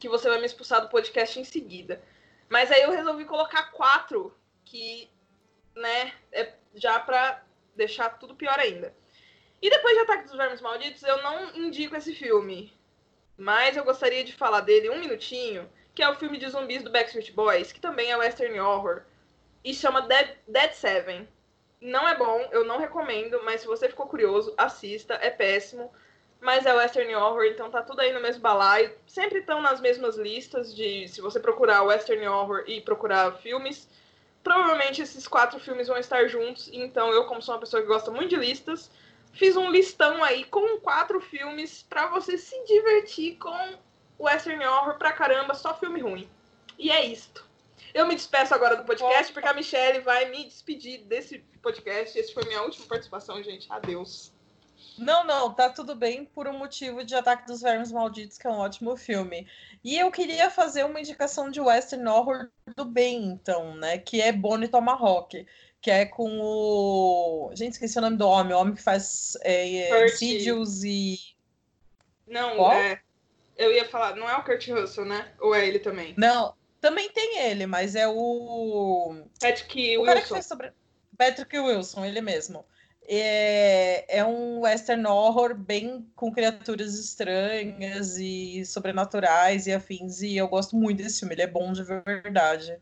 que 0.00 0.08
você 0.08 0.28
vai 0.28 0.40
me 0.40 0.46
expulsar 0.46 0.80
do 0.80 0.88
podcast 0.88 1.38
em 1.38 1.44
seguida. 1.44 2.02
Mas 2.48 2.72
aí 2.72 2.82
eu 2.82 2.90
resolvi 2.90 3.24
colocar 3.24 3.70
quatro 3.70 4.36
que, 4.64 5.08
né, 5.76 6.12
é 6.32 6.54
já 6.74 6.98
pra 6.98 7.44
deixar 7.76 8.10
tudo 8.18 8.34
pior 8.34 8.58
ainda. 8.58 8.92
E 9.60 9.70
depois 9.70 9.94
de 9.94 10.00
Ataque 10.00 10.24
dos 10.24 10.36
Vermes 10.36 10.60
Malditos, 10.60 11.02
eu 11.04 11.22
não 11.22 11.54
indico 11.54 11.94
esse 11.94 12.12
filme. 12.14 12.72
Mas 13.36 13.76
eu 13.76 13.84
gostaria 13.84 14.24
de 14.24 14.32
falar 14.32 14.60
dele 14.60 14.90
um 14.90 14.98
minutinho, 14.98 15.70
que 15.94 16.02
é 16.02 16.08
o 16.08 16.14
filme 16.14 16.38
de 16.38 16.48
zumbis 16.48 16.82
do 16.82 16.90
Backstreet 16.90 17.32
Boys, 17.32 17.72
que 17.72 17.80
também 17.80 18.10
é 18.10 18.16
western 18.16 18.58
horror, 18.60 19.02
e 19.64 19.74
chama 19.74 20.02
Dead, 20.02 20.36
Dead 20.48 20.72
Seven. 20.72 21.28
Não 21.80 22.08
é 22.08 22.16
bom, 22.16 22.48
eu 22.52 22.64
não 22.64 22.78
recomendo, 22.78 23.40
mas 23.44 23.60
se 23.60 23.66
você 23.66 23.88
ficou 23.88 24.06
curioso, 24.06 24.54
assista, 24.56 25.14
é 25.14 25.30
péssimo. 25.30 25.92
Mas 26.40 26.66
é 26.66 26.74
western 26.74 27.14
horror, 27.14 27.44
então 27.44 27.70
tá 27.70 27.82
tudo 27.82 28.00
aí 28.00 28.12
no 28.12 28.20
mesmo 28.20 28.42
balaio. 28.42 28.92
Sempre 29.06 29.38
estão 29.38 29.62
nas 29.62 29.80
mesmas 29.80 30.16
listas 30.16 30.74
de 30.74 31.06
se 31.06 31.20
você 31.20 31.38
procurar 31.38 31.82
western 31.82 32.26
horror 32.26 32.64
e 32.66 32.80
procurar 32.80 33.38
filmes, 33.38 33.88
provavelmente 34.42 35.00
esses 35.00 35.28
quatro 35.28 35.60
filmes 35.60 35.86
vão 35.86 35.98
estar 35.98 36.26
juntos. 36.26 36.68
Então 36.72 37.12
eu, 37.12 37.26
como 37.26 37.40
sou 37.40 37.54
uma 37.54 37.60
pessoa 37.60 37.80
que 37.80 37.86
gosta 37.86 38.10
muito 38.10 38.30
de 38.30 38.36
listas, 38.36 38.90
fiz 39.32 39.56
um 39.56 39.70
listão 39.70 40.22
aí 40.24 40.42
com 40.44 40.80
quatro 40.80 41.20
filmes 41.20 41.84
para 41.88 42.08
você 42.08 42.36
se 42.36 42.60
divertir 42.64 43.36
com 43.36 43.78
western 44.22 44.64
horror 44.64 44.96
pra 44.96 45.12
caramba, 45.12 45.54
só 45.54 45.74
filme 45.74 46.00
ruim. 46.00 46.28
E 46.78 46.90
é 46.90 47.04
isto. 47.04 47.46
Eu 47.92 48.06
me 48.06 48.14
despeço 48.14 48.54
agora 48.54 48.76
do 48.76 48.84
podcast, 48.84 49.32
porque 49.32 49.48
a 49.48 49.52
Michelle 49.52 50.00
vai 50.00 50.30
me 50.30 50.44
despedir 50.44 51.04
desse 51.04 51.38
podcast. 51.60 52.18
Esse 52.18 52.32
foi 52.32 52.44
minha 52.44 52.62
última 52.62 52.86
participação, 52.86 53.42
gente. 53.42 53.70
Adeus. 53.70 54.32
Não, 54.98 55.24
não, 55.24 55.52
tá 55.52 55.70
tudo 55.70 55.94
bem 55.94 56.24
por 56.24 56.46
um 56.46 56.58
motivo 56.58 57.04
de 57.04 57.14
Ataque 57.14 57.46
dos 57.46 57.60
Vermes 57.60 57.92
Malditos, 57.92 58.38
que 58.38 58.46
é 58.46 58.50
um 58.50 58.58
ótimo 58.58 58.96
filme. 58.96 59.46
E 59.82 59.98
eu 59.98 60.10
queria 60.10 60.50
fazer 60.50 60.84
uma 60.84 61.00
indicação 61.00 61.50
de 61.50 61.60
western 61.60 62.06
horror 62.08 62.48
do 62.76 62.84
bem, 62.84 63.24
então, 63.24 63.74
né? 63.76 63.98
Que 63.98 64.20
é 64.20 64.32
Bonnie 64.32 64.68
Tomahawk, 64.68 65.46
que 65.80 65.90
é 65.90 66.06
com 66.06 66.40
o. 66.40 67.50
Gente, 67.54 67.72
esqueci 67.72 67.98
o 67.98 68.02
nome 68.02 68.16
do 68.16 68.26
homem, 68.26 68.54
o 68.54 68.58
homem 68.58 68.74
que 68.74 68.82
faz 68.82 69.36
é, 69.42 70.06
Insidious 70.06 70.82
e. 70.84 71.18
Não, 72.26 72.56
Qual? 72.56 72.72
é. 72.72 73.00
Eu 73.56 73.72
ia 73.72 73.84
falar, 73.84 74.16
não 74.16 74.28
é 74.28 74.36
o 74.36 74.44
Kurt 74.44 74.68
Russell, 74.68 75.04
né? 75.04 75.32
Ou 75.40 75.54
é 75.54 75.66
ele 75.66 75.78
também? 75.78 76.14
Não, 76.16 76.54
também 76.80 77.10
tem 77.10 77.38
ele, 77.38 77.66
mas 77.66 77.94
é 77.94 78.08
o. 78.08 79.24
Patrick 79.40 79.98
o 79.98 80.02
Wilson. 80.02 80.42
Sobre... 80.42 80.72
Patrick 81.16 81.58
Wilson, 81.58 82.04
ele 82.04 82.20
mesmo. 82.20 82.64
É, 83.08 84.18
é 84.18 84.24
um 84.24 84.60
western 84.60 85.06
horror 85.06 85.54
bem 85.54 86.08
com 86.14 86.32
criaturas 86.32 86.98
estranhas 86.98 88.16
e 88.16 88.64
sobrenaturais 88.64 89.66
e 89.66 89.72
afins. 89.72 90.22
E 90.22 90.36
eu 90.36 90.48
gosto 90.48 90.76
muito 90.76 91.02
desse 91.02 91.20
filme, 91.20 91.34
ele 91.34 91.42
é 91.42 91.46
bom 91.46 91.72
de 91.72 91.82
verdade. 91.82 92.78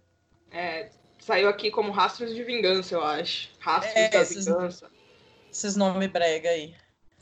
É, 0.50 0.90
saiu 1.18 1.48
aqui 1.48 1.70
como 1.70 1.92
Rastros 1.92 2.34
de 2.34 2.42
Vingança, 2.42 2.94
eu 2.94 3.02
acho. 3.02 3.50
Rastros 3.58 3.96
é, 3.96 4.08
da 4.08 4.20
esses, 4.20 4.46
Vingança. 4.46 4.90
Esses 5.50 5.76
nomes 5.76 6.10
brega 6.10 6.50
aí. 6.50 6.74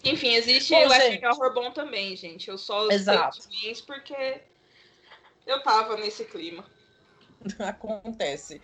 Enfim, 0.04 0.34
existe 0.34 0.74
o 0.74 0.88
western 0.88 1.26
horror 1.26 1.54
bom 1.54 1.72
também, 1.72 2.14
gente. 2.16 2.48
Eu 2.48 2.56
só 2.56 2.88
Exato. 2.90 3.38
porque 3.86 4.40
eu 5.46 5.62
tava 5.62 5.96
nesse 5.96 6.24
clima. 6.24 6.64
Acontece. 7.58 8.60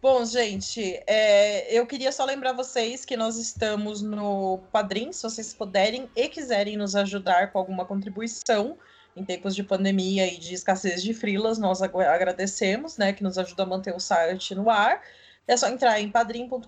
Bom, 0.00 0.24
gente, 0.24 1.02
é, 1.06 1.72
eu 1.76 1.86
queria 1.86 2.12
só 2.12 2.24
lembrar 2.24 2.52
vocês 2.52 3.04
que 3.04 3.16
nós 3.16 3.36
estamos 3.36 4.02
no 4.02 4.58
Padrim, 4.70 5.12
se 5.12 5.22
vocês 5.22 5.54
puderem 5.54 6.10
e 6.14 6.28
quiserem 6.28 6.76
nos 6.76 6.94
ajudar 6.94 7.52
com 7.52 7.58
alguma 7.58 7.84
contribuição 7.84 8.78
em 9.16 9.24
tempos 9.24 9.54
de 9.54 9.62
pandemia 9.62 10.26
e 10.26 10.38
de 10.38 10.54
escassez 10.54 11.02
de 11.02 11.12
frilas, 11.12 11.58
nós 11.58 11.82
agradecemos, 11.82 12.96
né, 12.96 13.12
que 13.12 13.22
nos 13.22 13.36
ajuda 13.36 13.62
a 13.62 13.66
manter 13.66 13.94
o 13.94 14.00
site 14.00 14.54
no 14.54 14.70
ar. 14.70 15.02
É 15.46 15.56
só 15.56 15.68
entrar 15.68 16.00
em 16.00 16.10
padrim.com.br 16.10 16.66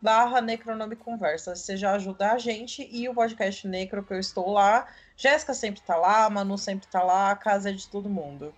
barra 0.00 0.40
Necronome 0.40 0.96
Conversa. 0.96 1.56
Você 1.56 1.76
já 1.76 1.92
ajuda 1.92 2.32
a 2.32 2.38
gente 2.38 2.88
e 2.90 3.08
o 3.08 3.14
podcast 3.14 3.66
Necro 3.66 4.04
que 4.04 4.14
eu 4.14 4.18
estou 4.18 4.52
lá 4.52 4.86
Jéssica 5.16 5.54
sempre 5.54 5.80
tá 5.80 5.96
lá, 5.96 6.28
Manu 6.28 6.58
sempre 6.58 6.86
tá 6.88 7.02
lá, 7.02 7.30
a 7.30 7.36
casa 7.36 7.70
é 7.70 7.72
de 7.72 7.88
todo 7.88 8.08
mundo. 8.08 8.54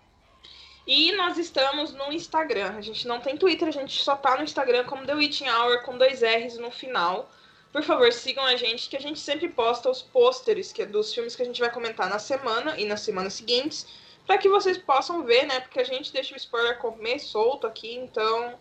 E 0.87 1.12
nós 1.12 1.37
estamos 1.37 1.92
no 1.92 2.12
Instagram. 2.12 2.74
A 2.76 2.81
gente 2.81 3.07
não 3.07 3.20
tem 3.20 3.37
Twitter, 3.37 3.68
a 3.68 3.72
gente 3.72 4.02
só 4.02 4.16
tá 4.16 4.37
no 4.37 4.44
Instagram 4.44 4.85
como 4.85 5.05
The 5.05 5.14
Witching 5.14 5.48
Hour 5.48 5.83
com 5.83 5.98
dois 5.98 6.22
R's 6.22 6.59
no 6.59 6.70
final. 6.70 7.31
Por 7.72 7.83
favor, 7.83 8.11
sigam 8.12 8.44
a 8.44 8.57
gente, 8.57 8.88
que 8.88 8.96
a 8.96 9.00
gente 9.00 9.18
sempre 9.18 9.48
posta 9.48 9.90
os 9.90 10.00
pôsteres 10.00 10.72
que 10.72 10.83
é 10.83 10.87
dos 10.87 11.12
filmes 11.12 11.37
que 11.37 11.42
a 11.42 11.44
gente 11.44 11.61
vai 11.61 11.70
comentar 11.70 12.09
na 12.09 12.18
semana 12.18 12.79
e 12.79 12.87
nas 12.87 13.00
semanas 13.00 13.35
seguintes, 13.35 13.87
para 14.26 14.38
que 14.38 14.48
vocês 14.48 14.79
possam 14.79 15.24
ver, 15.24 15.44
né? 15.46 15.61
Porque 15.61 15.81
a 15.81 15.85
gente 15.85 16.12
deixa 16.12 16.33
o 16.33 16.37
spoiler 16.38 16.79
comer 16.79 17.18
solto 17.18 17.66
aqui, 17.66 17.94
então, 17.94 18.55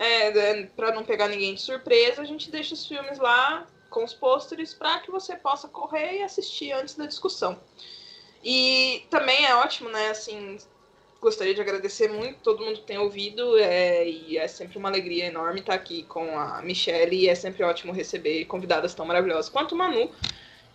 é, 0.00 0.28
é 0.28 0.62
para 0.64 0.92
não 0.92 1.04
pegar 1.04 1.28
ninguém 1.28 1.54
de 1.54 1.60
surpresa, 1.60 2.22
a 2.22 2.24
gente 2.24 2.50
deixa 2.50 2.72
os 2.72 2.86
filmes 2.86 3.18
lá 3.18 3.66
com 3.90 4.02
os 4.02 4.14
pôsteres 4.14 4.72
para 4.72 4.98
que 5.00 5.10
você 5.10 5.36
possa 5.36 5.68
correr 5.68 6.18
e 6.18 6.22
assistir 6.22 6.72
antes 6.72 6.94
da 6.94 7.04
discussão. 7.04 7.60
E 8.42 9.04
também 9.10 9.44
é 9.44 9.54
ótimo, 9.56 9.90
né? 9.90 10.08
Assim, 10.08 10.56
gostaria 11.20 11.54
de 11.54 11.60
agradecer 11.60 12.08
muito 12.08 12.38
todo 12.40 12.64
mundo 12.64 12.80
que 12.80 12.86
tem 12.86 12.96
ouvido 12.96 13.58
é, 13.58 14.08
e 14.08 14.38
é 14.38 14.48
sempre 14.48 14.78
uma 14.78 14.88
alegria 14.88 15.26
enorme 15.26 15.60
estar 15.60 15.74
aqui 15.74 16.04
com 16.04 16.38
a 16.38 16.62
Michelle 16.62 17.14
e 17.14 17.28
é 17.28 17.34
sempre 17.34 17.62
ótimo 17.62 17.92
receber 17.92 18.46
convidadas 18.46 18.94
tão 18.94 19.04
maravilhosas 19.04 19.50
quanto 19.50 19.74
o 19.74 19.78
Manu. 19.78 20.10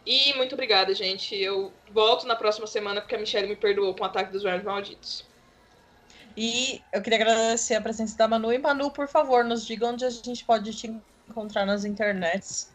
E 0.06 0.36
muito 0.36 0.54
obrigada, 0.54 0.94
gente. 0.94 1.36
Eu 1.36 1.74
volto 1.90 2.28
na 2.28 2.36
próxima 2.36 2.68
semana 2.68 3.02
porque 3.02 3.16
a 3.16 3.18
Michelle 3.18 3.48
me 3.48 3.56
perdoou 3.56 3.96
com 3.96 4.04
o 4.04 4.06
ataque 4.06 4.32
dos 4.32 4.44
vermes 4.44 4.64
malditos. 4.64 5.26
E 6.38 6.82
eu 6.92 7.02
queria 7.02 7.20
agradecer 7.20 7.76
a 7.76 7.82
presença 7.82 8.18
da 8.18 8.28
Manu. 8.28 8.52
E 8.52 8.58
Manu, 8.58 8.92
por 8.92 9.08
favor, 9.08 9.44
nos 9.44 9.66
diga 9.66 9.88
onde 9.88 10.04
a 10.06 10.10
gente 10.10 10.44
pode 10.44 10.74
te 10.74 10.94
encontrar 11.30 11.66
nas 11.66 11.86
internets. 11.86 12.70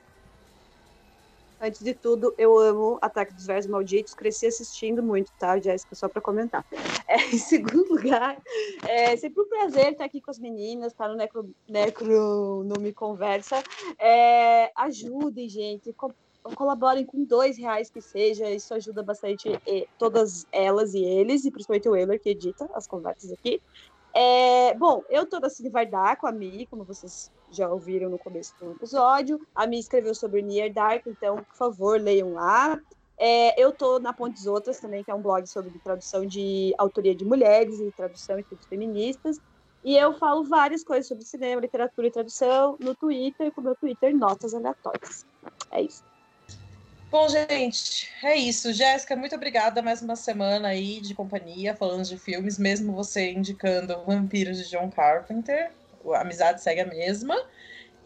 Antes 1.62 1.82
de 1.82 1.92
tudo, 1.92 2.34
eu 2.38 2.58
amo 2.58 2.98
Ataque 3.02 3.34
dos 3.34 3.44
Versos 3.44 3.70
Malditos, 3.70 4.14
cresci 4.14 4.46
assistindo 4.46 5.02
muito, 5.02 5.30
tá, 5.38 5.58
Jéssica? 5.58 5.94
Só 5.94 6.08
para 6.08 6.22
comentar. 6.22 6.64
É, 7.06 7.26
em 7.26 7.38
segundo 7.38 7.92
lugar, 7.92 8.40
é 8.88 9.16
sempre 9.16 9.42
um 9.42 9.48
prazer 9.48 9.90
estar 9.90 10.04
aqui 10.04 10.20
com 10.20 10.30
as 10.30 10.38
meninas, 10.38 10.92
estar 10.92 11.06
tá 11.06 11.10
no 11.10 11.16
Necro, 11.16 11.50
Necro 11.68 12.62
no 12.62 12.80
Me 12.80 12.92
Conversa. 12.92 13.60
É, 13.98 14.70
ajudem, 14.76 15.48
gente, 15.48 15.92
co 15.92 16.14
colaborem 16.54 17.04
com 17.04 17.24
dois 17.24 17.56
reais 17.56 17.90
que 17.90 18.00
seja, 18.00 18.50
isso 18.50 18.72
ajuda 18.74 19.02
bastante 19.02 19.48
e, 19.66 19.88
todas 19.98 20.46
elas 20.52 20.94
e 20.94 21.02
eles, 21.02 21.44
e 21.44 21.50
principalmente 21.50 21.88
o 21.88 21.96
Euler, 21.96 22.20
que 22.20 22.30
edita 22.30 22.68
as 22.74 22.86
conversas 22.86 23.32
aqui. 23.32 23.60
É, 24.12 24.74
bom, 24.74 25.02
eu 25.08 25.24
tô 25.24 25.38
da 25.38 25.48
Cine 25.48 25.68
Vardar 25.68 26.18
com 26.18 26.26
a 26.26 26.32
Mi, 26.32 26.66
como 26.66 26.84
vocês 26.84 27.30
já 27.50 27.68
ouviram 27.68 28.10
no 28.10 28.18
começo 28.18 28.54
do 28.58 28.72
episódio. 28.72 29.40
A 29.54 29.66
Mi 29.66 29.78
escreveu 29.78 30.14
sobre 30.14 30.42
Near 30.42 30.72
Dark, 30.72 31.06
então, 31.06 31.36
por 31.36 31.56
favor, 31.56 32.00
leiam 32.00 32.32
lá. 32.32 32.80
É, 33.16 33.60
eu 33.62 33.70
tô 33.70 33.98
na 33.98 34.12
Pontes 34.12 34.46
Outras 34.46 34.80
também, 34.80 35.04
que 35.04 35.10
é 35.10 35.14
um 35.14 35.20
blog 35.20 35.46
sobre 35.46 35.70
tradução 35.80 36.24
de 36.24 36.74
autoria 36.78 37.14
de 37.14 37.24
mulheres 37.24 37.78
e 37.78 37.92
tradução 37.92 38.38
e 38.38 38.40
estudos 38.40 38.66
feministas. 38.66 39.38
E 39.84 39.96
eu 39.96 40.12
falo 40.14 40.44
várias 40.44 40.82
coisas 40.82 41.06
sobre 41.06 41.24
cinema, 41.24 41.60
literatura 41.60 42.06
e 42.06 42.10
tradução 42.10 42.76
no 42.80 42.94
Twitter, 42.94 43.52
com 43.52 43.60
o 43.60 43.64
meu 43.64 43.76
Twitter 43.76 44.16
Notas 44.16 44.54
Aleatórias. 44.54 45.24
É 45.70 45.82
isso. 45.82 46.02
Bom, 47.10 47.28
gente, 47.28 48.08
é 48.22 48.36
isso. 48.36 48.72
Jéssica, 48.72 49.16
muito 49.16 49.34
obrigada 49.34 49.82
mais 49.82 50.00
uma 50.00 50.14
semana 50.14 50.68
aí 50.68 51.00
de 51.00 51.12
companhia, 51.12 51.74
falando 51.74 52.04
de 52.04 52.16
filmes, 52.16 52.56
mesmo 52.56 52.92
você 52.92 53.32
indicando 53.32 54.00
Vampiros 54.04 54.58
de 54.58 54.70
John 54.70 54.88
Carpenter. 54.88 55.72
A 56.14 56.20
amizade 56.20 56.62
segue 56.62 56.82
a 56.82 56.86
mesma. 56.86 57.36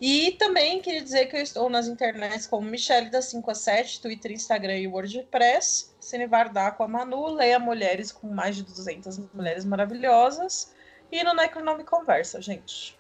E 0.00 0.32
também 0.38 0.80
queria 0.80 1.02
dizer 1.02 1.26
que 1.26 1.36
eu 1.36 1.42
estou 1.42 1.68
nas 1.68 1.86
internets 1.86 2.46
como 2.46 2.66
Michelle 2.66 3.11
da 3.11 3.20
5 3.20 3.50
a 3.50 3.55
7, 3.55 4.00
Twitter, 4.00 4.32
Instagram 4.32 4.78
e 4.78 4.88
WordPress. 4.88 5.94
Cinevardar 6.00 6.74
com 6.74 6.84
a 6.84 6.88
Manu, 6.88 7.26
leia 7.26 7.59
Mulheres 7.59 8.11
com 8.11 8.28
mais 8.28 8.57
de 8.57 8.62
200 8.62 9.18
mulheres 9.34 9.66
maravilhosas. 9.66 10.74
E 11.12 11.22
no 11.22 11.34
Necronome 11.34 11.84
Conversa, 11.84 12.40
gente. 12.40 12.98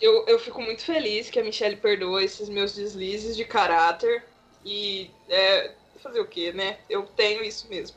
Eu, 0.00 0.24
eu 0.26 0.38
fico 0.38 0.62
muito 0.62 0.82
feliz 0.82 1.28
que 1.28 1.38
a 1.38 1.44
Michelle 1.44 1.76
perdoa 1.76 2.24
esses 2.24 2.48
meus 2.48 2.74
deslizes 2.74 3.36
de 3.36 3.44
caráter 3.44 4.24
e 4.68 5.10
é, 5.28 5.72
fazer 6.02 6.20
o 6.20 6.26
quê, 6.26 6.52
né? 6.52 6.78
Eu 6.88 7.04
tenho 7.04 7.42
isso 7.42 7.68
mesmo. 7.68 7.96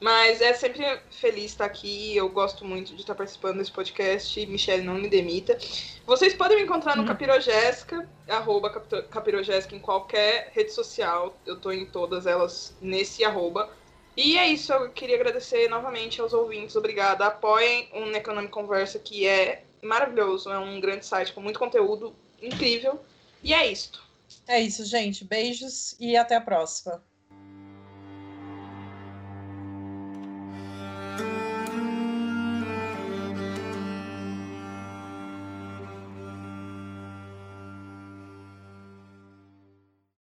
Mas 0.00 0.40
é 0.40 0.52
sempre 0.52 0.84
feliz 1.12 1.52
estar 1.52 1.64
aqui. 1.64 2.16
Eu 2.16 2.28
gosto 2.28 2.64
muito 2.64 2.92
de 2.92 3.02
estar 3.02 3.14
participando 3.14 3.58
desse 3.58 3.70
podcast. 3.70 4.44
Michelle, 4.46 4.82
não 4.82 4.94
me 4.94 5.08
demita. 5.08 5.56
Vocês 6.04 6.34
podem 6.34 6.56
me 6.56 6.64
encontrar 6.64 6.96
no 6.96 7.02
uhum. 7.02 7.08
Capirogésica, 7.08 8.08
arroba 8.28 8.68
Capirogésica 9.08 9.76
em 9.76 9.78
qualquer 9.78 10.50
rede 10.52 10.72
social. 10.72 11.36
Eu 11.46 11.56
tô 11.60 11.70
em 11.70 11.86
todas 11.86 12.26
elas 12.26 12.76
nesse 12.80 13.24
arroba. 13.24 13.70
E 14.16 14.36
é 14.36 14.48
isso, 14.48 14.72
eu 14.72 14.90
queria 14.90 15.14
agradecer 15.14 15.68
novamente 15.68 16.20
aos 16.20 16.32
ouvintes. 16.32 16.74
Obrigada. 16.74 17.26
Apoiem 17.26 17.88
o 17.92 18.16
Economic 18.16 18.52
Conversa, 18.52 18.98
que 18.98 19.24
é 19.24 19.62
maravilhoso. 19.80 20.50
É 20.50 20.58
um 20.58 20.80
grande 20.80 21.06
site 21.06 21.32
com 21.32 21.40
muito 21.40 21.60
conteúdo 21.60 22.12
incrível. 22.42 23.00
E 23.40 23.54
é 23.54 23.70
isso. 23.70 24.02
É 24.46 24.60
isso, 24.60 24.84
gente. 24.84 25.24
Beijos 25.24 25.96
e 25.98 26.16
até 26.16 26.36
a 26.36 26.40
próxima. 26.40 27.04